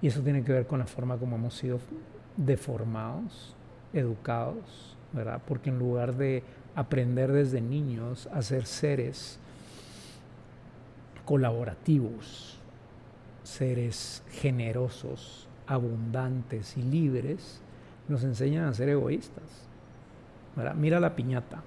Y 0.00 0.08
eso 0.08 0.20
tiene 0.20 0.42
que 0.42 0.52
ver 0.52 0.66
con 0.66 0.80
la 0.80 0.86
forma 0.86 1.16
como 1.16 1.36
hemos 1.36 1.54
sido 1.54 1.78
deformados, 2.36 3.54
educados, 3.92 4.96
¿verdad? 5.12 5.40
Porque 5.46 5.70
en 5.70 5.78
lugar 5.78 6.16
de 6.16 6.42
aprender 6.74 7.30
desde 7.30 7.60
niños 7.60 8.28
a 8.32 8.42
ser 8.42 8.66
seres 8.66 9.38
colaborativos, 11.24 12.58
seres 13.44 14.24
generosos, 14.32 15.46
abundantes 15.68 16.76
y 16.76 16.82
libres, 16.82 17.60
nos 18.08 18.24
enseñan 18.24 18.64
a 18.64 18.74
ser 18.74 18.88
egoístas. 18.88 19.44
Mira 20.76 20.98
la 20.98 21.14
piñata. 21.14 21.62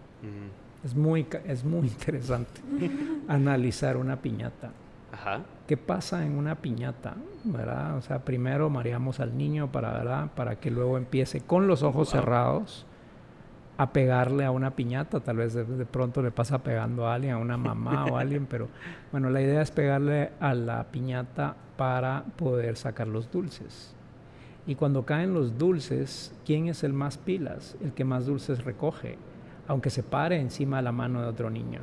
Es, 0.86 0.96
muy, 0.96 1.28
es 1.46 1.66
muy 1.66 1.88
interesante 1.88 2.62
analizar 3.28 3.98
una 3.98 4.22
piñata. 4.22 4.72
¿Qué 5.68 5.76
pasa 5.76 6.26
en 6.26 6.38
una 6.38 6.56
piñata? 6.56 7.16
¿verdad? 7.46 7.98
O 7.98 8.02
sea, 8.02 8.20
primero 8.20 8.70
mareamos 8.70 9.20
al 9.20 9.38
niño 9.38 9.72
para, 9.72 10.30
para 10.36 10.60
que 10.60 10.72
luego 10.72 10.98
empiece 10.98 11.42
con 11.42 11.68
los 11.68 11.84
ojos 11.84 12.10
cerrados 12.10 12.86
a 13.78 13.92
pegarle 13.92 14.46
a 14.46 14.52
una 14.52 14.72
piñata, 14.72 15.20
tal 15.20 15.38
vez 15.38 15.54
de, 15.54 15.86
pronto 15.86 16.22
le 16.22 16.32
pasa 16.32 16.64
pegando 16.64 17.08
a 17.08 17.16
alguien, 17.16 17.34
a 17.34 17.38
una 17.38 17.58
mamá 17.58 18.06
o 18.06 18.18
a 18.18 18.22
alguien, 18.22 18.46
pero 18.46 18.70
bueno, 19.12 19.30
la 19.30 19.42
idea 19.42 19.62
es 19.62 19.72
pegarle 19.72 20.32
a 20.40 20.54
la 20.54 20.86
piñata 20.86 21.56
para 21.78 22.24
poder 22.38 22.78
sacar 22.78 23.08
los 23.08 23.32
dulces. 23.32 23.94
Y 24.66 24.76
cuando 24.76 25.06
caen 25.06 25.34
los 25.34 25.58
dulces, 25.58 26.34
¿quién 26.46 26.68
es 26.68 26.84
el 26.84 26.94
más 26.94 27.18
pilas? 27.18 27.78
El 27.84 27.92
que 27.94 28.06
más 28.06 28.26
dulces 28.26 28.64
recoge, 28.64 29.18
aunque 29.68 29.90
se 29.90 30.04
pare 30.04 30.40
encima 30.40 30.78
de 30.78 30.84
la 30.84 30.92
mano 30.92 31.22
de 31.22 31.28
otro 31.28 31.50
niño. 31.50 31.80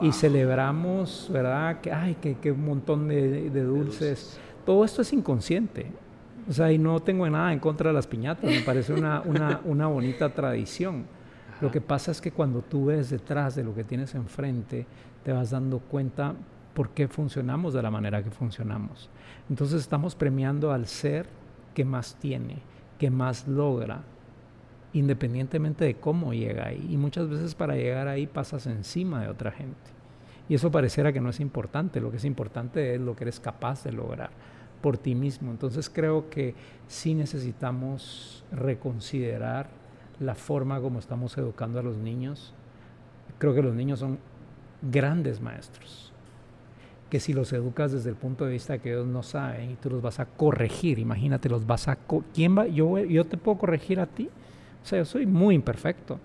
Y 0.00 0.12
celebramos, 0.12 1.30
¿verdad? 1.32 1.80
Que, 1.80 1.92
ay, 1.92 2.16
que, 2.20 2.36
que 2.36 2.52
un 2.52 2.64
montón 2.64 3.08
de, 3.08 3.50
de 3.50 3.62
dulces. 3.62 4.38
Todo 4.64 4.84
esto 4.84 5.02
es 5.02 5.12
inconsciente. 5.12 5.86
O 6.48 6.52
sea, 6.52 6.70
y 6.70 6.78
no 6.78 7.00
tengo 7.00 7.28
nada 7.28 7.52
en 7.52 7.58
contra 7.58 7.90
de 7.90 7.94
las 7.94 8.06
piñatas, 8.06 8.48
me 8.48 8.60
parece 8.60 8.92
una, 8.92 9.22
una, 9.22 9.60
una 9.64 9.86
bonita 9.86 10.28
tradición. 10.28 11.04
Lo 11.60 11.70
que 11.70 11.80
pasa 11.80 12.10
es 12.10 12.20
que 12.20 12.30
cuando 12.30 12.62
tú 12.62 12.86
ves 12.86 13.10
detrás 13.10 13.56
de 13.56 13.64
lo 13.64 13.74
que 13.74 13.82
tienes 13.82 14.14
enfrente, 14.14 14.86
te 15.24 15.32
vas 15.32 15.50
dando 15.50 15.78
cuenta 15.78 16.34
por 16.74 16.90
qué 16.90 17.08
funcionamos 17.08 17.72
de 17.74 17.82
la 17.82 17.90
manera 17.90 18.22
que 18.22 18.30
funcionamos. 18.30 19.08
Entonces 19.48 19.80
estamos 19.80 20.14
premiando 20.14 20.70
al 20.72 20.86
ser 20.86 21.26
que 21.74 21.84
más 21.84 22.16
tiene, 22.16 22.58
que 22.98 23.10
más 23.10 23.48
logra, 23.48 24.02
independientemente 24.98 25.84
de 25.84 25.96
cómo 25.96 26.32
llega 26.32 26.68
ahí. 26.68 26.86
Y 26.90 26.96
muchas 26.96 27.28
veces 27.28 27.54
para 27.54 27.76
llegar 27.76 28.08
ahí 28.08 28.26
pasas 28.26 28.66
encima 28.66 29.22
de 29.22 29.28
otra 29.28 29.50
gente. 29.50 29.76
Y 30.48 30.54
eso 30.54 30.70
pareciera 30.70 31.12
que 31.12 31.20
no 31.20 31.28
es 31.28 31.40
importante, 31.40 32.00
lo 32.00 32.10
que 32.10 32.16
es 32.16 32.24
importante 32.24 32.94
es 32.94 33.00
lo 33.00 33.14
que 33.14 33.24
eres 33.24 33.38
capaz 33.38 33.84
de 33.84 33.92
lograr 33.92 34.30
por 34.80 34.96
ti 34.96 35.14
mismo. 35.14 35.50
Entonces 35.50 35.90
creo 35.90 36.30
que 36.30 36.54
sí 36.88 37.14
necesitamos 37.14 38.44
reconsiderar 38.52 39.68
la 40.18 40.34
forma 40.34 40.80
como 40.80 40.98
estamos 40.98 41.36
educando 41.36 41.78
a 41.78 41.82
los 41.82 41.98
niños. 41.98 42.54
Creo 43.38 43.54
que 43.54 43.62
los 43.62 43.74
niños 43.74 43.98
son 43.98 44.18
grandes 44.80 45.42
maestros, 45.42 46.10
que 47.10 47.20
si 47.20 47.34
los 47.34 47.52
educas 47.52 47.92
desde 47.92 48.10
el 48.10 48.16
punto 48.16 48.46
de 48.46 48.52
vista 48.52 48.78
que 48.78 48.92
ellos 48.92 49.06
no 49.06 49.22
saben 49.22 49.72
y 49.72 49.74
tú 49.74 49.90
los 49.90 50.00
vas 50.00 50.20
a 50.20 50.26
corregir, 50.26 50.98
imagínate, 50.98 51.50
los 51.50 51.66
vas 51.66 51.88
a... 51.88 51.98
¿Quién 52.32 52.56
va? 52.56 52.66
Yo, 52.66 52.98
yo 52.98 53.26
te 53.26 53.36
puedo 53.36 53.58
corregir 53.58 54.00
a 54.00 54.06
ti. 54.06 54.30
O 54.86 54.88
sea, 54.88 55.00
yo 55.00 55.04
soy 55.04 55.26
muy 55.26 55.56
imperfecto. 55.56 56.20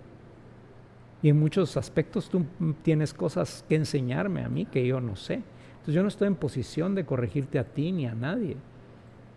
Y 1.24 1.30
en 1.30 1.40
muchos 1.40 1.78
aspectos 1.78 2.30
tú 2.30 2.46
tienes 2.84 3.12
cosas 3.12 3.66
que 3.68 3.74
enseñarme 3.74 4.44
a 4.44 4.50
mí 4.50 4.68
que 4.68 4.86
yo 4.86 5.02
no 5.02 5.16
sé. 5.16 5.42
Entonces 5.72 5.96
yo 5.96 6.04
no 6.04 6.10
estoy 6.10 6.28
en 6.28 6.36
posición 6.36 6.94
de 6.94 7.04
corregirte 7.04 7.58
a 7.58 7.64
ti 7.64 7.92
ni 7.92 8.06
a 8.06 8.14
nadie. 8.14 8.58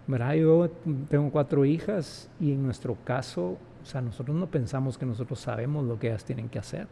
¿Verdad? 0.07 0.35
Yo 0.35 0.69
tengo 1.09 1.31
cuatro 1.31 1.65
hijas 1.65 2.29
y 2.39 2.53
en 2.53 2.63
nuestro 2.63 2.99
caso, 3.03 3.57
o 3.83 3.87
sea, 3.87 4.03
nosotros 4.03 4.37
no 4.37 4.47
pensamos 4.51 4.99
que 4.99 5.07
nosotros 5.07 5.41
sabemos 5.41 5.87
lo 5.87 5.99
que 5.99 6.09
ellas 6.09 6.27
tienen 6.27 6.51
que 6.51 6.59
hacer. 6.59 6.87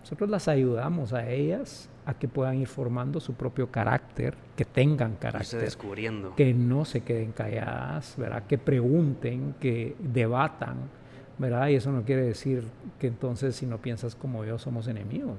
Nosotros 0.00 0.30
las 0.30 0.48
ayudamos 0.48 1.12
a 1.12 1.28
ellas 1.28 1.90
a 2.06 2.14
que 2.14 2.28
puedan 2.28 2.56
ir 2.56 2.66
formando 2.66 3.20
su 3.20 3.34
propio 3.34 3.70
carácter, 3.70 4.34
que 4.56 4.64
tengan 4.64 5.16
carácter, 5.16 5.60
descubriendo. 5.60 6.34
que 6.34 6.54
no 6.54 6.86
se 6.86 7.02
queden 7.02 7.32
calladas, 7.32 8.14
¿verdad? 8.16 8.44
Que 8.46 8.56
pregunten, 8.56 9.54
que 9.60 9.96
debatan, 9.98 11.03
¿verdad? 11.38 11.68
Y 11.68 11.74
eso 11.74 11.90
no 11.90 12.02
quiere 12.02 12.22
decir 12.22 12.64
que 12.98 13.08
entonces 13.08 13.56
si 13.56 13.66
no 13.66 13.78
piensas 13.78 14.14
como 14.14 14.44
yo 14.44 14.58
somos 14.58 14.86
enemigos, 14.88 15.38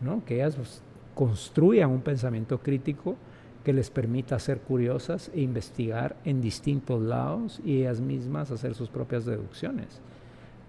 ¿no? 0.00 0.24
Que 0.24 0.36
ellas 0.36 0.56
pues, 0.56 0.82
construyan 1.14 1.90
un 1.90 2.00
pensamiento 2.00 2.58
crítico 2.58 3.16
que 3.64 3.72
les 3.72 3.90
permita 3.90 4.38
ser 4.38 4.60
curiosas 4.60 5.30
e 5.34 5.40
investigar 5.40 6.16
en 6.24 6.40
distintos 6.40 7.02
lados 7.02 7.60
y 7.64 7.78
ellas 7.78 8.00
mismas 8.00 8.50
hacer 8.50 8.74
sus 8.74 8.88
propias 8.88 9.24
deducciones. 9.24 10.00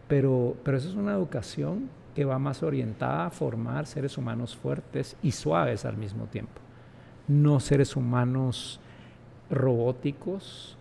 Pero, 0.08 0.56
pero 0.64 0.78
eso 0.78 0.90
es 0.90 0.96
una 0.96 1.14
educación 1.14 1.90
que 2.16 2.26
va 2.26 2.40
más 2.40 2.64
orientada 2.64 3.28
a 3.28 3.30
formar 3.30 3.86
seres 3.86 4.18
humanos 4.18 4.56
fuertes 4.56 5.16
y 5.22 5.32
suaves 5.32 5.86
al 5.86 5.98
mismo 5.98 6.26
tiempo, 6.26 6.60
no 7.28 7.60
seres 7.60 7.96
humanos 7.96 8.80
robóticos 9.50 10.76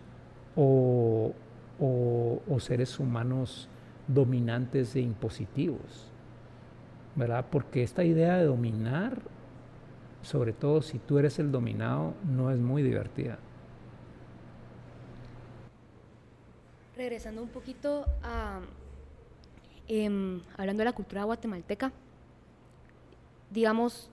o, 0.55 1.31
o 1.79 2.59
seres 2.59 2.99
humanos 2.99 3.69
dominantes 4.09 4.93
e 4.97 4.99
impositivos, 4.99 6.11
¿verdad? 7.15 7.45
Porque 7.49 7.83
esta 7.83 8.03
idea 8.03 8.35
de 8.37 8.43
dominar 8.43 9.21
sobre 10.21 10.53
todo 10.53 10.81
si 10.81 10.99
tú 10.99 11.17
eres 11.17 11.39
el 11.39 11.51
dominado, 11.51 12.13
no 12.23 12.51
es 12.51 12.59
muy 12.59 12.83
divertida. 12.83 13.39
Regresando 16.95 17.41
un 17.41 17.49
poquito 17.49 18.05
a, 18.21 18.59
em, 19.87 20.41
hablando 20.57 20.81
de 20.81 20.85
la 20.85 20.93
cultura 20.93 21.23
guatemalteca, 21.23 21.93
digamos, 23.49 24.11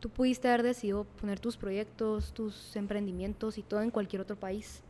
tú 0.00 0.10
pudiste 0.10 0.48
haber 0.48 0.62
decidido 0.62 1.04
poner 1.04 1.40
tus 1.40 1.56
proyectos, 1.56 2.32
tus 2.34 2.76
emprendimientos 2.76 3.56
y 3.56 3.62
todo 3.62 3.80
en 3.80 3.90
cualquier 3.90 4.20
otro 4.20 4.36
país. 4.36 4.82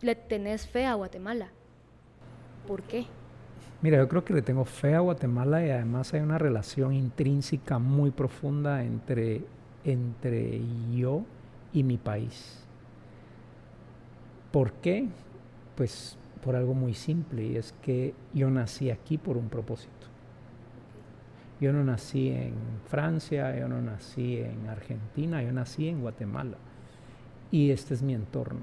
¿Le 0.00 0.14
tenés 0.14 0.68
fe 0.68 0.86
a 0.86 0.94
Guatemala? 0.94 1.50
¿Por 2.66 2.82
qué? 2.82 3.06
Mira, 3.82 3.98
yo 3.98 4.08
creo 4.08 4.24
que 4.24 4.34
le 4.34 4.42
tengo 4.42 4.64
fe 4.64 4.94
a 4.94 5.00
Guatemala 5.00 5.64
y 5.64 5.70
además 5.70 6.12
hay 6.14 6.20
una 6.20 6.38
relación 6.38 6.92
intrínseca 6.92 7.78
muy 7.78 8.10
profunda 8.10 8.82
entre, 8.82 9.42
entre 9.84 10.60
yo 10.94 11.22
y 11.72 11.82
mi 11.82 11.98
país. 11.98 12.64
¿Por 14.50 14.72
qué? 14.72 15.06
Pues 15.76 16.16
por 16.42 16.56
algo 16.56 16.74
muy 16.74 16.94
simple 16.94 17.44
y 17.44 17.56
es 17.56 17.74
que 17.82 18.14
yo 18.32 18.50
nací 18.50 18.90
aquí 18.90 19.18
por 19.18 19.36
un 19.36 19.48
propósito. 19.48 20.06
Yo 21.60 21.72
no 21.72 21.84
nací 21.84 22.28
en 22.28 22.54
Francia, 22.88 23.58
yo 23.58 23.68
no 23.68 23.80
nací 23.80 24.38
en 24.38 24.68
Argentina, 24.68 25.42
yo 25.42 25.52
nací 25.52 25.88
en 25.88 26.00
Guatemala. 26.00 26.56
Y 27.50 27.70
este 27.70 27.94
es 27.94 28.02
mi 28.02 28.14
entorno. 28.14 28.60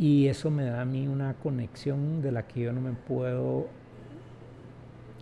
Y 0.00 0.26
eso 0.26 0.50
me 0.50 0.64
da 0.64 0.80
a 0.80 0.84
mí 0.84 1.06
una 1.06 1.34
conexión 1.34 2.22
de 2.22 2.32
la 2.32 2.48
que 2.48 2.62
yo 2.62 2.72
no 2.72 2.80
me 2.80 2.92
puedo 2.92 3.68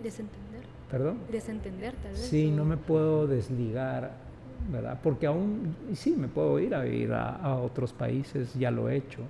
Desentender. 0.02 0.62
¿Perdón? 0.90 1.18
Desentender, 1.30 1.94
tal 1.96 2.12
vez. 2.12 2.20
Sí, 2.20 2.50
no 2.50 2.64
me 2.64 2.76
puedo 2.76 3.26
desligar, 3.26 4.12
¿verdad? 4.70 5.00
Porque 5.02 5.26
aún, 5.26 5.74
sí, 5.94 6.14
me 6.16 6.28
puedo 6.28 6.58
ir 6.60 6.74
a 6.74 6.82
vivir 6.82 7.12
a, 7.12 7.56
otros 7.56 7.92
países, 7.92 8.54
ya 8.54 8.70
lo 8.70 8.88
he 8.88 8.96
hecho, 8.96 9.20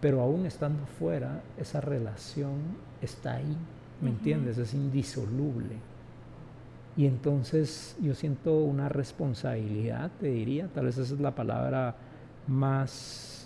pero 0.00 0.20
aún 0.20 0.44
estando 0.46 0.84
fuera, 0.98 1.42
esa 1.56 1.80
relación 1.80 2.58
está 3.00 3.34
ahí, 3.34 3.56
¿me 4.00 4.10
entiendes? 4.10 4.58
Es 4.58 4.74
indisoluble. 4.74 5.76
Y 6.96 7.06
entonces 7.06 7.96
yo 8.02 8.14
siento 8.14 8.58
una 8.58 8.88
responsabilidad, 8.88 10.10
te 10.20 10.26
diría, 10.26 10.68
tal 10.74 10.86
vez 10.86 10.98
esa 10.98 11.14
es 11.14 11.20
la 11.20 11.34
palabra 11.34 11.94
más 12.48 13.41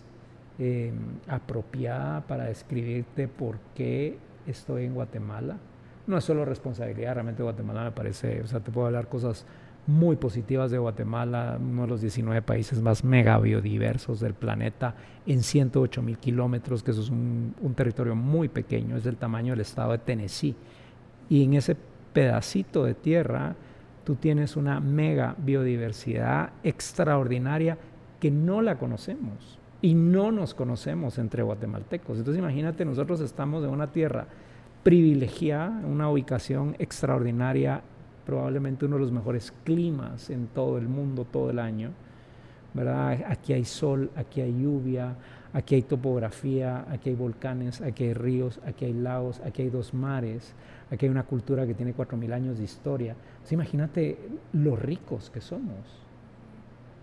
eh, 0.59 0.93
apropiada 1.29 2.23
para 2.23 2.45
describirte 2.45 3.29
por 3.29 3.59
qué 3.75 4.19
estoy 4.47 4.85
en 4.85 4.95
Guatemala 4.95 5.59
no 6.07 6.17
es 6.17 6.25
solo 6.25 6.45
responsabilidad, 6.45 7.15
realmente 7.15 7.43
Guatemala 7.43 7.85
me 7.85 7.91
parece, 7.91 8.41
o 8.41 8.47
sea, 8.47 8.61
te 8.61 8.71
puedo 8.71 8.87
hablar 8.87 9.09
cosas 9.09 9.45
muy 9.89 10.17
positivas 10.17 10.71
de 10.71 10.79
Guatemala, 10.79 11.59
uno 11.61 11.83
de 11.83 11.89
los 11.89 12.01
19 12.01 12.43
países 12.43 12.81
más 12.81 13.05
mega 13.05 13.39
biodiversos 13.39 14.21
del 14.21 14.35
planeta, 14.35 14.95
en 15.27 15.43
108 15.43 16.03
mil 16.03 16.19
kilómetros, 16.19 16.83
que 16.83 16.93
eso 16.93 17.01
es 17.03 17.11
un, 17.11 17.55
un, 17.61 17.75
territorio 17.75 18.15
muy 18.15 18.49
pequeño, 18.49 18.97
es 18.97 19.05
del 19.05 19.17
tamaño 19.17 19.53
del 19.53 19.61
estado 19.61 19.93
de 19.93 19.99
Tennessee. 19.99 20.57
Y 21.29 21.45
en 21.45 21.55
ese 21.55 21.77
pedacito 22.13 22.85
de 22.85 22.95
tierra 22.95 23.55
tú 24.05 24.17
tienes 24.17 24.57
una 24.57 24.81
mega 24.81 25.35
biodiversidad 25.39 26.51
extraordinaria 26.63 27.79
que 28.21 28.31
no 28.31 28.63
la 28.63 28.79
conocemos 28.79 29.59
y 29.87 29.95
no 29.95 30.33
nos 30.33 30.53
conocemos 30.53 31.17
entre 31.17 31.45
guatemaltecos. 31.45 32.19
Entonces 32.19 32.41
imagínate, 32.41 32.85
nosotros 32.85 33.21
estamos 33.21 33.63
en 33.63 33.71
una 33.71 33.93
tierra 33.93 34.27
privilegiada, 34.83 35.69
una 35.87 36.11
ubicación 36.11 36.75
extraordinaria 36.81 37.83
probablemente 38.25 38.87
uno 38.87 38.97
de 38.97 39.03
los 39.03 39.13
mejores 39.13 39.53
climas 39.63 40.29
en 40.31 40.49
todo 40.49 40.77
el 40.77 40.89
mundo 40.89 41.25
todo 41.25 41.51
el 41.51 41.61
año. 41.61 41.91
¿verdad? 42.75 43.27
Aquí 43.29 43.53
hay 43.53 43.65
sol, 43.65 44.11
aquí 44.17 44.41
hay 44.41 44.61
lluvia, 44.61 45.15
aquí 45.53 45.77
hay 45.77 45.83
topografía, 45.83 46.85
aquí 46.91 47.11
hay 47.11 47.15
volcanes, 47.15 47.81
aquí 47.81 48.07
hay 48.07 48.15
ríos, 48.15 48.59
aquí 48.67 48.87
hay 48.87 48.93
lagos, 48.93 49.41
aquí 49.47 49.63
hay 49.63 49.71
dos 49.71 49.95
mares, 49.95 50.53
aquí 50.91 51.07
hay 51.07 51.11
una 51.11 51.23
cultura 51.23 51.65
que 51.65 51.75
tiene 51.75 51.93
cuatro 51.93 52.17
mil 52.17 52.33
años 52.33 52.59
de 52.59 52.65
historia. 52.65 53.15
imagínate 53.53 54.19
lo 54.53 54.75
ricos 54.75 55.31
que 55.31 55.41
somos. 55.41 55.79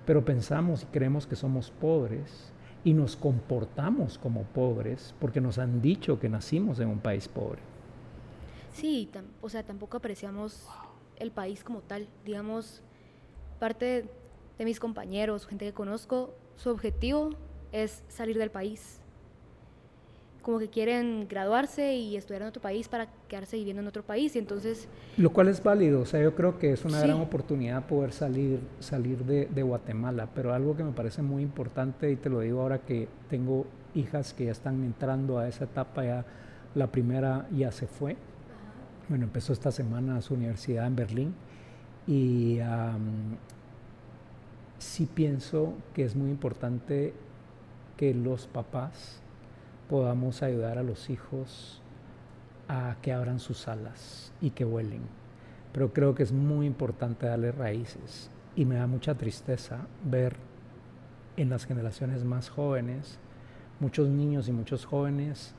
Pero 0.06 0.26
pensamos 0.26 0.84
y 0.84 0.86
creemos 0.88 1.26
que 1.26 1.38
somos 1.38 1.72
pobres 1.72 2.53
y 2.84 2.94
nos 2.94 3.16
comportamos 3.16 4.18
como 4.18 4.44
pobres 4.44 5.16
porque 5.20 5.42
nos 5.42 5.58
han 5.58 5.82
dicho 5.82 6.20
que 6.20 6.30
nacimos 6.30 6.80
en 6.80 6.90
un 6.90 7.00
país 7.00 7.28
pobre. 7.28 7.62
Sí, 8.74 9.10
o 9.42 9.50
sea, 9.50 9.64
tampoco 9.64 9.98
apreciamos 9.98 10.68
el 11.18 11.32
país 11.32 11.64
como 11.64 11.82
tal. 11.82 12.08
Digamos, 12.26 12.82
parte 13.60 14.06
de 14.58 14.66
mis 14.66 14.80
compañeros, 14.80 15.46
gente 15.46 15.66
que 15.66 15.74
conozco, 15.74 16.34
su 16.56 16.70
objetivo 16.70 17.30
es 17.72 18.04
salir 18.08 18.38
del 18.38 18.52
país. 18.52 19.03
Como 20.44 20.60
que 20.60 20.68
quieren 20.68 21.28
graduarse 21.28 21.96
y 21.96 22.16
estudiar 22.16 22.44
en 22.44 22.50
otro 22.50 22.62
país 22.62 22.88
para 22.88 23.08
quedarse 23.28 23.58
viviendo 23.58 23.82
en 23.82 23.88
otro 23.88 24.04
país. 24.04 24.36
Y 24.36 24.40
entonces... 24.40 24.88
Lo 25.18 25.32
cual 25.34 25.48
es 25.48 25.64
válido. 25.64 26.02
O 26.02 26.06
sea, 26.06 26.22
yo 26.22 26.36
creo 26.36 26.60
que 26.60 26.74
es 26.74 26.86
una 26.86 27.00
gran 27.00 27.20
oportunidad 27.20 27.88
poder 27.88 28.12
salir, 28.12 28.60
salir 28.80 29.26
de, 29.26 29.48
de 29.48 29.64
Guatemala. 29.64 30.30
Pero 30.36 30.54
algo 30.54 30.78
que 30.78 30.84
me 30.84 30.92
parece 30.92 31.24
muy 31.24 31.42
importante, 31.42 32.12
y 32.12 32.18
te 32.18 32.30
lo 32.30 32.42
digo 32.42 32.62
ahora 32.62 32.78
que 32.78 33.08
tengo 33.32 33.66
hijas 33.96 34.36
que 34.36 34.46
ya 34.46 34.52
están 34.52 34.84
entrando 34.84 35.40
a 35.40 35.48
esa 35.48 35.64
etapa, 35.64 36.04
ya 36.04 36.26
la 36.76 36.88
primera 36.88 37.48
ya 37.52 37.72
se 37.72 37.88
fue 37.88 38.16
bueno, 39.10 39.26
empezó 39.26 39.54
esta 39.54 39.72
semana 39.72 40.22
su 40.22 40.34
universidad 40.34 40.88
en 40.88 40.96
Berlín 40.96 41.36
y 42.08 42.60
sí 44.80 45.08
pienso 45.14 45.74
que 45.94 46.04
es 46.04 46.16
muy 46.16 46.30
importante 46.30 47.14
que 47.98 48.14
los 48.14 48.48
papás 48.48 49.22
podamos 49.90 50.44
ayudar 50.44 50.78
a 50.78 50.84
los 50.84 51.10
hijos 51.10 51.82
a 52.68 52.96
que 53.02 53.14
abran 53.14 53.40
sus 53.40 53.68
alas 53.68 54.32
y 54.42 54.52
que 54.52 54.66
vuelen. 54.66 55.02
Pero 55.72 55.94
creo 55.94 56.16
que 56.16 56.24
es 56.24 56.32
muy 56.32 56.66
importante 56.66 57.26
darle 57.26 57.52
raíces 57.52 58.30
y 58.56 58.66
me 58.66 58.76
da 58.76 58.88
mucha 58.88 59.16
tristeza 59.16 59.88
ver 60.04 60.36
en 61.38 61.50
las 61.50 61.66
generaciones 61.66 62.24
más 62.24 62.50
jóvenes 62.50 63.20
muchos 63.80 64.08
niños 64.08 64.48
y 64.48 64.52
muchos 64.52 64.86
jóvenes 64.86 65.54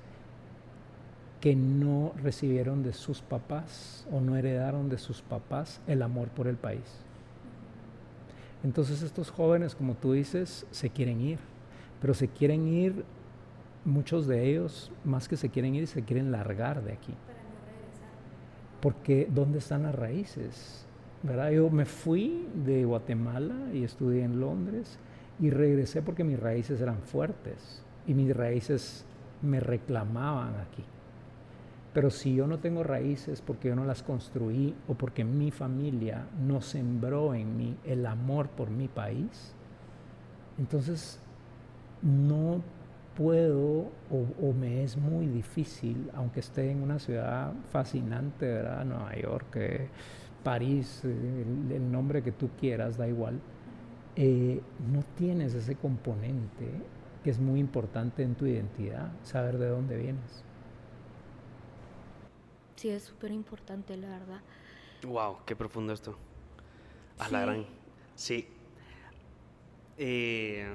que 1.40 1.54
no 1.54 2.12
recibieron 2.22 2.82
de 2.82 2.94
sus 2.94 3.20
papás 3.20 4.06
o 4.10 4.20
no 4.20 4.36
heredaron 4.36 4.88
de 4.88 4.96
sus 4.96 5.20
papás 5.20 5.80
el 5.86 6.00
amor 6.02 6.28
por 6.28 6.46
el 6.46 6.56
país. 6.56 7.04
Entonces 8.62 9.02
estos 9.02 9.30
jóvenes, 9.30 9.74
como 9.74 9.94
tú 9.94 10.12
dices, 10.12 10.66
se 10.70 10.88
quieren 10.88 11.20
ir, 11.20 11.38
pero 12.00 12.14
se 12.14 12.28
quieren 12.28 12.66
ir, 12.66 13.04
muchos 13.84 14.26
de 14.26 14.48
ellos, 14.48 14.90
más 15.04 15.28
que 15.28 15.36
se 15.36 15.50
quieren 15.50 15.74
ir, 15.74 15.86
se 15.86 16.02
quieren 16.02 16.30
largar 16.30 16.82
de 16.82 16.92
aquí. 16.92 17.14
Porque 18.80 19.28
¿dónde 19.30 19.58
están 19.58 19.84
las 19.84 19.94
raíces? 19.94 20.86
¿Verdad? 21.22 21.50
Yo 21.50 21.70
me 21.70 21.86
fui 21.86 22.46
de 22.54 22.84
Guatemala 22.84 23.54
y 23.72 23.84
estudié 23.84 24.24
en 24.24 24.40
Londres 24.40 24.98
y 25.40 25.50
regresé 25.50 26.02
porque 26.02 26.24
mis 26.24 26.38
raíces 26.38 26.80
eran 26.80 26.98
fuertes 26.98 27.82
y 28.06 28.14
mis 28.14 28.36
raíces 28.36 29.06
me 29.42 29.60
reclamaban 29.60 30.54
aquí. 30.56 30.84
Pero 31.94 32.10
si 32.10 32.34
yo 32.34 32.46
no 32.46 32.58
tengo 32.58 32.82
raíces 32.82 33.40
porque 33.40 33.68
yo 33.68 33.76
no 33.76 33.84
las 33.84 34.02
construí 34.02 34.74
o 34.88 34.94
porque 34.94 35.24
mi 35.24 35.50
familia 35.50 36.26
no 36.44 36.60
sembró 36.60 37.34
en 37.34 37.56
mí 37.56 37.76
el 37.84 38.04
amor 38.04 38.48
por 38.48 38.68
mi 38.68 38.88
país, 38.88 39.54
entonces 40.58 41.20
no 42.02 42.62
puedo 43.16 43.90
o, 44.10 44.52
me 44.52 44.82
es 44.82 44.96
muy 44.96 45.26
difícil, 45.26 46.10
aunque 46.14 46.40
esté 46.40 46.70
en 46.70 46.82
una 46.82 46.98
ciudad 46.98 47.52
fascinante, 47.70 48.46
¿verdad? 48.46 48.84
Nueva 48.84 49.16
York, 49.16 49.56
eh, 49.56 49.88
París, 50.42 51.02
eh, 51.04 51.44
el, 51.70 51.90
nombre 51.90 52.22
que 52.22 52.32
tú 52.32 52.50
quieras, 52.58 52.96
da 52.96 53.08
igual, 53.08 53.40
eh, 54.16 54.60
no 54.92 55.02
tienes 55.16 55.54
ese 55.54 55.74
componente 55.76 56.68
que 57.22 57.30
es 57.30 57.40
muy 57.40 57.60
importante 57.60 58.22
en 58.22 58.34
tu 58.34 58.46
identidad, 58.46 59.12
saber 59.22 59.58
de 59.58 59.68
dónde 59.68 59.96
vienes 59.96 60.44
sí 62.84 62.90
es 62.90 63.04
súper 63.04 63.30
importante, 63.30 63.96
la 63.96 64.10
verdad. 64.10 64.40
Wow, 65.06 65.38
qué 65.46 65.56
profundo 65.56 65.94
esto. 65.94 66.18
A 67.18 67.30
la 67.30 67.40
gran. 67.40 67.66
Sí. 68.14 68.46
Eh, 69.96 70.66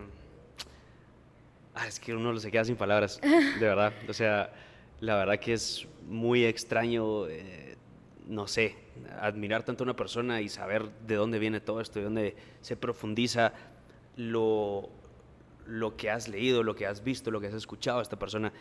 ah, 1.80 1.88
es 1.88 2.00
que 2.00 2.14
uno 2.14 2.38
se 2.40 2.52
queda 2.52 2.66
sin 2.66 2.76
palabras, 2.76 3.20
de 3.22 3.60
verdad. 3.60 3.94
O 4.08 4.14
sea, 4.14 4.52
la 5.00 5.16
verdad 5.16 5.40
que 5.40 5.54
es 5.54 5.88
muy 6.08 6.46
extraño, 6.46 7.28
eh, 7.28 7.78
no 8.28 8.48
sé, 8.48 8.76
admirar 9.20 9.64
tanto 9.64 9.84
a 9.84 9.86
una 9.86 9.96
persona 9.96 10.42
y 10.42 10.50
saber 10.50 10.90
de 11.08 11.16
dónde 11.16 11.40
viene 11.40 11.60
todo 11.60 11.82
esto, 11.82 12.00
de 12.00 12.06
dónde 12.06 12.36
se 12.62 12.76
profundiza 12.76 13.54
lo, 14.16 14.90
lo 15.66 15.96
que 15.96 16.10
has 16.10 16.28
leído, 16.28 16.64
lo 16.64 16.76
que 16.76 16.86
has 16.86 17.04
visto, 17.04 17.32
lo 17.32 17.40
que 17.40 17.48
has 17.48 17.54
escuchado 17.54 18.00
a 18.00 18.02
esta 18.02 18.20
persona. 18.20 18.52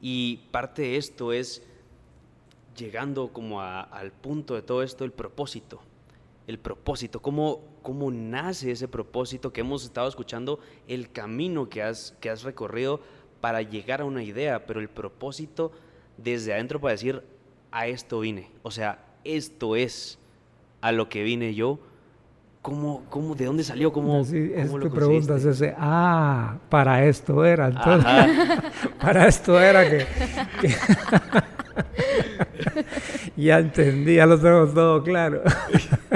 Y 0.00 0.36
parte 0.52 0.82
de 0.82 0.96
esto 0.96 1.32
es 1.32 1.62
llegando 2.76 3.32
como 3.32 3.60
al 3.60 4.12
punto 4.12 4.54
de 4.54 4.62
todo 4.62 4.82
esto, 4.82 5.04
el 5.04 5.12
propósito. 5.12 5.82
El 6.48 6.58
propósito, 6.58 7.20
cómo, 7.20 7.60
cómo 7.82 8.10
nace 8.10 8.72
ese 8.72 8.88
propósito 8.88 9.52
que 9.52 9.60
hemos 9.60 9.84
estado 9.84 10.08
escuchando, 10.08 10.58
el 10.88 11.12
camino 11.12 11.68
que 11.68 11.82
has, 11.82 12.16
que 12.20 12.30
has 12.30 12.42
recorrido 12.42 13.00
para 13.40 13.62
llegar 13.62 14.00
a 14.00 14.04
una 14.04 14.24
idea, 14.24 14.66
pero 14.66 14.80
el 14.80 14.88
propósito 14.88 15.70
desde 16.16 16.52
adentro 16.52 16.80
para 16.80 16.92
decir, 16.92 17.22
a 17.70 17.86
esto 17.86 18.20
vine. 18.20 18.50
O 18.62 18.70
sea, 18.70 19.04
esto 19.24 19.76
es 19.76 20.18
a 20.80 20.92
lo 20.92 21.08
que 21.08 21.22
vine 21.22 21.54
yo. 21.54 21.78
¿Cómo, 22.62 23.04
cómo, 23.08 23.34
¿De 23.34 23.44
dónde 23.44 23.62
salió? 23.62 23.92
¿Cómo, 23.92 24.24
sí, 24.24 24.50
tu 24.80 24.90
pregunta 24.90 25.36
es 25.36 25.44
ese, 25.44 25.74
ah, 25.78 26.58
para 26.68 27.04
esto 27.04 27.44
era. 27.44 27.70
para 29.00 29.28
esto 29.28 29.58
era 29.60 29.88
que 29.88 30.06
ya 33.36 33.58
entendí, 33.58 34.16
ya 34.16 34.26
lo 34.26 34.38
tenemos 34.38 34.74
todo 34.74 35.02
claro. 35.02 35.42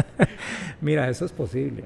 Mira, 0.81 1.09
eso 1.09 1.25
es 1.25 1.33
posible. 1.33 1.85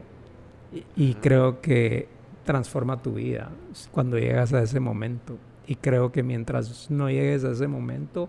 Y, 0.94 1.14
creo 1.14 1.60
que 1.60 2.08
transforma 2.44 3.00
tu 3.02 3.14
vida 3.14 3.50
cuando 3.92 4.18
llegas 4.18 4.52
a 4.52 4.62
ese 4.62 4.80
momento. 4.80 5.38
Y 5.66 5.76
creo 5.76 6.12
que 6.12 6.22
mientras 6.22 6.90
no 6.90 7.10
llegues 7.10 7.44
a 7.44 7.52
ese 7.52 7.66
momento, 7.66 8.28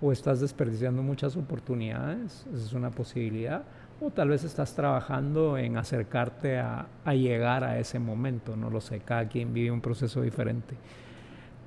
o 0.00 0.12
estás 0.12 0.40
desperdiciando 0.40 1.02
muchas 1.02 1.36
oportunidades, 1.36 2.46
esa 2.52 2.64
es 2.64 2.72
una 2.72 2.90
posibilidad, 2.90 3.64
o 4.00 4.10
tal 4.10 4.28
vez 4.28 4.44
estás 4.44 4.74
trabajando 4.74 5.56
en 5.56 5.76
acercarte 5.76 6.58
a, 6.58 6.86
a, 7.04 7.14
llegar 7.14 7.64
a 7.64 7.78
ese 7.78 7.98
momento, 7.98 8.56
no 8.56 8.68
lo 8.68 8.80
sé, 8.80 9.00
cada 9.00 9.26
quien 9.26 9.54
vive 9.54 9.70
un 9.70 9.80
proceso 9.80 10.20
diferente. 10.22 10.74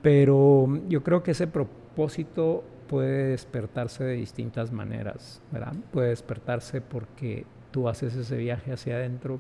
Pero 0.02 0.80
yo 0.88 1.02
creo 1.02 1.24
que 1.24 1.32
ese 1.32 1.48
propósito 1.48 2.64
puede 2.90 3.30
despertarse 3.30 4.04
de 4.04 4.14
distintas 4.16 4.72
maneras, 4.72 5.42
¿verdad? 5.52 5.74
Puede 5.92 6.10
despertarse 6.10 6.82
porque 6.82 7.46
tú 7.72 7.88
haces 7.88 8.16
ese 8.16 8.36
viaje 8.36 8.74
hacia 8.74 8.96
adentro 8.96 9.40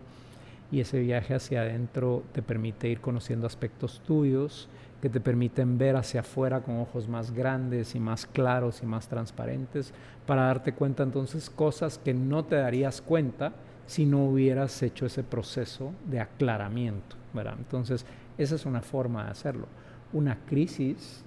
y 0.71 0.81
ese 0.81 0.99
viaje 0.99 1.33
hacia 1.33 1.61
adentro 1.61 2.23
te 2.31 2.43
permite 2.43 2.87
ir 2.87 3.01
conociendo 3.01 3.47
aspectos 3.47 4.01
tuyos 4.05 4.69
que 5.01 5.09
te 5.09 5.19
permiten 5.19 5.79
ver 5.79 5.95
hacia 5.95 6.21
afuera 6.21 6.61
con 6.61 6.77
ojos 6.77 7.07
más 7.07 7.31
grandes 7.31 7.95
y 7.95 7.99
más 7.99 8.27
claros 8.27 8.83
y 8.83 8.85
más 8.85 9.07
transparentes 9.07 9.93
para 10.27 10.43
darte 10.43 10.73
cuenta 10.73 11.01
entonces 11.01 11.49
cosas 11.49 11.97
que 11.97 12.13
no 12.13 12.45
te 12.45 12.57
darías 12.57 13.01
cuenta 13.01 13.53
si 13.87 14.05
no 14.05 14.25
hubieras 14.25 14.83
hecho 14.83 15.07
ese 15.07 15.23
proceso 15.23 15.91
de 16.05 16.19
aclaramiento, 16.19 17.15
¿verdad? 17.33 17.55
Entonces, 17.57 18.05
esa 18.37 18.53
es 18.53 18.67
una 18.67 18.83
forma 18.83 19.25
de 19.25 19.31
hacerlo. 19.31 19.65
Una 20.13 20.37
crisis 20.45 21.23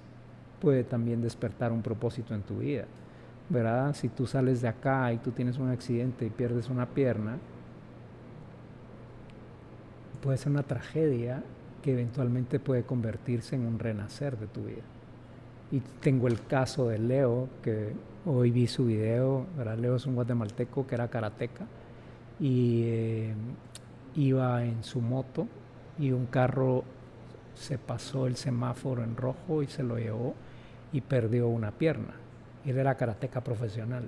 puede 0.63 0.85
también 0.85 1.21
despertar 1.21 1.73
un 1.73 1.81
propósito 1.81 2.33
en 2.33 2.41
tu 2.41 2.59
vida. 2.59 2.85
¿Verdad? 3.49 3.93
Si 3.93 4.07
tú 4.07 4.25
sales 4.25 4.61
de 4.61 4.69
acá 4.69 5.11
y 5.11 5.17
tú 5.17 5.31
tienes 5.31 5.57
un 5.57 5.69
accidente 5.69 6.25
y 6.25 6.29
pierdes 6.29 6.69
una 6.69 6.85
pierna, 6.85 7.37
puede 10.23 10.37
ser 10.37 10.53
una 10.53 10.63
tragedia 10.63 11.43
que 11.83 11.91
eventualmente 11.91 12.61
puede 12.61 12.83
convertirse 12.83 13.57
en 13.57 13.65
un 13.65 13.77
renacer 13.77 14.37
de 14.37 14.47
tu 14.47 14.63
vida. 14.63 14.83
Y 15.69 15.81
tengo 15.99 16.27
el 16.29 16.41
caso 16.45 16.87
de 16.87 16.97
Leo, 16.97 17.49
que 17.61 17.91
hoy 18.25 18.51
vi 18.51 18.67
su 18.67 18.85
video, 18.85 19.45
Leo 19.77 19.97
es 19.97 20.05
un 20.05 20.15
guatemalteco 20.15 20.87
que 20.87 20.95
era 20.95 21.09
karateca 21.09 21.65
y 22.39 22.83
eh, 22.85 23.33
iba 24.15 24.63
en 24.63 24.81
su 24.85 25.01
moto 25.01 25.45
y 25.99 26.11
un 26.11 26.25
carro 26.27 26.85
se 27.53 27.77
pasó 27.77 28.27
el 28.27 28.37
semáforo 28.37 29.03
en 29.03 29.17
rojo 29.17 29.61
y 29.61 29.67
se 29.67 29.83
lo 29.83 29.97
llevó 29.97 30.35
y 30.93 31.01
perdió 31.01 31.47
una 31.47 31.71
pierna. 31.71 32.13
Él 32.65 32.77
era 32.77 32.95
karateca 32.95 33.41
profesional. 33.41 34.05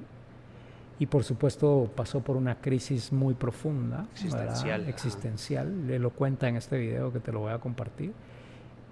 Y 0.97 1.07
por 1.07 1.25
supuesto 1.25 1.91
pasó 1.93 2.21
por 2.21 2.37
una 2.37 2.61
crisis 2.61 3.11
muy 3.11 3.33
profunda, 3.33 4.05
existencial. 4.13 4.87
existencial. 4.87 5.87
Le 5.87 5.99
lo 5.99 6.11
cuenta 6.11 6.47
en 6.47 6.55
este 6.55 6.77
video 6.77 7.11
que 7.11 7.19
te 7.19 7.33
lo 7.33 7.41
voy 7.41 7.51
a 7.51 7.57
compartir. 7.57 8.13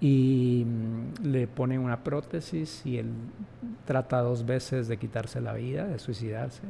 Y 0.00 0.66
mm, 0.66 1.26
le 1.28 1.46
ponen 1.46 1.80
una 1.80 2.04
prótesis 2.04 2.84
y 2.84 2.98
él 2.98 3.10
trata 3.86 4.20
dos 4.20 4.44
veces 4.44 4.86
de 4.88 4.98
quitarse 4.98 5.40
la 5.40 5.54
vida, 5.54 5.86
de 5.86 5.98
suicidarse. 5.98 6.62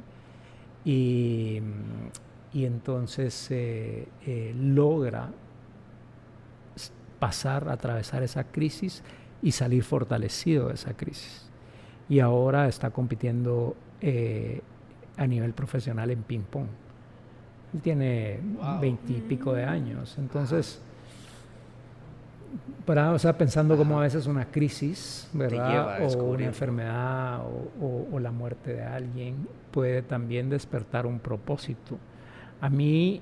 Y, 0.84 1.60
mm, 1.60 2.56
y 2.56 2.66
entonces 2.66 3.50
eh, 3.50 4.06
eh, 4.24 4.54
logra 4.56 5.30
pasar, 7.18 7.68
atravesar 7.68 8.22
esa 8.22 8.44
crisis 8.44 9.02
y 9.44 9.52
salir 9.52 9.84
fortalecido 9.84 10.68
de 10.68 10.74
esa 10.74 10.96
crisis. 10.96 11.46
Y 12.08 12.20
ahora 12.20 12.66
está 12.66 12.90
compitiendo 12.90 13.76
eh, 14.00 14.62
a 15.18 15.26
nivel 15.26 15.52
profesional 15.52 16.10
en 16.10 16.22
ping-pong. 16.22 16.66
Él 17.74 17.80
tiene 17.82 18.40
veintipico 18.80 19.52
de 19.52 19.64
años. 19.64 20.16
Entonces, 20.18 20.80
para, 22.86 23.12
o 23.12 23.18
sea, 23.18 23.36
pensando 23.36 23.76
como 23.76 23.98
a 23.98 24.02
veces 24.02 24.26
una 24.26 24.46
crisis, 24.46 25.28
¿verdad? 25.34 26.02
O 26.06 26.24
una 26.24 26.46
enfermedad 26.46 27.42
o, 27.80 28.18
la 28.18 28.30
muerte 28.30 28.72
de 28.72 28.82
alguien 28.82 29.46
puede 29.70 30.00
también 30.00 30.48
despertar 30.48 31.04
un 31.04 31.18
propósito. 31.18 31.98
A 32.62 32.70
mí 32.70 33.20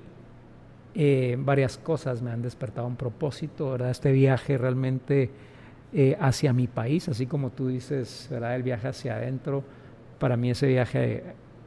eh, 0.95 1.35
varias 1.37 1.77
cosas 1.77 2.21
me 2.21 2.31
han 2.31 2.41
despertado 2.41 2.87
un 2.87 2.95
propósito, 2.95 3.71
¿verdad? 3.71 3.89
Este 3.89 4.13
viaje 4.13 4.57
realmente 4.57 5.29
eh, 5.93 6.17
hacia 6.19 6.53
mi 6.53 6.67
país, 6.67 7.07
así 7.09 7.25
como 7.25 7.51
tú 7.51 7.67
dices, 7.67 8.27
¿verdad? 8.31 8.55
El 8.55 8.63
viaje 8.63 8.87
hacia 8.87 9.15
adentro, 9.15 9.63
para 10.19 10.37
mí 10.37 10.51
ese 10.51 10.67
viaje 10.67 11.23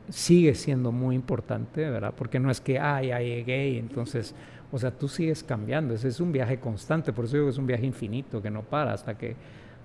sigue 0.09 0.55
siendo 0.55 0.93
muy 0.93 1.14
importante, 1.14 1.89
¿verdad? 1.89 2.14
Porque 2.16 2.39
no 2.39 2.51
es 2.51 2.61
que, 2.61 2.79
ah, 2.79 3.03
ya 3.03 3.20
llegué 3.20 3.70
y 3.70 3.79
entonces, 3.79 4.35
o 4.72 4.79
sea, 4.79 4.91
tú 4.91 5.09
sigues 5.09 5.43
cambiando, 5.43 5.95
ese 5.95 6.09
es 6.09 6.20
un 6.20 6.33
viaje 6.33 6.59
constante, 6.59 7.12
por 7.12 7.24
eso 7.24 7.37
digo 7.37 7.47
que 7.47 7.53
es 7.53 7.59
un 7.59 7.66
viaje 7.66 7.87
infinito, 7.87 8.43
que 8.43 8.51
no 8.51 8.62
para 8.62 8.93
hasta 8.93 9.16
que, 9.16 9.37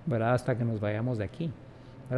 ¿verdad? 0.06 0.34
Hasta 0.34 0.56
que 0.56 0.64
nos 0.64 0.80
vayamos 0.80 1.18
de 1.18 1.24
aquí 1.24 1.50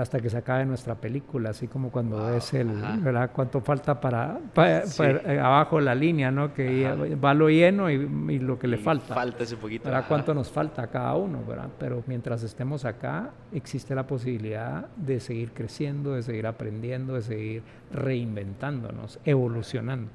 hasta 0.00 0.20
que 0.20 0.30
se 0.30 0.36
acabe 0.36 0.64
nuestra 0.64 0.94
película, 0.94 1.50
así 1.50 1.68
como 1.68 1.90
cuando 1.90 2.34
es 2.34 2.52
el, 2.54 2.68
¿verdad? 3.00 3.30
Cuánto 3.32 3.60
falta 3.60 4.00
para, 4.00 4.38
eh, 4.56 5.38
abajo 5.38 5.80
la 5.80 5.94
línea, 5.94 6.30
¿no? 6.30 6.52
Que 6.52 7.16
va 7.22 7.34
lo 7.34 7.48
lleno 7.48 7.90
y, 7.90 8.38
lo 8.38 8.58
que 8.58 8.66
le 8.66 8.78
falta. 8.78 9.14
Falta 9.14 9.44
ese 9.44 9.56
poquito. 9.56 9.84
¿verdad? 9.84 10.04
Cuánto 10.08 10.34
nos 10.34 10.50
falta 10.50 10.82
a 10.82 10.86
cada 10.88 11.14
uno, 11.14 11.44
¿verdad? 11.46 11.68
Pero 11.78 12.02
mientras 12.06 12.42
estemos 12.42 12.84
acá, 12.84 13.30
existe 13.52 13.94
la 13.94 14.06
posibilidad 14.06 14.86
de 14.96 15.20
seguir 15.20 15.52
creciendo, 15.52 16.14
de 16.14 16.22
seguir 16.22 16.46
aprendiendo, 16.46 17.14
de 17.14 17.22
seguir 17.22 17.62
reinventándonos, 17.92 19.18
evolucionando. 19.24 20.10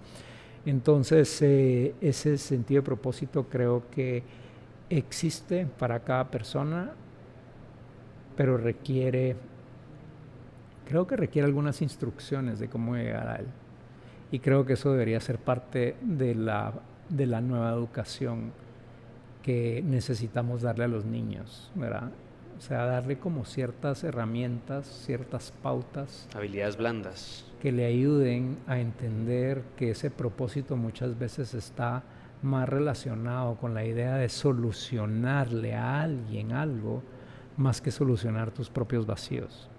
Entonces, 0.65 1.41
eh, 1.41 1.95
ese 2.01 2.37
sentido 2.37 2.81
de 2.81 2.85
propósito 2.85 3.47
creo 3.49 3.83
que 3.89 4.23
existe 4.89 5.65
para 5.65 6.01
cada 6.01 6.29
persona, 6.29 6.91
pero 8.35 8.57
requiere 8.57 9.35
creo 10.89 11.05
que 11.05 11.15
requiere 11.15 11.45
algunas 11.45 11.83
instrucciones 11.83 12.57
de 12.57 12.67
cómo 12.67 12.95
llegar 12.95 13.29
a 13.29 13.35
él. 13.35 13.45
Y 14.31 14.39
creo 14.39 14.65
que 14.65 14.73
eso 14.73 14.91
debería 14.91 15.19
ser 15.19 15.37
parte 15.37 15.95
de 16.01 16.33
la, 16.33 16.73
de 17.09 17.27
la 17.27 17.41
nueva 17.41 17.69
educación 17.69 18.51
que 19.43 19.83
necesitamos 19.85 20.63
darle 20.63 20.85
a 20.85 20.87
los 20.87 21.05
niños, 21.05 21.71
¿verdad? 21.75 22.09
O 22.57 22.61
sea, 22.61 22.85
darle 22.85 23.19
como 23.19 23.45
ciertas 23.45 24.03
herramientas, 24.03 24.87
ciertas 25.05 25.53
pautas. 25.61 26.27
Habilidades 26.35 26.75
blandas. 26.75 27.45
Que 27.61 27.71
le 27.71 27.85
ayuden 27.85 28.57
a 28.65 28.79
entender 28.79 29.61
que 29.77 29.91
ese 29.91 30.09
propósito 30.09 30.75
muchas 30.75 31.17
veces 31.19 31.53
está 31.53 32.01
más 32.41 32.67
relacionado 32.67 33.57
con 33.57 33.75
la 33.75 33.85
idea 33.85 34.15
de 34.15 34.27
solucionarle 34.27 35.75
a 35.75 36.01
alguien 36.01 36.51
algo 36.51 37.03
más 37.57 37.79
que 37.79 37.91
solucionar 37.91 38.49
tus 38.49 38.71
propios 38.71 39.05
vacíos. 39.05 39.69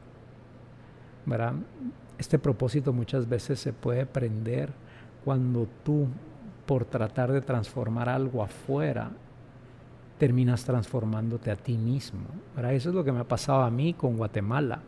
Este 2.19 2.39
propósito 2.39 2.93
muchas 2.93 3.29
veces 3.29 3.61
se 3.61 3.73
puede 3.73 4.07
prender 4.07 4.71
cuando 5.25 5.69
tú, 5.85 6.07
por 6.67 6.85
tratar 6.85 7.33
de 7.33 7.41
transformar 7.41 8.09
algo 8.09 8.43
afuera, 8.43 9.11
terminas 10.19 10.65
transformándote 10.65 11.51
a 11.51 11.57
ti 11.57 11.79
mismo. 11.79 12.27
Eso 12.71 12.91
es 12.91 12.95
lo 12.95 13.05
que 13.05 13.13
me 13.13 13.21
ha 13.21 13.29
pasado 13.29 13.63
a 13.63 13.71
mí 13.71 13.95
con 13.95 14.17
Guatemala. 14.17 14.81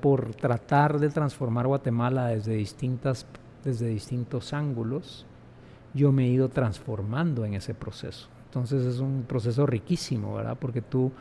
Por 0.00 0.34
tratar 0.34 0.98
de 0.98 1.10
transformar 1.10 1.68
Guatemala 1.68 2.26
desde, 2.28 2.54
distintas, 2.54 3.24
desde 3.62 3.86
distintos 3.86 4.52
ángulos, 4.52 5.26
yo 5.94 6.10
me 6.10 6.24
he 6.24 6.28
ido 6.28 6.48
transformando 6.48 7.44
en 7.44 7.54
ese 7.54 7.74
proceso. 7.74 8.28
Entonces 8.46 8.84
es 8.84 8.98
un 8.98 9.24
proceso 9.28 9.66
riquísimo, 9.66 10.34
¿verdad? 10.34 10.56
Porque 10.58 10.82
tú 10.82 11.12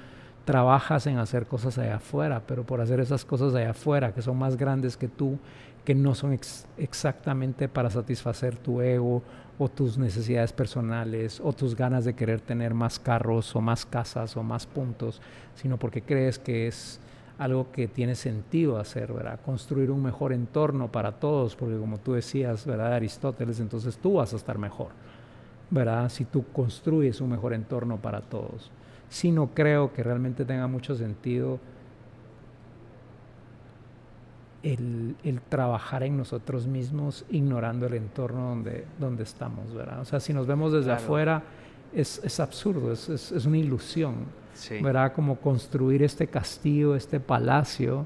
trabajas 0.48 1.06
en 1.08 1.18
hacer 1.18 1.46
cosas 1.46 1.78
allá 1.78 1.98
afuera, 1.98 2.42
pero 2.48 2.64
por 2.64 2.80
hacer 2.80 3.02
esas 3.02 3.26
cosas 3.26 3.54
allá 3.54 3.72
afuera 3.72 4.14
que 4.14 4.22
son 4.22 4.38
más 4.38 4.56
grandes 4.56 4.96
que 4.96 5.10
tú, 5.10 5.38
que 5.84 5.94
no 5.94 6.16
son 6.16 6.40
exactamente 6.78 7.68
para 7.68 7.90
satisfacer 7.90 8.56
tu 8.56 8.80
ego 8.80 9.22
o 9.60 9.68
tus 9.68 9.98
necesidades 9.98 10.54
personales 10.54 11.42
o 11.44 11.52
tus 11.52 11.76
ganas 11.76 12.06
de 12.06 12.14
querer 12.14 12.40
tener 12.40 12.74
más 12.74 12.98
carros 12.98 13.54
o 13.58 13.62
más 13.62 13.86
casas 13.86 14.38
o 14.38 14.44
más 14.44 14.66
puntos, 14.66 15.22
sino 15.56 15.76
porque 15.76 16.02
crees 16.02 16.40
que 16.40 16.68
es 16.68 17.02
algo 17.38 17.70
que 17.74 17.90
tiene 17.90 18.16
sentido 18.16 18.80
hacer, 18.80 19.12
¿verdad? 19.12 19.42
Construir 19.46 19.92
un 19.92 20.02
mejor 20.02 20.32
entorno 20.32 20.90
para 20.90 21.12
todos, 21.12 21.58
porque 21.58 21.78
como 21.78 21.98
tú 21.98 22.14
decías, 22.14 22.66
¿verdad? 22.66 22.94
Aristóteles, 22.94 23.60
entonces 23.60 23.98
tú 23.98 24.14
vas 24.14 24.32
a 24.32 24.38
estar 24.38 24.58
mejor, 24.58 24.92
¿verdad? 25.70 26.08
Si 26.08 26.24
tú 26.24 26.46
construyes 26.54 27.20
un 27.20 27.32
mejor 27.32 27.54
entorno 27.54 27.98
para 27.98 28.22
todos 28.22 28.72
si 29.10 29.32
no 29.32 29.48
creo 29.54 29.94
que 29.94 30.04
realmente 30.04 30.46
tenga 30.46 30.68
mucho 30.68 30.96
sentido 30.96 31.60
el, 34.64 35.16
trabajar 35.50 36.04
en 36.04 36.18
nosotros 36.18 36.68
mismos 36.68 37.26
ignorando 37.30 37.86
el 37.86 37.94
entorno 37.94 38.50
donde, 38.50 38.86
donde 39.00 39.24
estamos, 39.24 39.74
¿verdad? 39.74 40.02
O 40.02 40.06
sea, 40.06 40.20
si 40.20 40.34
nos 40.34 40.48
vemos 40.48 40.74
desde 40.74 40.92
afuera 40.92 41.44
es, 41.94 42.22
es 42.24 42.40
absurdo, 42.40 42.92
es, 42.92 43.08
es, 43.10 43.46
una 43.46 43.58
ilusión, 43.58 44.26
¿verdad? 44.82 45.14
Como 45.14 45.38
construir 45.38 46.04
este 46.04 46.28
castillo, 46.28 46.96
este 46.96 47.20
palacio, 47.20 48.06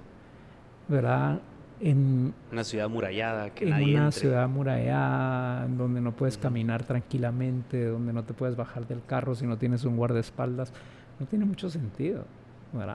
¿verdad? 0.87 1.39
En 1.81 2.33
una 2.51 2.63
ciudad 2.63 2.89
murallada 2.89 3.49
que 3.49 3.67
en 3.67 3.73
una 3.95 4.11
ciudad 4.11 4.47
murallada 4.47 5.67
donde 5.67 5.99
no 5.99 6.11
puedes 6.11 6.37
caminar 6.37 6.83
tranquilamente 6.83 7.85
donde 7.85 8.13
no 8.13 8.23
te 8.23 8.33
puedes 8.33 8.55
bajar 8.55 8.87
del 8.87 9.03
carro 9.05 9.33
si 9.35 9.47
no 9.47 9.57
tienes 9.57 9.83
un 9.83 9.97
guardaespaldas. 9.97 10.71
No 11.19 11.25
tiene 11.25 11.45
mucho 11.45 11.69
sentido 11.69 12.25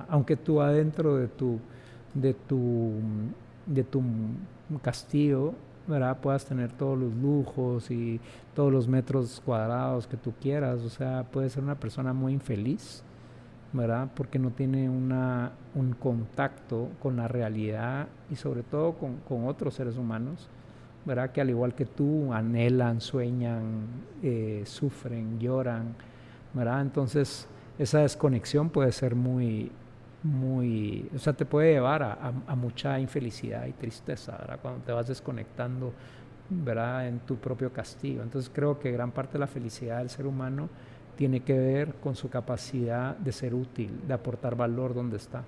aunque 0.09 0.37
tú 0.37 0.61
adentro 0.61 1.17
de 1.17 1.29
tu 1.29 1.59
de 2.15 2.35
tu 2.35 2.93
de 3.67 3.85
tu 3.85 4.03
castillo 4.83 5.55
¿verdad? 5.87 6.19
puedas 6.21 6.45
tener 6.45 6.73
todos 6.73 6.99
los 6.99 7.15
lujos 7.15 7.91
y 7.91 8.21
todos 8.55 8.73
los 8.73 8.89
metros 8.89 9.41
cuadrados 9.45 10.07
que 10.07 10.17
tú 10.17 10.33
quieras. 10.41 10.81
O 10.81 10.89
sea 10.89 11.25
puedes 11.31 11.53
ser 11.53 11.63
una 11.63 11.75
persona 11.75 12.13
muy 12.13 12.33
infeliz 12.33 13.03
¿verdad? 13.77 14.09
Porque 14.15 14.39
no 14.39 14.51
tiene 14.51 14.89
una, 14.89 15.53
un 15.75 15.93
contacto 15.93 16.89
con 17.01 17.17
la 17.17 17.29
realidad 17.29 18.09
y 18.31 18.37
sobre 18.37 18.63
todo 18.63 18.95
con, 18.95 19.47
otros 19.47 19.75
seres 19.75 19.97
humanos, 19.97 20.49
¿verdad? 21.05 21.31
Que 21.31 21.41
al 21.41 21.51
igual 21.51 21.75
que 21.75 21.85
tú 21.85 22.33
anhelan, 22.33 23.01
sueñan, 23.01 23.87
eh, 24.23 24.63
sufren, 24.65 25.39
lloran, 25.39 25.95
¿verdad? 26.55 26.81
Entonces 26.81 27.47
esa 27.79 28.01
desconexión 28.01 28.71
puede 28.71 28.91
ser 28.93 29.15
muy, 29.15 29.71
muy, 30.23 31.09
o 31.15 31.19
sea, 31.19 31.35
te 31.35 31.45
puede 31.45 31.75
llevar 31.75 32.03
a, 32.03 32.33
a 32.47 32.55
mucha 32.57 32.99
infelicidad 32.99 33.67
y 33.67 33.73
tristeza, 33.73 34.33
¿verdad? 34.39 34.59
Cuando 34.63 34.81
te 34.85 34.93
vas 34.93 35.07
desconectando, 35.07 35.93
¿verdad? 36.49 37.09
En 37.09 37.19
tu 37.21 37.37
propio 37.37 37.73
castigo. 37.73 38.23
Entonces 38.23 38.51
creo 38.53 38.79
que 38.79 38.91
gran 38.91 39.13
parte 39.13 39.35
de 39.35 39.41
la 39.41 39.47
felicidad 39.47 39.99
del 39.99 40.09
ser 40.09 40.27
humano 40.27 40.69
tiene 41.17 41.41
que 41.41 41.55
ver 41.55 41.95
con 41.95 42.15
su 42.15 42.29
capacidad 42.29 43.17
de 43.17 43.33
ser 43.33 43.55
útil, 43.55 44.07
de 44.07 44.15
aportar 44.15 44.55
valor 44.55 44.95
donde 44.95 45.17
está. 45.17 45.45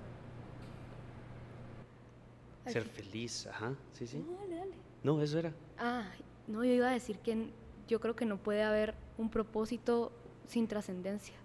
Ser 2.65 2.83
feliz, 2.83 3.47
ajá, 3.47 3.73
sí, 3.93 4.05
sí. 4.05 4.17
No, 4.17 4.37
dale, 4.41 4.55
dale. 4.55 4.71
No, 5.03 5.21
eso 5.21 5.39
era. 5.39 5.53
Ah, 5.77 6.05
no, 6.47 6.63
yo 6.63 6.73
iba 6.73 6.89
a 6.89 6.93
decir 6.93 7.19
que 7.19 7.49
yo 7.87 7.99
creo 7.99 8.15
que 8.15 8.25
no 8.25 8.37
puede 8.37 8.63
haber 8.63 8.93
un 9.17 9.29
propósito 9.29 10.11
sin 10.47 10.67
trascendencia. 10.67 11.35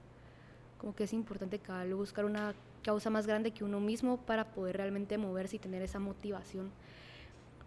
Como 0.79 0.95
que 0.95 1.05
es 1.05 1.13
importante 1.13 1.59
cada 1.59 1.85
vez 1.85 1.95
buscar 1.95 2.25
una 2.25 2.55
causa 2.83 3.09
más 3.09 3.27
grande 3.27 3.53
que 3.53 3.65
uno 3.65 3.81
mismo 3.81 4.19
para 4.19 4.53
poder 4.53 4.77
realmente 4.77 5.17
moverse 5.17 5.57
y 5.57 5.59
tener 5.59 5.83
esa 5.83 5.99
motivación. 5.99 6.71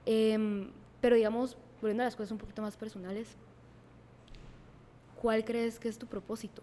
Em, 0.05 0.69
pero 1.01 1.15
digamos, 1.15 1.57
volviendo 1.81 2.03
a 2.03 2.05
las 2.05 2.15
cosas 2.15 2.31
un 2.31 2.37
poquito 2.37 2.61
más 2.61 2.77
personales, 2.77 3.35
¿cuál 5.21 5.43
crees 5.45 5.79
que 5.79 5.89
es 5.89 5.97
tu 5.97 6.07
propósito? 6.07 6.61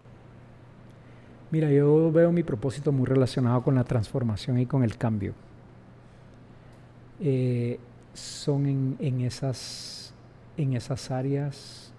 Mira, 1.51 1.71
yo 1.71 2.11
veo 2.11 2.33
mi 2.33 2.43
propósito 2.43 2.91
muy 2.91 3.07
relacionado 3.07 3.63
con 3.63 3.75
la 3.75 3.85
transformación 3.85 4.59
y 4.59 4.67
con 4.67 4.83
el 4.83 4.97
cambio. 4.97 5.35
Eh, 7.21 7.79
son 8.13 8.67
en, 8.67 8.97
en, 8.99 9.21
esas, 9.21 10.15
en 10.57 10.75
esas 10.75 11.11
áreas 11.11 11.93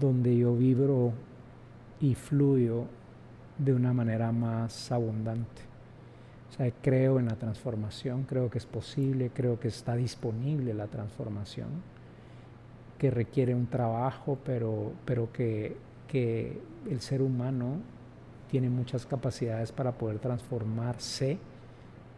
donde 0.00 0.36
yo 0.36 0.54
vibro 0.54 1.12
y 2.00 2.14
fluyo 2.14 2.84
de 3.58 3.72
una 3.72 3.92
manera 3.92 4.32
más 4.32 4.90
abundante. 4.90 5.62
O 6.50 6.56
sea, 6.56 6.70
creo 6.82 7.18
en 7.18 7.26
la 7.26 7.36
transformación, 7.36 8.24
creo 8.24 8.50
que 8.50 8.58
es 8.58 8.66
posible, 8.66 9.30
creo 9.32 9.58
que 9.58 9.68
está 9.68 9.96
disponible 9.96 10.74
la 10.74 10.86
transformación, 10.86 11.68
que 13.04 13.10
requiere 13.10 13.54
un 13.54 13.66
trabajo, 13.66 14.38
pero, 14.46 14.94
pero 15.04 15.30
que, 15.30 15.76
que 16.08 16.58
el 16.90 17.02
ser 17.02 17.20
humano 17.20 17.76
tiene 18.50 18.70
muchas 18.70 19.04
capacidades 19.04 19.72
para 19.72 19.92
poder 19.92 20.20
transformarse 20.20 21.36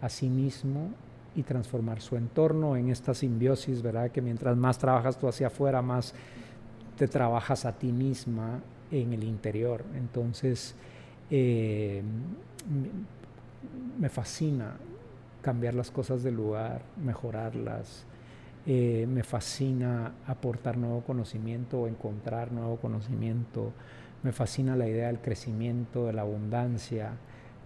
a 0.01 0.09
sí 0.09 0.29
mismo 0.29 0.91
y 1.35 1.43
transformar 1.43 2.01
su 2.01 2.15
entorno 2.15 2.77
en 2.77 2.89
esta 2.89 3.15
simbiosis, 3.15 3.83
¿verdad? 3.83 4.13
Que 4.13 4.23
mientras 4.23 4.57
más 4.57 4.79
trabajas 4.79 5.19
tú 5.19 5.27
hacia 5.27 5.49
afuera, 5.49 5.83
más 5.83 6.15
te 6.97 7.09
trabajas 7.09 7.65
a 7.65 7.73
ti 7.73 7.91
misma 7.91 8.61
en 8.93 9.13
el 9.13 9.25
interior. 9.25 9.83
Entonces, 9.97 10.77
eh, 11.33 12.01
me 13.99 14.09
fascina 14.09 14.77
cambiar 15.43 15.75
las 15.75 15.91
cosas 15.91 16.23
de 16.23 16.31
lugar, 16.31 16.83
mejorarlas. 17.03 18.06
Eh, 18.69 19.07
me 19.09 19.23
fascina 19.23 20.15
aportar 20.27 20.77
nuevo 20.77 21.03
conocimiento 21.03 21.83
o 21.83 21.87
encontrar 21.87 22.51
nuevo 22.51 22.77
conocimiento. 22.77 23.73
Me 24.25 24.33
fascina 24.33 24.75
la 24.75 24.89
idea 24.89 25.07
del 25.07 25.21
crecimiento, 25.21 26.07
de 26.07 26.13
la 26.13 26.23
abundancia, 26.23 27.13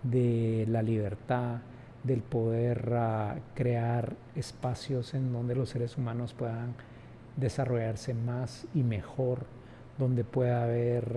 de 0.03 0.67
la 0.69 0.83
libertad, 0.83 1.61
del 2.05 2.21
poder 2.21 2.93
uh, 2.93 3.41
crear 3.55 4.15
espacios 4.35 5.15
en 5.15 5.33
donde 5.33 5.55
los 5.55 5.71
seres 5.71 5.97
humanos 5.97 6.35
puedan 6.35 6.75
desarrollarse 7.37 8.13
más 8.13 8.67
y 8.75 8.83
mejor, 8.83 9.47
donde 9.99 10.25
pueda 10.25 10.65
haber 10.65 11.15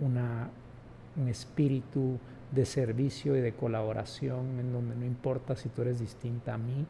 una, 0.00 0.50
un 1.16 1.28
espíritu 1.28 2.18
de 2.50 2.64
servicio 2.64 3.36
y 3.36 3.40
de 3.40 3.52
colaboración, 3.52 4.58
en 4.58 4.72
donde 4.72 4.96
no 4.96 5.04
importa 5.04 5.54
si 5.54 5.68
tú 5.68 5.82
eres 5.82 6.00
distinta 6.00 6.54
a 6.54 6.58
mí, 6.58 6.86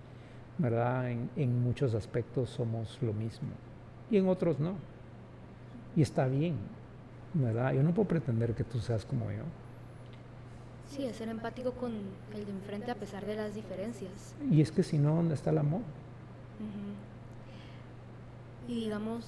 ¿verdad? 0.59 1.11
En, 1.11 1.31
en 1.37 1.63
muchos 1.63 1.95
aspectos 1.95 2.51
somos 2.51 2.99
lo 3.01 3.13
mismo 3.13 3.49
y 4.11 4.17
en 4.17 4.29
otros 4.29 4.59
no. 4.59 4.75
Y 5.97 6.03
está 6.03 6.27
bien, 6.27 6.57
¿verdad? 7.35 7.73
Yo 7.73 7.83
no 7.83 7.93
puedo 7.93 8.09
pretender 8.09 8.55
que 8.55 8.65
tú 8.65 8.79
seas 8.79 9.05
como 9.05 9.31
yo. 9.31 9.43
Sí, 10.89 11.05
es 11.05 11.17
ser 11.17 11.29
empático 11.29 11.73
con 11.73 11.93
el 12.35 12.47
de 12.47 12.51
enfrente 12.51 12.91
a 12.91 12.95
pesar 12.95 13.27
de 13.27 13.37
las 13.37 13.55
diferencias. 13.55 14.35
Y 14.51 14.63
es 14.63 14.73
que 14.73 14.83
si 14.83 14.99
no, 14.99 15.17
¿dónde 15.17 15.35
está 15.35 15.51
el 15.51 15.59
amor? 15.59 15.83
Y 18.67 18.81
digamos, 18.81 19.25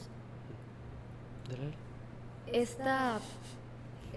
esta, 2.47 3.19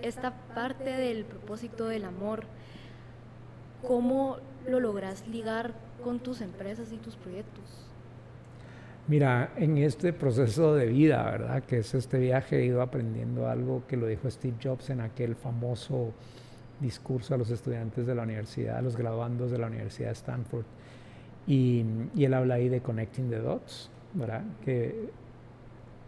esta 0.02 0.34
parte 0.54 0.90
del 0.90 1.26
propósito 1.26 1.88
del 1.88 2.06
amor, 2.06 2.44
¿cómo 3.86 4.38
lo 4.68 4.80
logras 4.80 5.28
ligar 5.28 5.74
con 6.04 6.20
tus 6.20 6.42
empresas 6.42 6.92
y 6.92 6.98
tus 6.98 7.16
proyectos? 7.16 7.88
Mira, 9.08 9.52
en 9.58 9.78
este 9.78 10.14
proceso 10.14 10.76
de 10.76 10.86
vida, 10.86 11.24
¿verdad? 11.24 11.64
Que 11.64 11.80
es 11.80 11.94
este 11.94 12.20
viaje, 12.20 12.60
he 12.60 12.66
ido 12.66 12.82
aprendiendo 12.82 13.50
algo 13.50 13.84
que 13.88 13.98
lo 13.98 14.08
dijo 14.08 14.30
Steve 14.30 14.56
Jobs 14.64 14.90
en 14.90 15.02
aquel 15.02 15.36
famoso 15.36 16.14
discurso 16.80 17.34
a 17.34 17.38
los 17.38 17.50
estudiantes 17.50 18.06
de 18.08 18.16
la 18.16 18.24
universidad, 18.24 18.78
a 18.78 18.82
los 18.82 18.96
graduandos 18.96 19.52
de 19.52 19.58
la 19.58 19.68
Universidad 19.68 20.08
de 20.08 20.14
Stanford. 20.14 20.66
Y, 21.48 21.84
y, 22.16 22.24
él 22.24 22.34
habla 22.34 22.56
ahí 22.56 22.70
de 22.70 22.82
Connecting 22.82 23.30
the 23.30 23.40
Dots, 23.40 23.90
¿verdad? 24.14 24.44
Que 24.64 25.10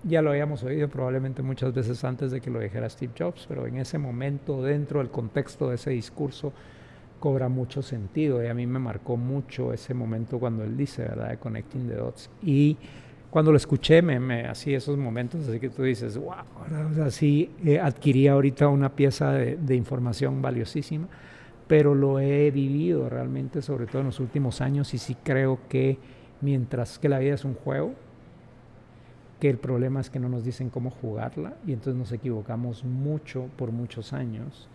ya 0.04 0.22
lo 0.22 0.30
habíamos 0.30 0.64
oído 0.64 0.88
probablemente 0.88 1.42
muchas 1.42 1.74
veces 1.74 2.04
antes 2.04 2.32
de 2.32 2.40
que 2.40 2.50
lo 2.50 2.60
dijera 2.60 2.90
Steve 2.90 3.12
Jobs, 3.18 3.46
pero 3.48 3.68
en 3.68 3.78
ese 3.78 3.98
momento, 3.98 4.62
dentro 4.62 5.00
del 5.00 5.10
contexto 5.10 5.70
de 5.70 5.76
ese 5.76 5.90
discurso, 5.90 6.54
cobra 7.20 7.50
mucho 7.50 7.82
sentido. 7.82 8.44
Y 8.44 8.48
a 8.48 8.54
mí 8.54 8.66
me 8.68 8.80
marcó 8.80 9.18
mucho 9.18 9.74
ese 9.74 9.94
momento 9.94 10.40
cuando 10.40 10.64
él 10.64 10.78
dice, 10.78 11.04
¿verdad? 11.04 11.30
De 11.30 11.38
Connecting 11.38 11.88
the 11.88 11.96
Dots. 11.96 12.30
Y 12.42 12.78
cuando 13.36 13.52
lo 13.52 13.58
escuché, 13.58 14.02
me, 14.02 14.18
me 14.18 14.46
así 14.48 14.74
esos 14.74 14.98
momentos, 14.98 15.46
así 15.46 15.60
que 15.60 15.70
tú 15.70 15.84
dices, 15.84 16.18
wow, 16.18 16.36
o 16.90 16.94
sea, 16.94 17.12
sí 17.12 17.52
eh, 17.66 17.82
adquirí 17.82 18.30
ahorita 18.30 18.70
una 18.70 18.96
pieza 18.96 19.34
de, 19.34 19.58
de, 19.58 19.76
información 19.76 20.42
valiosísima, 20.42 21.10
pero 21.68 21.94
lo 21.94 22.22
he 22.22 22.50
vivido 22.50 23.10
realmente, 23.10 23.62
sobre 23.62 23.88
todo 23.88 24.00
en 24.00 24.06
los 24.06 24.22
últimos 24.22 24.62
años, 24.62 24.94
y 24.94 25.00
sí 25.00 25.18
creo 25.22 25.60
que 25.68 25.98
mientras 26.40 26.98
que 26.98 27.10
la 27.10 27.20
vida 27.20 27.34
es 27.34 27.44
un 27.44 27.56
juego, 27.56 27.94
que 29.42 29.50
el 29.50 29.58
problema 29.58 30.00
es 30.00 30.10
que 30.10 30.20
no 30.20 30.30
nos 30.30 30.46
dicen 30.46 30.70
cómo 30.70 30.90
jugarla, 30.90 31.56
y 31.68 31.74
entonces 31.74 31.96
nos 31.96 32.14
equivocamos 32.14 32.86
mucho 32.86 33.50
por 33.58 33.74
muchos 33.74 34.14
años, 34.14 34.70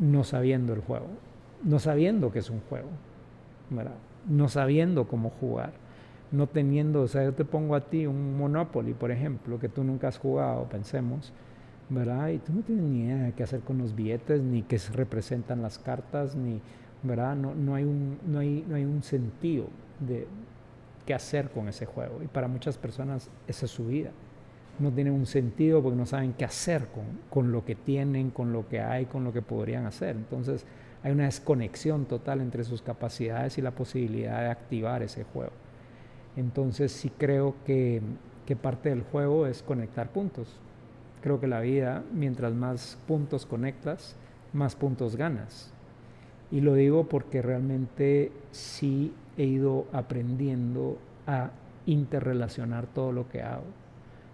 no 0.00 0.24
sabiendo 0.24 0.72
el 0.72 0.80
juego, 0.80 1.06
no 1.62 1.78
sabiendo 1.78 2.32
que 2.32 2.40
es 2.40 2.50
un 2.50 2.60
juego, 2.68 2.88
¿verdad? 3.70 3.94
no 4.28 4.48
sabiendo 4.48 5.06
cómo 5.06 5.30
jugar 5.30 5.72
no 6.32 6.46
teniendo, 6.46 7.02
o 7.02 7.08
sea, 7.08 7.24
yo 7.24 7.32
te 7.34 7.44
pongo 7.44 7.74
a 7.74 7.80
ti 7.80 8.06
un 8.06 8.36
Monopoly, 8.36 8.94
por 8.94 9.10
ejemplo, 9.10 9.58
que 9.58 9.68
tú 9.68 9.82
nunca 9.82 10.08
has 10.08 10.18
jugado, 10.18 10.64
pensemos, 10.64 11.32
¿verdad? 11.88 12.28
Y 12.28 12.38
tú 12.38 12.52
no 12.52 12.62
tienes 12.62 12.84
ni 12.84 13.04
idea 13.04 13.24
de 13.24 13.32
qué 13.32 13.42
hacer 13.42 13.60
con 13.60 13.78
los 13.78 13.94
billetes, 13.94 14.40
ni 14.40 14.62
qué 14.62 14.78
se 14.78 14.92
representan 14.92 15.60
las 15.60 15.78
cartas, 15.78 16.36
ni, 16.36 16.60
¿verdad? 17.02 17.34
No, 17.34 17.54
no, 17.54 17.74
hay, 17.74 17.84
un, 17.84 18.18
no, 18.26 18.38
hay, 18.38 18.64
no 18.68 18.76
hay 18.76 18.84
un 18.84 19.02
sentido 19.02 19.66
de 19.98 20.28
qué 21.04 21.14
hacer 21.14 21.50
con 21.50 21.68
ese 21.68 21.84
juego. 21.84 22.22
Y 22.22 22.28
para 22.28 22.46
muchas 22.46 22.78
personas 22.78 23.28
esa 23.48 23.66
es 23.66 23.72
su 23.72 23.86
vida. 23.86 24.10
No 24.80 24.90
tienen 24.90 25.12
un 25.12 25.26
sentido 25.26 25.82
porque 25.82 25.96
no 25.96 26.06
saben 26.06 26.32
qué 26.32 26.44
hacer 26.44 26.88
con, 26.88 27.04
con 27.30 27.52
lo 27.52 27.64
que 27.64 27.76
tienen, 27.76 28.30
con 28.30 28.52
lo 28.52 28.68
que 28.68 28.80
hay, 28.80 29.06
con 29.06 29.22
lo 29.24 29.32
que 29.32 29.42
podrían 29.42 29.86
hacer. 29.86 30.16
Entonces 30.16 30.66
hay 31.02 31.12
una 31.12 31.24
desconexión 31.24 32.06
total 32.06 32.40
entre 32.40 32.64
sus 32.64 32.82
capacidades 32.82 33.56
y 33.58 33.62
la 33.62 33.70
posibilidad 33.70 34.40
de 34.40 34.48
activar 34.48 35.02
ese 35.02 35.24
juego. 35.24 35.52
Entonces 36.36 36.92
sí 36.92 37.10
creo 37.16 37.54
que, 37.64 38.02
que 38.46 38.56
parte 38.56 38.88
del 38.88 39.02
juego 39.02 39.46
es 39.46 39.62
conectar 39.62 40.10
puntos. 40.10 40.58
Creo 41.22 41.40
que 41.40 41.46
la 41.46 41.60
vida, 41.60 42.02
mientras 42.12 42.54
más 42.54 42.98
puntos 43.06 43.46
conectas, 43.46 44.16
más 44.52 44.74
puntos 44.74 45.16
ganas. 45.16 45.72
Y 46.50 46.60
lo 46.60 46.74
digo 46.74 47.08
porque 47.08 47.42
realmente 47.42 48.32
sí 48.50 49.12
he 49.36 49.44
ido 49.44 49.86
aprendiendo 49.92 50.98
a 51.26 51.50
interrelacionar 51.86 52.86
todo 52.86 53.12
lo 53.12 53.28
que 53.28 53.42
hago. 53.42 53.64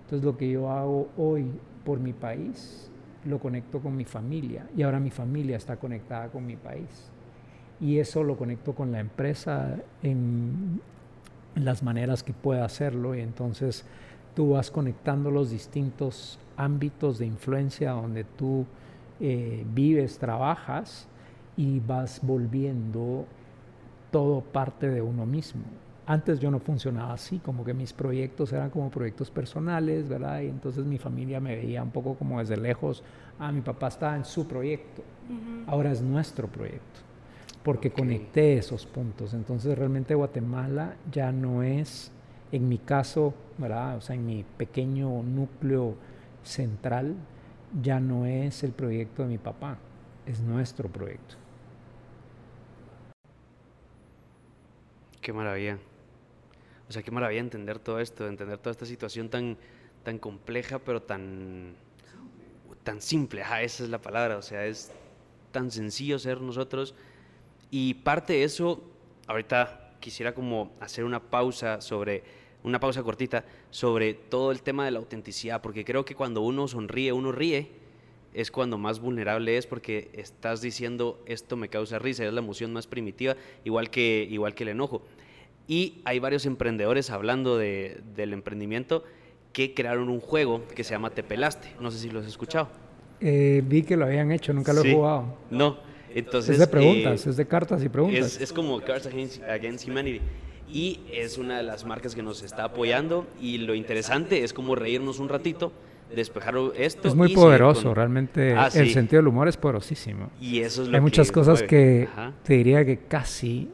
Entonces 0.06 0.24
lo 0.24 0.36
que 0.36 0.48
yo 0.48 0.70
hago 0.70 1.08
hoy 1.18 1.50
por 1.84 1.98
mi 1.98 2.12
país, 2.12 2.88
lo 3.24 3.40
conecto 3.40 3.80
con 3.80 3.96
mi 3.96 4.04
familia 4.04 4.68
y 4.76 4.82
ahora 4.82 5.00
mi 5.00 5.10
familia 5.10 5.56
está 5.56 5.78
conectada 5.78 6.28
con 6.28 6.46
mi 6.46 6.54
país. 6.54 7.10
Y 7.80 7.98
eso 7.98 8.22
lo 8.22 8.36
conecto 8.36 8.72
con 8.72 8.92
la 8.92 9.00
empresa 9.00 9.76
en, 10.04 10.80
las 11.56 11.82
maneras 11.82 12.22
que 12.22 12.32
pueda 12.32 12.64
hacerlo 12.64 13.16
y 13.16 13.20
entonces 13.20 13.84
tú 14.36 14.50
vas 14.50 14.70
conectando 14.70 15.32
los 15.32 15.50
distintos 15.50 16.38
ámbitos 16.56 17.18
de 17.18 17.26
influencia 17.26 17.90
donde 17.90 18.22
tú 18.22 18.64
eh, 19.18 19.64
vives, 19.74 20.18
trabajas 20.18 21.08
y 21.56 21.80
vas 21.80 22.20
volviendo 22.22 23.24
todo 24.12 24.40
parte 24.40 24.88
de 24.88 25.02
uno 25.02 25.26
mismo. 25.26 25.62
Antes 26.06 26.38
yo 26.38 26.50
no 26.50 26.60
funcionaba 26.60 27.14
así, 27.14 27.38
como 27.40 27.64
que 27.64 27.74
mis 27.74 27.92
proyectos 27.92 28.52
eran 28.52 28.70
como 28.70 28.90
proyectos 28.90 29.30
personales, 29.30 30.08
¿verdad? 30.08 30.40
Y 30.40 30.46
entonces 30.46 30.84
mi 30.84 30.98
familia 30.98 31.40
me 31.40 31.56
veía 31.56 31.82
un 31.82 31.90
poco 31.90 32.14
como 32.14 32.38
desde 32.38 32.56
lejos, 32.56 33.02
ah, 33.40 33.50
mi 33.50 33.60
papá 33.60 33.88
está 33.88 34.14
en 34.14 34.24
su 34.24 34.46
proyecto, 34.46 35.02
ahora 35.66 35.90
es 35.90 36.00
nuestro 36.02 36.46
proyecto 36.46 37.06
porque 37.66 37.90
conecté 37.90 38.58
esos 38.58 38.86
puntos. 38.86 39.34
Entonces 39.34 39.76
realmente 39.76 40.14
Guatemala 40.14 40.94
ya 41.10 41.32
no 41.32 41.64
es, 41.64 42.12
en 42.52 42.68
mi 42.68 42.78
caso, 42.78 43.34
¿verdad? 43.58 43.96
O 43.96 44.00
sea, 44.00 44.14
en 44.14 44.24
mi 44.24 44.44
pequeño 44.44 45.24
núcleo 45.24 45.96
central, 46.44 47.16
ya 47.82 47.98
no 47.98 48.24
es 48.24 48.62
el 48.62 48.70
proyecto 48.70 49.22
de 49.24 49.28
mi 49.30 49.38
papá, 49.38 49.78
es 50.26 50.40
nuestro 50.40 50.88
proyecto. 50.88 51.34
Qué 55.20 55.32
maravilla. 55.32 55.76
O 56.88 56.92
sea, 56.92 57.02
qué 57.02 57.10
maravilla 57.10 57.40
entender 57.40 57.78
todo 57.78 58.00
esto, 58.00 58.26
entender 58.26 58.58
toda 58.58 58.72
esta 58.72 58.86
situación 58.86 59.28
tan, 59.28 59.56
tan 60.04 60.18
compleja, 60.18 60.78
pero 60.78 61.02
tan 61.02 61.74
tan 62.86 63.02
simple, 63.02 63.42
ajá, 63.42 63.62
esa 63.62 63.82
es 63.82 63.90
la 63.90 64.00
palabra, 64.00 64.38
o 64.38 64.42
sea, 64.42 64.64
es 64.64 64.92
tan 65.50 65.72
sencillo 65.72 66.20
ser 66.20 66.40
nosotros. 66.40 66.94
Y 67.68 67.94
parte 67.94 68.34
de 68.34 68.44
eso, 68.44 68.80
ahorita 69.26 69.90
quisiera 69.98 70.32
como 70.32 70.70
hacer 70.78 71.02
una 71.02 71.20
pausa 71.20 71.80
sobre, 71.80 72.22
una 72.62 72.78
pausa 72.78 73.02
cortita, 73.02 73.44
sobre 73.70 74.14
todo 74.14 74.52
el 74.52 74.62
tema 74.62 74.84
de 74.84 74.92
la 74.92 75.00
autenticidad, 75.00 75.62
porque 75.62 75.84
creo 75.84 76.04
que 76.04 76.14
cuando 76.14 76.42
uno 76.42 76.68
sonríe, 76.68 77.12
uno 77.12 77.32
ríe, 77.32 77.72
es 78.32 78.52
cuando 78.52 78.78
más 78.78 79.00
vulnerable 79.00 79.56
es 79.56 79.66
porque 79.66 80.10
estás 80.12 80.60
diciendo 80.60 81.20
esto 81.26 81.56
me 81.56 81.68
causa 81.68 81.98
risa, 81.98 82.24
es 82.24 82.32
la 82.32 82.40
emoción 82.40 82.72
más 82.72 82.86
primitiva, 82.86 83.34
igual 83.64 83.90
que, 83.90 84.28
igual 84.30 84.54
que 84.54 84.62
el 84.62 84.68
enojo. 84.68 85.02
Y 85.68 86.00
hay 86.04 86.18
varios 86.18 86.46
emprendedores 86.46 87.10
hablando 87.10 87.58
de, 87.58 88.00
del 88.14 88.32
emprendimiento 88.32 89.04
que 89.52 89.74
crearon 89.74 90.08
un 90.08 90.20
juego 90.20 90.62
que 90.74 90.84
se 90.84 90.90
llama 90.92 91.10
Te 91.10 91.22
Pelaste. 91.22 91.68
No 91.80 91.90
sé 91.90 91.98
si 91.98 92.10
lo 92.10 92.20
has 92.20 92.26
escuchado. 92.26 92.68
Eh, 93.20 93.62
vi 93.64 93.82
que 93.82 93.96
lo 93.96 94.04
habían 94.04 94.30
hecho, 94.30 94.52
nunca 94.52 94.72
lo 94.72 94.84
he 94.84 94.92
jugado. 94.92 95.38
No, 95.50 95.78
entonces... 96.14 96.50
Es 96.50 96.58
de 96.58 96.66
preguntas, 96.66 97.26
eh, 97.26 97.30
es 97.30 97.36
de 97.36 97.46
cartas 97.46 97.82
y 97.82 97.88
preguntas. 97.88 98.36
Es, 98.36 98.40
es 98.40 98.52
como 98.52 98.80
Cards 98.80 99.06
Against, 99.06 99.88
Humanity. 99.88 100.20
Y 100.68 101.00
es 101.12 101.38
una 101.38 101.56
de 101.56 101.62
las 101.62 101.84
marcas 101.84 102.14
que 102.14 102.22
nos 102.22 102.42
está 102.42 102.64
apoyando. 102.64 103.26
Y 103.40 103.58
lo 103.58 103.74
interesante 103.74 104.44
es 104.44 104.52
como 104.52 104.74
reírnos 104.74 105.18
un 105.18 105.28
ratito, 105.28 105.72
despejar 106.14 106.54
esto. 106.76 107.08
Es 107.08 107.14
muy 107.14 107.34
poderoso, 107.34 107.94
realmente. 107.94 108.54
Ah, 108.54 108.68
el 108.74 108.90
sentido 108.90 109.22
del 109.22 109.28
humor 109.28 109.48
es 109.48 109.56
poderosísimo. 109.56 110.30
Y 110.40 110.60
eso 110.60 110.82
es 110.82 110.88
lo 110.88 110.96
Hay 110.96 111.00
muchas 111.00 111.32
cosas 111.32 111.62
que 111.62 112.08
te 112.42 112.54
diría 112.54 112.84
que 112.84 112.98
casi 112.98 113.70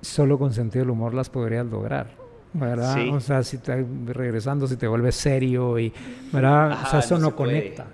solo 0.00 0.38
con 0.38 0.52
sentido 0.52 0.84
del 0.84 0.90
humor 0.90 1.14
las 1.14 1.30
podrías 1.30 1.66
lograr. 1.66 2.20
¿verdad? 2.52 3.08
O 3.10 3.20
sea, 3.20 3.42
si 3.42 3.58
te, 3.58 3.86
regresando, 4.06 4.66
si 4.66 4.76
te 4.76 4.88
vuelves 4.88 5.14
serio 5.14 5.78
y, 5.78 5.92
¿verdad? 6.32 6.80
o 6.84 6.90
sea, 6.90 6.98
eso 6.98 7.18
no, 7.18 7.34
conecta. 7.34 7.86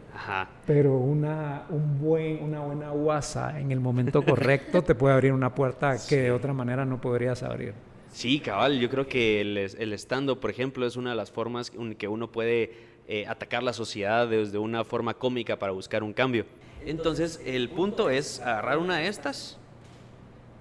Pero 0.67 0.97
una, 0.97 1.65
un 1.69 2.01
buen, 2.01 2.43
una 2.43 2.61
buena 2.61 2.91
guasa 2.91 3.61
en 3.61 3.71
el 3.71 3.81
momento 3.81 4.25
correcto 4.25 4.83
te 4.83 4.95
puede 4.95 5.15
abrir 5.15 5.33
una 5.33 5.55
puerta 5.55 5.97
que 6.09 6.17
de 6.17 6.33
otra 6.33 6.53
manera 6.53 6.85
no 6.85 7.01
podrías 7.01 7.43
abrir. 7.43 7.75
Sí, 8.13 8.41
cabal, 8.41 8.81
yo 8.81 8.89
creo 8.89 9.07
que 9.07 9.43
el, 9.43 9.59
el 9.59 9.93
stand 9.93 10.35
por 10.39 10.51
ejemplo, 10.51 10.87
es 10.87 10.97
una 10.97 11.11
de 11.11 11.17
las 11.17 11.31
formas 11.31 11.71
en 11.79 11.95
que 11.95 12.09
uno 12.09 12.33
puede 12.33 12.73
eh, 13.09 13.27
atacar 13.29 13.63
la 13.63 13.73
sociedad 13.73 14.27
desde 14.27 14.59
una 14.59 14.85
forma 14.85 15.15
cómica 15.15 15.59
para 15.59 15.73
buscar 15.73 16.03
un 16.03 16.13
cambio. 16.13 16.47
Entonces, 16.85 17.41
el 17.45 17.69
punto 17.69 18.11
es 18.11 18.41
agarrar 18.41 18.79
una 18.79 18.97
de 18.97 19.09
estas 19.09 19.59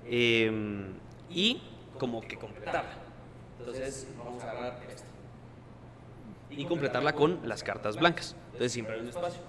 em, 0.08 0.88
y 1.30 1.62
como 2.00 2.22
que 2.22 2.38
completarla. 2.38 3.06
Entonces 3.60 4.08
vamos 4.18 4.44
a 4.44 4.52
agarrar 4.52 4.80
esta. 4.94 5.08
Y 6.50 6.66
completarla 6.66 7.14
con 7.14 7.40
las 7.44 7.64
cartas 7.64 7.98
blancas. 7.98 8.36
Entonces 8.48 8.72
siempre 8.72 8.96
hay 8.96 9.02
un 9.02 9.10
espacio. 9.10 9.42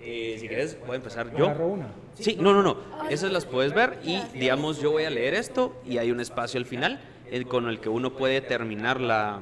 Eh, 0.00 0.36
si 0.40 0.48
quieres, 0.48 0.76
voy 0.80 0.92
a 0.92 0.96
empezar 0.96 1.34
yo. 1.36 1.48
una? 1.48 1.88
Sí, 2.14 2.36
no, 2.40 2.52
no, 2.52 2.62
no. 2.62 2.76
Esas 3.08 3.30
las 3.30 3.46
puedes 3.46 3.72
ver 3.72 4.00
y, 4.02 4.20
digamos, 4.34 4.80
yo 4.80 4.90
voy 4.90 5.04
a 5.04 5.10
leer 5.10 5.34
esto 5.34 5.80
y 5.86 5.98
hay 5.98 6.10
un 6.10 6.18
espacio 6.18 6.58
al 6.58 6.66
final 6.66 7.00
eh, 7.30 7.44
con 7.44 7.68
el 7.68 7.78
que 7.78 7.88
uno 7.88 8.12
puede 8.14 8.40
terminar 8.40 9.00
la, 9.00 9.40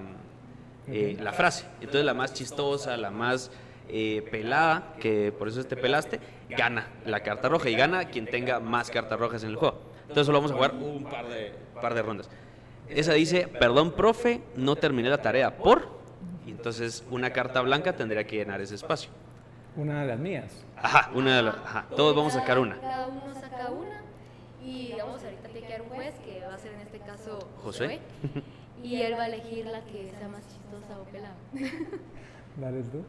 eh, 0.87 1.17
la 1.19 1.33
frase. 1.33 1.65
Entonces, 1.81 2.05
la 2.05 2.13
más 2.13 2.35
chistosa, 2.35 2.97
la 2.97 3.11
más 3.11 3.51
pelada, 4.31 4.95
que 5.01 5.33
por 5.33 5.49
eso 5.49 5.65
te 5.65 5.77
pelaste, 5.77 6.21
gana 6.49 6.87
la 7.07 7.21
carta 7.25 7.49
roja 7.49 7.71
y 7.71 7.75
gana 7.75 8.05
quien 8.05 8.27
tenga 8.27 8.61
más 8.61 8.89
cartas 8.89 9.19
rojas 9.19 9.43
en 9.43 9.51
el 9.51 9.57
juego. 9.57 9.90
Entonces, 10.11 10.27
solo 10.27 10.39
vamos 10.39 10.51
a 10.51 10.55
jugar 10.55 10.75
un 10.75 11.05
par 11.05 11.29
de, 11.29 11.53
par 11.81 11.95
de 11.95 12.03
rondas. 12.03 12.29
Esa 12.89 13.13
dice, 13.13 13.47
perdón, 13.47 13.93
profe, 13.93 14.43
no 14.57 14.75
terminé 14.75 15.09
la 15.09 15.23
tarea 15.23 15.57
por. 15.57 15.89
Y 16.45 16.51
entonces 16.51 17.05
una 17.13 17.33
carta 17.33 17.61
blanca 17.61 17.95
tendría 17.95 18.27
que 18.27 18.35
llenar 18.35 18.61
ese 18.61 18.75
espacio. 18.75 19.09
Una 19.77 20.01
de 20.01 20.09
las 20.09 20.19
mías. 20.19 20.65
Ajá, 20.77 21.13
una 21.15 21.37
de 21.37 21.43
las. 21.43 21.55
Ajá, 21.55 21.87
todos 21.95 22.17
vamos 22.17 22.35
a 22.35 22.41
sacar 22.41 22.59
una. 22.59 22.81
Cada 22.81 23.07
uno 23.07 23.33
saca 23.35 23.71
una. 23.71 24.03
Y 24.65 24.89
digamos, 24.89 25.23
ahorita 25.23 25.43
tiene 25.43 25.61
que 25.61 25.67
quedar 25.69 25.83
un 25.83 25.89
juez, 25.91 26.15
que 26.25 26.41
va 26.45 26.55
a 26.55 26.59
ser 26.59 26.73
en 26.73 26.81
este 26.81 26.99
caso 26.99 27.39
José. 27.63 28.01
y 28.83 29.03
él 29.03 29.15
va 29.17 29.23
a 29.23 29.27
elegir 29.29 29.67
la 29.67 29.81
que 29.83 30.11
sea 30.19 30.27
más 30.27 30.43
chistosa 30.49 31.01
o 31.01 31.05
pelada. 31.05 31.37
Dale 32.57 32.83
tú. 32.83 33.05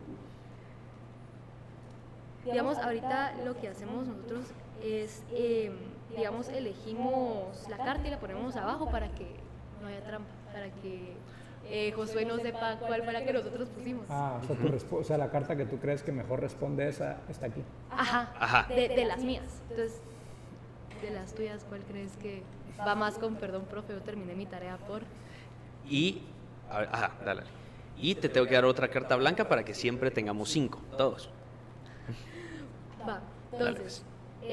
Digamos, 2.45 2.77
ahorita 2.77 3.33
lo 3.43 3.59
que 3.59 3.69
hacemos 3.69 4.05
nosotros 4.05 4.45
es, 4.83 5.23
eh, 5.31 5.71
digamos, 6.15 6.49
elegimos 6.49 7.67
la 7.69 7.77
carta 7.77 8.07
y 8.07 8.11
la 8.11 8.19
ponemos 8.19 8.55
abajo 8.55 8.89
para 8.89 9.09
que 9.09 9.27
no 9.81 9.87
haya 9.87 10.03
trampa, 10.03 10.29
para 10.53 10.69
que 10.69 11.13
eh, 11.69 11.91
Josué 11.93 12.25
no 12.25 12.37
sepa 12.37 12.77
cuál 12.79 13.03
fue 13.03 13.13
la 13.13 13.23
que 13.23 13.33
nosotros 13.33 13.69
pusimos. 13.69 14.05
Ah, 14.09 14.39
o 14.41 14.45
sea, 14.45 14.55
tu 14.55 14.97
o 14.97 15.03
sea, 15.03 15.17
la 15.17 15.29
carta 15.29 15.55
que 15.55 15.65
tú 15.65 15.77
crees 15.77 16.03
que 16.03 16.11
mejor 16.11 16.41
responde 16.41 16.87
esa 16.87 17.17
está 17.29 17.47
aquí. 17.47 17.63
Ajá, 17.89 18.33
Ajá. 18.39 18.65
De, 18.67 18.89
de, 18.89 19.05
las 19.05 19.19
mías. 19.23 19.61
Entonces, 19.69 20.01
de 21.01 21.11
las 21.11 21.33
tuyas, 21.33 21.65
¿cuál 21.67 21.81
crees 21.81 22.17
que 22.17 22.43
va 22.79 22.95
más 22.95 23.17
con 23.17 23.35
perdón, 23.35 23.65
profe? 23.65 23.93
Yo 23.93 24.01
terminé 24.01 24.35
mi 24.35 24.45
tarea 24.45 24.77
por. 24.77 25.03
Y, 25.87 26.23
ajá, 26.69 27.11
dale. 27.23 27.43
Y 27.97 28.15
te 28.15 28.29
tengo 28.29 28.47
que 28.47 28.55
dar 28.55 28.65
otra 28.65 28.87
carta 28.87 29.15
blanca 29.15 29.47
para 29.47 29.63
que 29.63 29.73
siempre 29.73 30.11
tengamos 30.11 30.49
cinco, 30.49 30.79
todos. 30.97 31.29
Va, 33.07 33.21
entonces, 33.51 34.03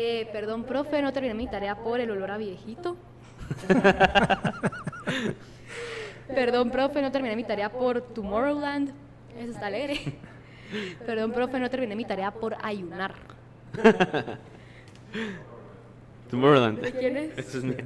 eh, 0.01 0.28
perdón, 0.32 0.62
profe, 0.62 1.03
no 1.03 1.12
terminé 1.12 1.34
mi 1.34 1.49
tarea 1.49 1.74
por 1.76 1.99
el 1.99 2.11
olor 2.11 2.30
a 2.30 2.36
viejito. 2.36 2.96
Perdón, 6.28 6.70
profe, 6.70 7.03
no 7.03 7.11
terminé 7.11 7.34
mi 7.34 7.42
tarea 7.42 7.72
por 7.72 8.01
Tomorrowland. 8.01 8.92
Eso 9.36 9.51
está 9.51 9.66
alegre. 9.66 9.99
Perdón, 11.07 11.32
profe, 11.32 11.59
no 11.59 11.68
terminé 11.68 11.96
mi 11.96 12.05
tarea 12.05 12.30
por 12.30 12.55
ayunar. 12.62 13.14
Tomorrowland. 16.30 16.80
¿De 16.80 16.92
quién 16.92 17.16
es? 17.16 17.36
Eso 17.38 17.59
es 17.59 17.64
mío. 17.64 17.84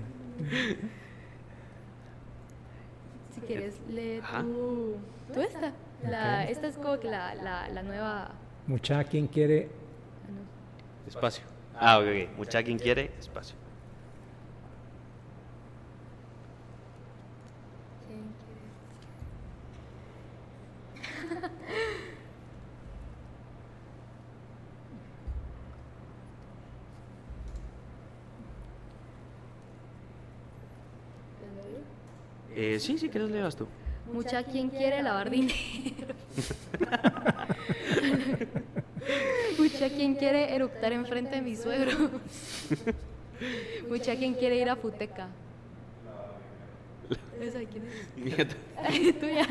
Si 3.34 3.40
quieres, 3.40 3.80
lee 3.88 4.20
tú, 4.40 4.96
tú 5.32 5.40
esta. 5.40 5.72
La, 6.02 6.44
Esta 6.44 6.66
es 6.66 6.76
como 6.76 6.98
que 6.98 7.08
la, 7.08 7.34
la, 7.36 7.68
la 7.68 7.82
nueva... 7.84 8.32
Mucha, 8.66 9.04
¿quién 9.04 9.28
quiere? 9.28 9.70
Espacio. 11.06 11.51
Ah, 11.84 11.98
ok, 11.98 12.04
ok. 12.06 12.38
Mucha, 12.38 12.62
¿quién 12.62 12.78
quiere? 12.78 13.10
Espacio. 13.18 13.56
Eh, 32.54 32.78
sí, 32.78 32.96
sí, 32.96 33.08
¿quieres 33.08 33.28
leas 33.30 33.56
tú? 33.56 33.66
Mucha 34.12 34.44
quien 34.44 34.68
quiere 34.68 35.02
lavar 35.02 35.30
dinero. 35.30 36.14
Mucha 39.82 39.96
quien 39.96 40.14
quiere 40.14 40.54
eructar 40.54 40.92
enfrente 40.92 41.34
de 41.34 41.42
mi 41.42 41.56
suegro. 41.56 41.90
Mucha 43.88 44.14
quien 44.14 44.34
quiere 44.34 44.54
ir 44.54 44.70
a 44.70 44.76
Futeca. 44.76 45.26
¿Esa 47.40 47.58
quién 47.64 47.88
es? 47.88 49.14
Tuya. 49.20 49.48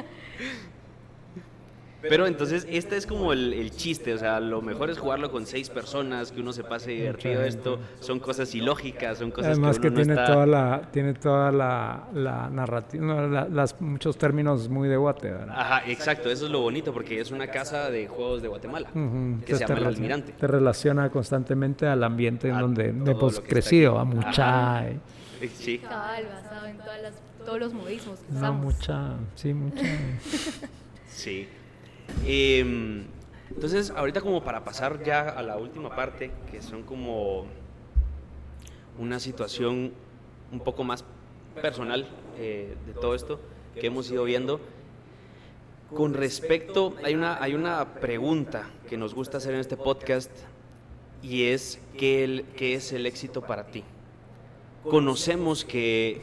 Pero 2.02 2.28
entonces, 2.28 2.68
este 2.70 2.98
es 2.98 3.06
como 3.06 3.34
el, 3.34 3.72
chiste, 3.72 4.14
o 4.14 4.18
sea, 4.18 4.40
lo 4.40 4.62
mejor 4.62 4.90
es 4.90 4.98
jugarlo 4.98 5.32
con 5.32 5.46
seis 5.46 5.70
personas, 5.70 6.32
que 6.32 6.42
uno 6.42 6.54
se 6.54 6.64
pase 6.64 6.92
divertido 6.92 7.44
esto, 7.44 7.80
son 8.00 8.20
cosas 8.20 8.54
ilógicas, 8.56 9.18
son 9.20 9.32
cosas 9.32 9.52
Además 9.52 9.80
que, 9.80 9.88
uno 9.88 9.98
que 9.98 10.06
tiene 10.06 10.26
toda 10.26 10.46
la 10.46 10.90
tiene 10.92 11.14
toda 11.14 11.52
la, 11.52 12.08
la 12.14 12.50
narrativa, 12.50 13.48
las, 13.50 13.80
muchos 13.82 14.18
términos 14.18 14.70
muy 14.70 14.90
de 14.90 14.98
Guate, 14.98 15.32
¿verdad? 15.32 15.56
Ajá, 15.58 15.84
exacto, 15.88 16.30
eso 16.30 16.46
es 16.46 16.52
lo 16.52 16.62
bonito, 16.62 16.94
porque 16.94 17.20
es 17.20 17.32
una 17.32 17.48
casa 17.48 17.90
de 17.90 18.08
juegos 18.08 18.42
de 18.42 18.48
Guatemala, 18.48 18.90
que 19.46 19.56
se 19.56 19.66
llama 19.66 19.80
El 19.80 19.88
Almirante. 19.88 20.34
Te 20.34 20.48
relaciona 20.48 21.10
constantemente 21.10 21.88
al 21.88 22.04
ambiente 22.04 22.50
en 22.50 22.60
donde 22.60 22.90
hemos 22.90 23.40
crecido, 23.40 24.00
a 24.00 24.06
mucha... 24.06 24.86
Sí. 25.56 25.80
Cabal, 25.80 26.26
basado 26.28 26.68
en 26.68 26.78
todas 26.78 27.02
las, 27.02 27.14
todos 27.44 27.60
los 27.60 27.74
modismos 27.74 28.20
que 28.20 28.34
no, 28.34 28.54
mucha, 28.54 29.16
sí, 29.34 29.54
mucha. 29.56 29.82
sí. 31.08 31.48
Em, 32.26 33.06
entonces, 33.50 33.92
ahorita 33.92 34.22
como 34.22 34.44
para 34.44 34.64
pasar 34.64 35.04
ya 35.04 35.30
a 35.30 35.42
la 35.44 35.58
última 35.58 35.96
parte, 35.96 36.32
que 36.52 36.62
son 36.62 36.84
como 36.84 37.46
una 38.98 39.20
situación 39.20 39.94
un 40.52 40.60
poco 40.60 40.84
más 40.84 41.04
personal 41.62 42.08
eh, 42.38 42.76
de 42.86 42.94
todo 42.94 43.16
esto 43.16 43.40
que 43.76 43.88
hemos 43.88 44.10
ido 44.12 44.24
viendo. 44.24 44.60
Con 45.94 46.14
respecto, 46.14 46.96
hay 47.04 47.16
una, 47.16 47.42
hay 47.42 47.54
una 47.54 47.96
pregunta 47.96 48.70
que 48.90 48.98
nos 48.98 49.14
gusta 49.14 49.38
hacer 49.38 49.54
en 49.54 49.60
este 49.60 49.76
podcast 49.76 50.32
y 51.22 51.46
es, 51.46 51.82
¿qué, 51.98 52.46
qué 52.56 52.76
es 52.76 52.94
el 52.94 53.06
éxito 53.06 53.42
para 53.42 53.68
ti? 53.68 53.84
Conocemos 54.84 55.66
que 55.66 56.22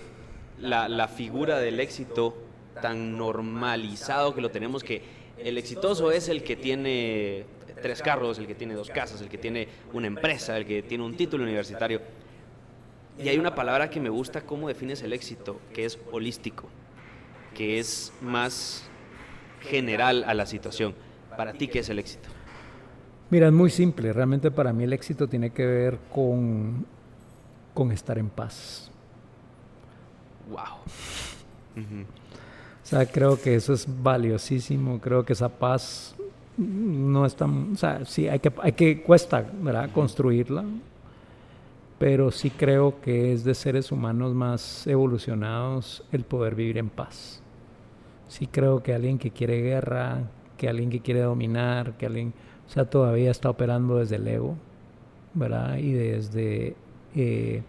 la, 0.59 0.89
la 0.89 1.07
figura 1.09 1.59
del 1.59 1.80
éxito 1.80 2.34
tan 2.80 3.18
normalizado 3.18 4.34
que 4.34 4.41
lo 4.41 4.51
tenemos 4.51 4.82
que 4.82 5.03
el 5.43 5.59
exitoso 5.59 6.11
es 6.11 6.28
el 6.28 6.43
que 6.43 6.57
tiene 6.57 7.45
tres 7.80 8.03
carros, 8.03 8.39
el 8.39 8.47
que 8.47 8.55
tiene 8.55 8.74
dos 8.74 8.91
casas, 8.91 9.20
el 9.20 9.28
que 9.28 9.39
tiene 9.39 9.68
una 9.93 10.07
empresa, 10.07 10.57
el 10.57 10.66
que 10.66 10.82
tiene 10.82 11.05
un 11.05 11.16
título 11.16 11.45
universitario. 11.45 12.01
Y 13.18 13.28
hay 13.28 13.39
una 13.39 13.55
palabra 13.55 13.91
que 13.91 14.01
me 14.01 14.09
gusta 14.09 14.43
cómo 14.43 14.68
defines 14.68 15.03
el 15.03 15.12
éxito, 15.12 15.61
que 15.72 15.84
es 15.84 15.99
holístico, 16.12 16.68
que 17.55 17.78
es 17.78 18.12
más 18.20 18.89
general 19.61 20.24
a 20.26 20.34
la 20.34 20.47
situación. 20.47 20.95
Para 21.36 21.53
ti, 21.53 21.68
¿qué 21.68 21.80
es 21.80 21.89
el 21.89 21.99
éxito? 21.99 22.28
Mira, 23.30 23.49
es 23.49 23.53
muy 23.53 23.70
simple. 23.70 24.12
Realmente 24.12 24.51
para 24.51 24.72
mí 24.72 24.84
el 24.84 24.93
éxito 24.93 25.28
tiene 25.28 25.51
que 25.51 25.66
ver 25.66 25.99
con, 26.12 26.86
con 27.74 27.93
estar 27.93 28.18
en 28.18 28.30
paz. 28.30 28.91
Wow. 30.49 30.78
sea, 32.89 33.05
creo 33.05 33.41
que 33.41 33.55
eso 33.55 33.74
es 33.74 33.86
valiosísimo. 34.03 34.99
Creo 34.99 35.24
que 35.24 35.34
esa 35.34 35.51
paz 35.51 36.14
no 36.57 37.26
es 37.26 37.36
tan... 37.36 37.72
O 37.72 37.76
sea, 37.76 38.05
sí, 38.07 38.28
hay 38.28 38.39
que, 38.39 38.51
hay 38.62 38.72
que 38.72 39.03
cuesta, 39.03 39.45
¿verdad? 39.61 39.91
Construirla. 39.93 40.64
Pero 41.99 42.30
sí 42.30 42.49
creo 42.51 43.01
que 43.03 43.32
es 43.32 43.45
de 43.45 43.55
seres 43.55 43.93
humanos 43.93 44.34
más 44.34 44.86
evolucionados 44.86 46.03
el 46.12 46.24
poder 46.24 46.55
vivir 46.55 46.78
en 46.78 46.89
paz. 46.89 47.43
Sí 48.28 48.47
creo 48.47 48.82
que 48.82 48.95
alguien 48.95 49.18
que 49.18 49.32
quiere 49.32 49.61
guerra, 49.61 50.22
que 50.57 50.68
alguien 50.68 50.89
que 50.89 51.01
quiere 51.01 51.20
dominar, 51.20 51.99
que 51.99 52.07
alguien... 52.07 52.32
O 52.66 52.70
sea, 52.70 52.84
todavía 52.84 53.30
está 53.30 53.51
operando 53.51 53.99
desde 53.99 54.16
el 54.16 54.28
ego, 54.28 54.55
¿verdad? 55.34 55.76
Y 55.76 55.93
desde... 55.93 56.74
Eh, 57.14 57.62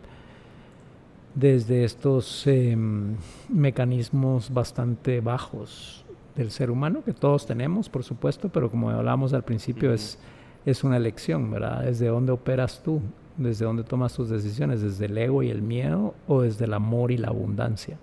desde 1.36 1.84
estos 1.84 2.46
em, 2.48 3.16
mecanismos 3.50 4.52
bastante 4.52 5.22
bajos 5.22 6.04
del 6.36 6.52
ser 6.52 6.72
humano, 6.72 7.04
que 7.04 7.14
todos 7.14 7.46
tenemos, 7.46 7.90
por 7.90 8.04
supuesto, 8.04 8.50
pero 8.50 8.70
como 8.70 8.90
hablamos 8.90 9.34
al 9.34 9.44
principio, 9.44 9.94
es, 9.94 10.18
es 10.66 10.84
una 10.84 10.98
elección, 10.98 11.52
¿verdad? 11.52 11.84
Desde 11.84 12.08
dónde 12.08 12.32
operas 12.32 12.82
tú, 12.84 13.02
desde 13.38 13.66
dónde 13.66 13.84
tomas 13.84 14.14
tus 14.14 14.30
decisiones, 14.30 14.82
desde 14.82 15.06
el 15.06 15.18
ego 15.18 15.44
y 15.44 15.50
el 15.50 15.62
miedo 15.62 16.14
o 16.28 16.42
desde 16.42 16.66
el 16.66 16.74
amor 16.74 17.12
y 17.12 17.18
la 17.18 17.28
abundancia. 17.30 17.98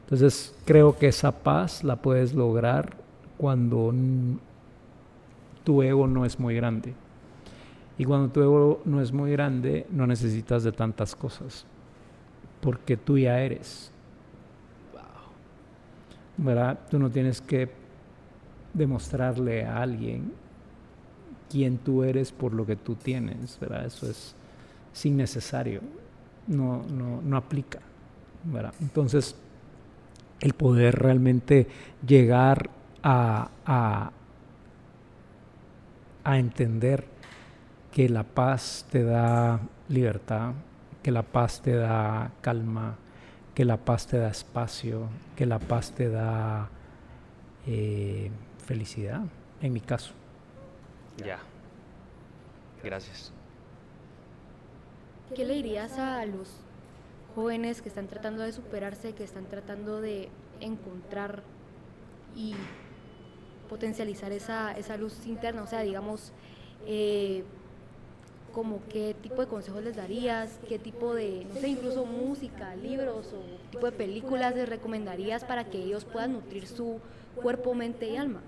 Entonces, 0.00 0.54
creo 0.64 0.98
que 0.98 1.08
esa 1.08 1.32
paz 1.42 1.84
la 1.84 1.96
puedes 1.96 2.34
lograr 2.34 2.96
cuando 3.38 3.94
tu 5.64 5.82
ego 5.82 6.06
no 6.06 6.24
es 6.24 6.38
muy 6.38 6.54
grande. 6.54 6.94
Y 7.96 8.04
cuando 8.04 8.28
tu 8.28 8.42
ego 8.42 8.82
no 8.84 9.00
es 9.00 9.12
muy 9.12 9.30
grande, 9.30 9.86
no 9.90 10.06
necesitas 10.06 10.64
de 10.64 10.72
tantas 10.72 11.14
cosas 11.14 11.64
porque 12.64 12.96
tú 12.96 13.18
ya 13.18 13.40
eres. 13.40 13.90
¿Verdad? 16.38 16.78
Tú 16.90 16.98
no 16.98 17.10
tienes 17.10 17.42
que 17.42 17.70
demostrarle 18.72 19.66
a 19.66 19.82
alguien 19.82 20.32
quién 21.50 21.76
tú 21.76 22.02
eres 22.02 22.32
por 22.32 22.54
lo 22.54 22.64
que 22.64 22.74
tú 22.74 22.94
tienes, 22.94 23.60
¿verdad? 23.60 23.84
Eso 23.84 24.08
es, 24.10 24.34
innecesario, 25.04 25.82
no, 26.46 26.82
no, 26.84 27.20
no 27.20 27.36
aplica, 27.36 27.80
¿verdad? 28.44 28.72
Entonces, 28.80 29.36
el 30.40 30.54
poder 30.54 30.94
realmente 30.94 31.66
llegar 32.06 32.70
a, 33.02 33.50
a 36.24 36.38
entender 36.38 37.04
que 37.92 38.08
la 38.08 38.22
paz 38.22 38.86
te 38.90 39.04
da 39.04 39.60
libertad, 39.88 40.54
que 41.04 41.10
la 41.10 41.22
paz 41.22 41.60
te 41.60 41.74
da 41.74 42.32
calma, 42.40 42.96
que 43.54 43.66
la 43.66 43.76
paz 43.76 44.06
te 44.06 44.16
da 44.16 44.28
espacio, 44.28 45.10
que 45.36 45.44
la 45.44 45.58
paz 45.58 45.92
te 45.92 46.08
da 46.08 46.70
eh, 47.66 48.30
felicidad, 48.64 49.20
en 49.60 49.74
mi 49.74 49.80
caso. 49.80 50.14
Ya. 51.18 51.40
Gracias. 52.82 53.34
¿Qué 55.36 55.44
le 55.44 55.54
dirías 55.56 55.98
a 55.98 56.24
los 56.24 56.48
jóvenes 57.34 57.82
que 57.82 57.90
están 57.90 58.06
tratando 58.06 58.42
de 58.42 58.52
superarse, 58.52 59.12
que 59.12 59.24
están 59.24 59.44
tratando 59.44 60.00
de 60.00 60.30
encontrar 60.60 61.42
y 62.34 62.54
potencializar 63.68 64.32
esa, 64.32 64.72
esa 64.72 64.96
luz 64.96 65.26
interna? 65.26 65.64
O 65.64 65.66
sea, 65.66 65.82
digamos, 65.82 66.32
eh, 66.86 67.44
como 68.54 68.80
qué 68.88 69.14
tipo 69.20 69.42
de 69.42 69.48
consejos 69.48 69.82
les 69.82 69.96
darías, 69.96 70.58
qué 70.68 70.78
tipo 70.78 71.14
de, 71.14 71.46
no 71.52 71.60
sé, 71.60 71.68
incluso 71.68 72.06
música, 72.06 72.74
libros 72.76 73.34
o 73.34 73.70
tipo 73.70 73.84
de 73.84 73.92
películas 73.92 74.54
les 74.54 74.68
recomendarías 74.68 75.44
para 75.44 75.64
que 75.64 75.82
ellos 75.82 76.04
puedan 76.04 76.32
nutrir 76.32 76.66
su 76.66 77.00
cuerpo, 77.34 77.74
mente 77.74 78.08
y 78.08 78.16
alma. 78.16 78.40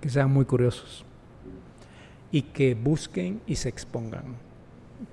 Que 0.00 0.08
sean 0.08 0.32
muy 0.32 0.46
curiosos 0.46 1.04
y 2.32 2.42
que 2.42 2.74
busquen 2.74 3.40
y 3.46 3.54
se 3.56 3.68
expongan, 3.68 4.34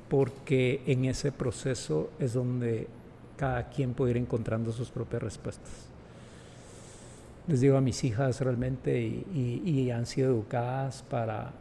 porque 0.09 0.81
en 0.87 1.05
ese 1.05 1.31
proceso 1.31 2.09
es 2.17 2.33
donde 2.33 2.87
cada 3.37 3.69
quien 3.69 3.93
puede 3.93 4.11
ir 4.11 4.17
encontrando 4.17 4.71
sus 4.71 4.89
propias 4.89 5.21
respuestas. 5.21 5.87
Les 7.47 7.59
digo 7.59 7.77
a 7.77 7.81
mis 7.81 8.03
hijas 8.03 8.39
realmente 8.41 8.99
y 8.99 9.91
han 9.91 10.05
sido 10.05 10.29
educadas 10.31 11.03
para 11.03 11.53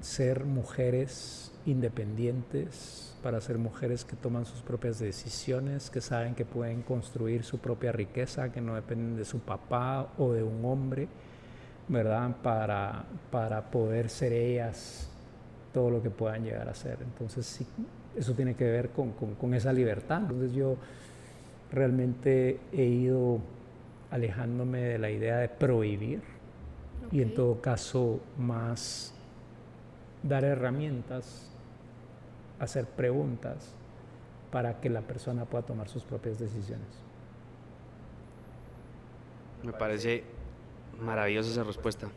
ser 0.00 0.44
mujeres 0.44 1.52
independientes, 1.66 3.14
para 3.22 3.40
ser 3.40 3.58
mujeres 3.58 4.04
que 4.04 4.16
toman 4.16 4.46
sus 4.46 4.60
propias 4.60 4.98
decisiones, 4.98 5.90
que 5.90 6.00
saben 6.00 6.34
que 6.34 6.44
pueden 6.44 6.82
construir 6.82 7.44
su 7.44 7.58
propia 7.58 7.92
riqueza, 7.92 8.52
que 8.52 8.60
no 8.60 8.74
dependen 8.74 9.16
de 9.16 9.24
su 9.24 9.40
papá 9.40 10.12
o 10.18 10.32
de 10.32 10.42
un 10.42 10.64
hombre, 10.64 11.08
¿verdad? 11.88 12.36
Para, 12.42 13.04
para 13.30 13.70
poder 13.70 14.08
ser 14.08 14.32
ellas 14.32 15.10
todo 15.72 15.90
lo 15.90 16.02
que 16.02 16.10
puedan 16.10 16.44
llegar 16.44 16.68
a 16.68 16.74
ser. 16.74 16.98
Entonces, 17.02 17.44
sí, 17.46 17.66
eso 18.16 18.34
tiene 18.34 18.54
que 18.54 18.64
ver 18.64 18.90
con, 18.90 19.12
con, 19.12 19.54
esa 19.54 19.72
libertad. 19.72 20.22
Entonces, 20.22 20.52
yo 20.52 20.76
realmente 21.70 22.60
he 22.72 22.84
ido 22.84 23.40
alejándome 24.10 24.80
de 24.80 24.98
la 24.98 25.10
idea 25.10 25.38
de 25.38 25.48
prohibir 25.48 26.22
y 27.12 27.20
en 27.20 27.34
todo 27.34 27.60
caso 27.60 28.20
más 28.38 29.14
dar 30.22 30.44
herramientas, 30.44 31.50
hacer 32.58 32.86
preguntas 32.86 33.74
para 34.50 34.80
que 34.80 34.88
la 34.88 35.02
persona 35.02 35.44
pueda 35.44 35.64
tomar 35.64 35.88
sus 35.88 36.02
propias 36.02 36.38
decisiones. 36.38 36.86
Me 39.62 39.72
parece 39.72 40.24
maravillosa 41.00 41.50
esa 41.50 41.64
respuesta. 41.64 42.08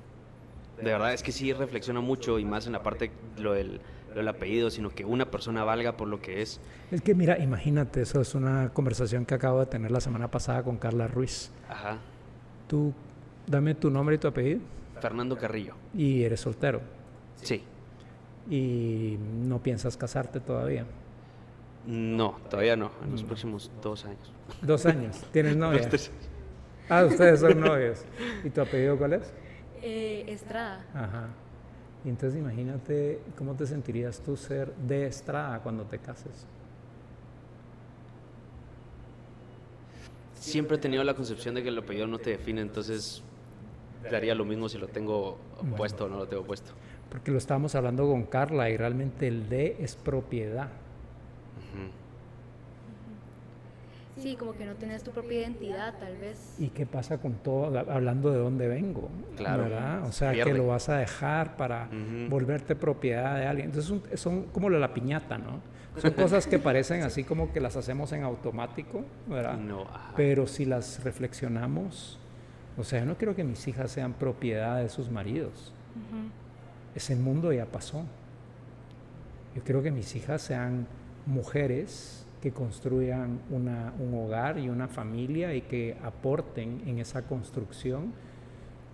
De 0.78 0.92
verdad 0.92 1.14
es 1.14 1.22
que 1.22 1.32
sí 1.32 1.54
reflexiona 1.54 2.02
mucho 2.02 2.40
y 2.40 2.46
más 2.46 2.66
en 2.66 2.74
la 2.74 2.82
parte 2.82 3.12
lo 3.38 3.54
del, 3.54 3.82
lo 4.10 4.16
del 4.16 4.28
apellido, 4.28 4.70
sino 4.70 4.90
que 4.90 5.06
una 5.06 5.30
persona 5.30 5.64
valga 5.64 5.98
por 5.98 6.08
lo 6.08 6.22
que 6.22 6.42
es. 6.42 6.60
Es 6.90 7.02
que 7.02 7.14
mira, 7.14 7.38
imagínate, 7.40 8.02
eso 8.02 8.22
es 8.22 8.34
una 8.34 8.70
conversación 8.74 9.26
que 9.26 9.36
acabo 9.36 9.60
de 9.60 9.66
tener 9.66 9.92
la 9.92 10.02
semana 10.02 10.32
pasada 10.32 10.64
con 10.64 10.78
Carla 10.78 11.08
Ruiz. 11.08 11.52
Ajá. 11.70 11.98
Tú, 12.68 12.94
dame 13.46 13.76
tu 13.76 13.90
nombre 13.92 14.16
y 14.16 14.18
tu 14.18 14.28
apellido. 14.28 14.62
Fernando 15.00 15.38
Carrillo. 15.38 15.76
¿Y 15.94 16.24
eres 16.24 16.40
soltero? 16.40 16.82
Sí 17.36 17.64
y 18.50 19.18
no 19.46 19.62
piensas 19.62 19.98
casarte 19.98 20.40
todavía. 20.40 20.86
No, 21.86 22.38
todavía 22.50 22.76
no, 22.76 22.92
en 23.04 23.12
los 23.12 23.24
mm. 23.24 23.28
próximos 23.28 23.72
dos 23.82 24.06
años. 24.06 24.32
¿Dos 24.62 24.86
años? 24.86 25.24
¿Tienes 25.32 25.56
novia? 25.58 25.90
ah, 26.90 27.06
ustedes 27.06 27.40
son 27.40 27.60
novios. 27.62 28.06
¿Y 28.44 28.50
tu 28.50 28.62
apellido 28.62 28.98
cuál 28.98 29.14
es? 29.14 29.34
Eh, 29.82 30.26
Estrada. 30.28 30.86
Ajá. 30.94 31.30
Y 32.06 32.10
entonces 32.10 32.40
imagínate 32.40 33.20
cómo 33.38 33.56
te 33.56 33.66
sentirías 33.66 34.20
tú 34.20 34.36
ser 34.36 34.74
de 34.76 35.08
Estrada 35.08 35.60
cuando 35.60 35.84
te 35.86 36.00
cases. 36.00 36.46
Siempre 40.36 40.78
he 40.78 40.80
tenido 40.80 41.04
la 41.04 41.14
concepción 41.14 41.54
de 41.54 41.62
que 41.62 41.70
el 41.70 41.78
apellido 41.78 42.08
no 42.08 42.18
te 42.18 42.32
define, 42.32 42.62
entonces 42.62 43.22
daría 44.10 44.34
lo 44.34 44.44
mismo 44.44 44.68
si 44.68 44.80
lo 44.80 44.88
tengo 44.88 45.38
puesto 45.78 46.06
o 46.06 46.10
no 46.10 46.18
lo 46.18 46.28
tengo 46.28 46.44
puesto 46.44 46.74
porque 47.12 47.30
lo 47.30 47.38
estábamos 47.38 47.76
hablando 47.76 48.08
con 48.08 48.24
Carla 48.24 48.70
y 48.70 48.78
realmente 48.78 49.28
el 49.28 49.50
D 49.50 49.76
es 49.80 49.96
propiedad. 49.98 50.70
Sí, 54.18 54.36
como 54.36 54.54
que 54.54 54.66
no 54.66 54.76
tienes 54.76 55.04
tu 55.04 55.12
propia 55.12 55.40
identidad, 55.40 55.96
tal 56.00 56.16
vez. 56.18 56.56
¿Y 56.60 56.68
qué 56.70 56.86
pasa 56.86 57.18
con 57.18 57.34
todo, 57.34 57.78
hablando 57.92 58.32
de 58.32 58.38
dónde 58.38 58.68
vengo? 58.68 59.10
Claro. 59.36 59.64
¿verdad? 59.64 60.06
O 60.06 60.12
sea, 60.12 60.32
que 60.32 60.54
lo 60.54 60.68
vas 60.68 60.90
a 60.90 60.98
dejar 60.98 61.58
para 61.58 61.90
volverte 62.30 62.76
propiedad 62.76 63.38
de 63.38 63.48
alguien. 63.48 63.70
Entonces 63.72 64.20
son 64.20 64.44
como 64.44 64.70
la 64.70 64.94
piñata, 64.94 65.38
¿no? 65.38 65.60
Son 65.98 66.12
cosas 66.14 66.48
que 66.48 66.60
parecen 66.60 67.02
así 67.02 67.24
como 67.24 67.52
que 67.52 67.60
las 67.60 67.76
hacemos 67.76 68.12
en 68.14 68.24
automático, 68.24 69.04
¿verdad? 69.28 69.58
No. 69.58 69.88
Pero 70.16 70.46
si 70.46 70.66
las 70.66 71.04
reflexionamos, 71.04 72.20
o 72.78 72.84
sea, 72.84 73.00
yo 73.00 73.06
no 73.06 73.18
quiero 73.18 73.36
que 73.36 73.44
mis 73.44 73.68
hijas 73.68 73.92
sean 73.92 74.14
propiedad 74.14 74.82
de 74.82 74.88
sus 74.88 75.10
maridos 75.10 75.74
ese 76.96 77.16
mundo 77.16 77.52
ya 77.52 77.66
pasó. 77.66 78.04
Yo 79.56 79.64
quiero 79.64 79.82
que 79.82 79.92
mis 79.92 80.16
hijas 80.16 80.42
sean 80.42 80.88
mujeres 81.26 82.26
que 82.42 82.52
construyan 82.52 83.40
un 83.50 84.14
hogar 84.16 84.58
y 84.58 84.70
una 84.70 84.88
familia 84.88 85.54
y 85.54 85.62
que 85.62 85.98
aporten 86.04 86.82
en 86.88 87.00
esa 87.00 87.24
construcción 87.24 88.14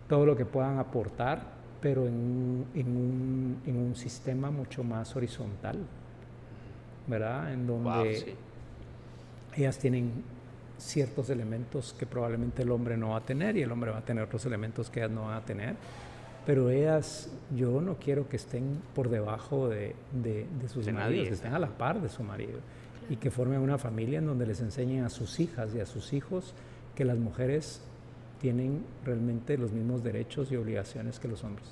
todo 0.10 0.26
lo 0.26 0.36
que 0.36 0.46
puedan 0.46 0.80
aportar 0.80 1.58
pero 1.82 2.08
en, 2.08 2.66
en, 2.74 2.88
un, 2.88 3.62
en 3.66 3.78
un 3.78 3.96
sistema 3.96 4.50
mucho 4.52 4.84
más 4.84 5.16
horizontal, 5.16 5.78
¿verdad? 7.08 7.54
En 7.54 7.68
donde 7.68 8.36
ellas 9.56 9.78
tienen 9.78 10.12
ciertos 10.78 11.30
elementos 11.30 11.96
que 11.98 12.06
probablemente 12.06 12.64
el 12.64 12.72
hombre 12.72 12.98
no 12.98 13.10
va 13.10 13.18
a 13.18 13.22
tener 13.22 13.58
y 13.58 13.62
el 13.62 13.72
hombre 13.72 13.92
va 13.92 14.00
a 14.00 14.06
tener 14.06 14.24
otros 14.24 14.46
elementos 14.46 14.90
que 14.90 15.00
ellas 15.00 15.12
no 15.12 15.26
van 15.26 15.38
a 15.38 15.46
tener. 15.46 15.76
Pero 16.48 16.70
ellas, 16.70 17.30
yo 17.54 17.82
no 17.82 17.98
quiero 17.98 18.30
que 18.30 18.38
estén 18.38 18.82
por 18.96 19.10
debajo 19.10 19.68
de, 19.68 19.98
de, 20.14 20.48
sus 20.70 20.90
maridos, 20.94 21.28
que 21.28 21.34
estén 21.34 21.54
a 21.54 21.60
la 21.60 21.68
par 21.68 22.02
de 22.02 22.08
su 22.08 22.24
marido 22.24 22.60
y 23.10 23.18
que 23.18 23.30
formen 23.32 23.60
una 23.60 23.78
familia 23.78 24.20
en 24.20 24.28
donde 24.28 24.48
les 24.48 24.62
enseñen 24.62 25.04
a 25.04 25.10
sus 25.10 25.42
hijas 25.42 25.76
y 25.76 25.82
a 25.82 25.86
sus 25.86 26.14
hijos 26.14 26.54
que 26.96 27.04
las 27.04 27.18
mujeres 27.18 27.82
tienen 28.40 28.86
realmente 29.04 29.58
los 29.58 29.74
mismos 29.74 30.06
derechos 30.06 30.50
y 30.50 30.56
obligaciones 30.56 31.20
que 31.20 31.28
los 31.28 31.44
hombres. 31.44 31.68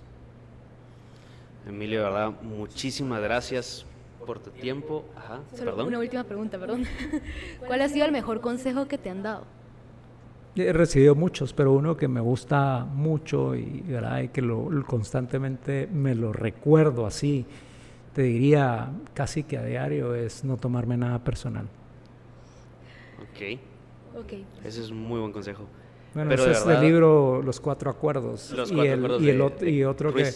Emilio, 1.65 1.99
de 1.99 2.05
verdad, 2.09 2.33
muchísimas 2.41 3.21
gracias 3.21 3.85
por 4.25 4.39
tu 4.39 4.49
tiempo. 4.49 5.05
Ajá, 5.15 5.39
perdón. 5.57 5.87
Una 5.87 5.99
última 5.99 6.25
pregunta, 6.25 6.59
perdón. 6.59 6.83
¿Cuál 7.65 7.81
ha 7.81 7.87
sido 7.87 8.05
el 8.05 8.11
mejor 8.11 8.41
consejo 8.41 8.89
que 8.89 8.97
te 8.97 9.09
han 9.09 9.23
dado? 9.23 9.45
He 10.55 10.71
recibido 10.71 11.15
muchos, 11.15 11.53
pero 11.53 11.73
uno 11.73 11.97
que 11.97 12.07
me 12.07 12.21
gusta 12.21 12.85
mucho 12.85 13.55
y, 13.55 13.83
¿verdad? 13.87 14.29
que 14.29 14.41
lo, 14.41 14.69
constantemente 14.87 15.87
me 15.91 16.15
lo 16.15 16.31
recuerdo 16.31 17.05
así, 17.05 17.45
te 18.13 18.21
diría 18.21 18.89
casi 19.13 19.43
que 19.43 19.57
a 19.57 19.63
diario, 19.63 20.15
es 20.15 20.45
no 20.45 20.55
tomarme 20.55 20.95
nada 20.95 21.19
personal. 21.19 21.67
Ok. 23.21 23.59
okay. 24.23 24.45
Ese 24.63 24.81
es 24.81 24.91
un 24.91 25.01
muy 25.01 25.19
buen 25.19 25.33
consejo. 25.33 25.65
Bueno, 26.13 26.33
ese 26.33 26.51
es 26.51 26.65
el 26.65 26.79
libro 26.79 27.41
Los 27.41 27.59
Cuatro 27.59 27.91
Acuerdos. 27.91 28.51
Los 28.51 28.71
y, 28.71 28.79
el, 28.79 29.05
y, 29.19 29.29
el, 29.29 29.69
y 29.69 29.83
otro 29.83 30.13
que 30.13 30.31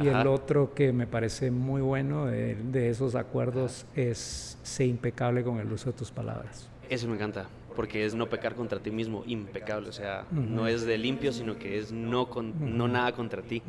y 0.00 0.08
el 0.08 0.26
otro 0.26 0.74
que 0.74 0.92
me 0.92 1.06
parece 1.06 1.50
muy 1.50 1.80
bueno 1.80 2.26
de, 2.26 2.88
esos 2.88 3.14
acuerdos 3.14 3.86
es 3.94 4.58
ser 4.62 4.86
impecable 4.86 5.42
con 5.42 5.58
el 5.58 5.70
uso 5.72 5.90
de 5.90 5.98
tus 5.98 6.10
palabras. 6.10 6.68
Eso 6.88 7.08
me 7.08 7.14
encanta, 7.14 7.46
porque 7.74 8.04
es 8.04 8.14
no 8.14 8.28
pecar 8.28 8.54
contra 8.54 8.78
ti 8.78 8.90
mismo, 8.90 9.24
impecable, 9.26 9.88
o 9.88 9.92
sea, 9.92 10.26
no 10.30 10.66
es 10.66 10.84
de 10.84 10.98
limpio, 10.98 11.32
sino 11.32 11.58
que 11.58 11.78
es 11.78 11.92
no, 11.92 12.28
con, 12.28 12.76
no 12.76 12.88
nada 12.88 13.12
contra 13.12 13.42
ti. 13.42 13.62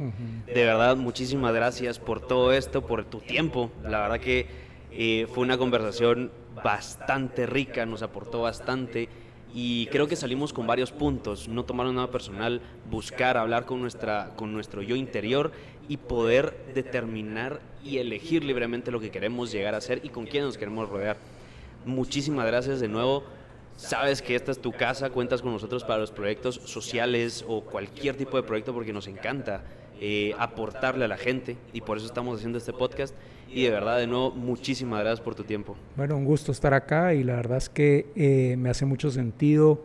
De 0.45 0.65
verdad, 0.65 0.95
muchísimas 0.97 1.53
gracias 1.53 1.99
por 1.99 2.19
todo 2.19 2.53
esto, 2.53 2.85
por 2.85 3.05
tu 3.05 3.19
tiempo. 3.19 3.71
La 3.83 4.01
verdad 4.01 4.19
que 4.19 4.47
eh, 4.91 5.27
fue 5.33 5.43
una 5.43 5.57
conversación 5.57 6.31
bastante 6.63 7.45
rica, 7.45 7.85
nos 7.85 8.01
aportó 8.01 8.41
bastante 8.41 9.09
y 9.53 9.85
creo 9.87 10.07
que 10.07 10.15
salimos 10.15 10.51
con 10.51 10.65
varios 10.65 10.91
puntos, 10.91 11.47
no 11.47 11.63
tomar 11.63 11.85
nada 11.87 12.09
personal, 12.09 12.61
buscar 12.89 13.37
hablar 13.37 13.65
con, 13.65 13.81
nuestra, 13.81 14.31
con 14.35 14.51
nuestro 14.51 14.81
yo 14.81 14.95
interior 14.95 15.51
y 15.87 15.97
poder 15.97 16.71
determinar 16.73 17.59
y 17.83 17.97
elegir 17.97 18.43
libremente 18.43 18.89
lo 18.89 18.99
que 18.99 19.11
queremos 19.11 19.51
llegar 19.51 19.75
a 19.75 19.81
ser 19.81 20.01
y 20.03 20.09
con 20.09 20.25
quién 20.25 20.43
nos 20.43 20.57
queremos 20.57 20.89
rodear. 20.89 21.17
Muchísimas 21.85 22.47
gracias 22.47 22.79
de 22.79 22.87
nuevo. 22.87 23.23
Sabes 23.83 24.21
que 24.21 24.33
esta 24.33 24.49
es 24.49 24.59
tu 24.59 24.71
casa, 24.71 25.09
cuentas 25.09 25.41
con 25.41 25.51
nosotros 25.51 25.83
para 25.83 25.99
los 25.99 26.09
proyectos 26.09 26.55
sociales 26.55 27.43
o 27.45 27.65
cualquier 27.65 28.15
tipo 28.15 28.37
de 28.37 28.43
proyecto 28.43 28.73
porque 28.73 28.93
nos 28.93 29.07
encanta 29.07 29.61
eh, 29.99 30.33
aportarle 30.39 31.03
a 31.03 31.09
la 31.09 31.17
gente 31.17 31.57
y 31.73 31.81
por 31.81 31.97
eso 31.97 32.05
estamos 32.05 32.37
haciendo 32.37 32.57
este 32.57 32.71
podcast. 32.71 33.13
Y 33.49 33.63
de 33.63 33.71
verdad, 33.71 33.97
de 33.97 34.07
nuevo, 34.07 34.31
muchísimas 34.31 35.01
gracias 35.01 35.19
por 35.19 35.35
tu 35.35 35.43
tiempo. 35.43 35.75
Bueno, 35.97 36.15
un 36.15 36.23
gusto 36.23 36.53
estar 36.53 36.73
acá 36.73 37.13
y 37.13 37.25
la 37.25 37.35
verdad 37.35 37.57
es 37.57 37.67
que 37.67 38.07
eh, 38.15 38.55
me 38.57 38.69
hace 38.69 38.85
mucho 38.85 39.11
sentido 39.11 39.83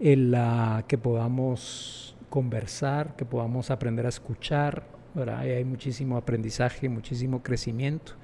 el, 0.00 0.32
la, 0.32 0.84
que 0.88 0.98
podamos 0.98 2.16
conversar, 2.28 3.14
que 3.14 3.24
podamos 3.24 3.70
aprender 3.70 4.04
a 4.04 4.08
escuchar. 4.08 4.82
¿verdad? 5.14 5.44
Y 5.44 5.50
hay 5.50 5.64
muchísimo 5.64 6.16
aprendizaje, 6.16 6.88
muchísimo 6.88 7.40
crecimiento 7.40 8.14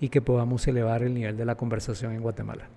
y 0.00 0.08
que 0.08 0.20
podamos 0.20 0.66
elevar 0.66 1.04
el 1.04 1.14
nivel 1.14 1.36
de 1.36 1.44
la 1.44 1.54
conversación 1.54 2.12
en 2.12 2.22
Guatemala. 2.22 2.68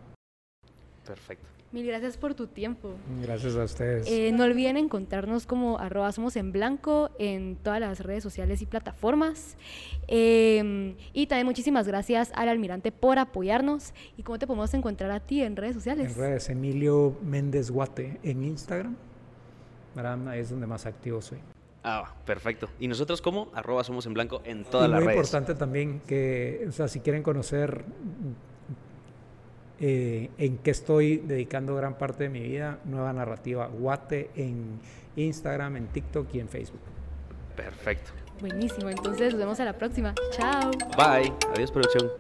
Perfecto. 1.06 1.51
Mil 1.72 1.88
gracias 1.88 2.18
por 2.18 2.34
tu 2.34 2.48
tiempo. 2.48 2.96
Gracias 3.22 3.56
a 3.56 3.64
ustedes. 3.64 4.06
Eh, 4.10 4.34
no 4.34 4.44
olviden 4.44 4.76
encontrarnos 4.76 5.46
como 5.46 5.80
arroba 5.80 6.12
somos 6.12 6.36
en 6.36 6.52
blanco 6.52 7.12
en 7.18 7.56
todas 7.56 7.80
las 7.80 8.02
redes 8.02 8.24
sociales 8.24 8.62
y 8.62 8.66
plataformas. 8.66 9.56
Em, 10.08 10.96
y 11.14 11.28
también 11.28 11.46
muchísimas 11.46 11.88
gracias 11.88 12.34
al 12.36 12.50
almirante 12.50 12.92
por 12.92 13.20
apoyarnos. 13.20 13.94
¿Y 14.18 14.24
cómo 14.24 14.38
te 14.38 14.48
podemos 14.48 14.74
encontrar 14.74 15.12
a 15.12 15.22
ti 15.22 15.42
en 15.44 15.56
redes 15.56 15.76
sociales? 15.76 16.12
En 16.12 16.18
redes, 16.18 16.50
Emilio 16.50 17.18
Méndez 17.24 17.72
Guate 17.72 18.20
en 18.22 18.44
Instagram. 18.44 18.98
Ahí 20.28 20.40
es 20.40 20.50
donde 20.50 20.68
más 20.68 20.86
activo 20.86 21.22
soy. 21.22 21.40
Ah, 21.84 22.14
perfecto. 22.26 22.70
¿Y 22.80 22.88
nosotros 22.90 23.22
cómo? 23.22 23.50
Arroba 23.54 23.86
somos 23.86 24.06
en 24.06 24.14
blanco 24.14 24.42
en 24.44 24.66
todas 24.66 24.90
las 24.90 25.00
redes. 25.00 25.06
Muy 25.06 25.14
importante 25.14 25.56
también 25.56 26.02
que, 26.02 26.66
o 26.68 26.72
sea, 26.74 26.90
si 26.90 27.00
quieren 27.00 27.24
conocer 27.24 27.86
eh, 29.84 30.30
en 30.38 30.60
qué 30.60 30.70
estoy 30.70 31.18
dedicando 31.18 31.76
gran 31.76 31.98
parte 31.98 32.26
de 32.26 32.30
mi 32.30 32.40
vida, 32.40 32.78
nueva 32.86 33.12
narrativa 33.14 33.66
Guate 33.66 34.30
en 34.36 34.80
Instagram, 35.16 35.76
en 35.76 35.88
TikTok 35.88 36.28
y 36.36 36.40
en 36.40 36.48
Facebook. 36.48 36.82
Perfecto. 37.56 38.12
Buenísimo, 38.40 38.90
entonces 38.90 39.34
nos 39.34 39.40
vemos 39.40 39.60
a 39.60 39.66
la 39.66 39.74
próxima. 39.74 40.14
Chao. 40.32 40.70
Bye. 40.96 41.34
Adiós, 41.56 41.72
producción. 41.72 42.12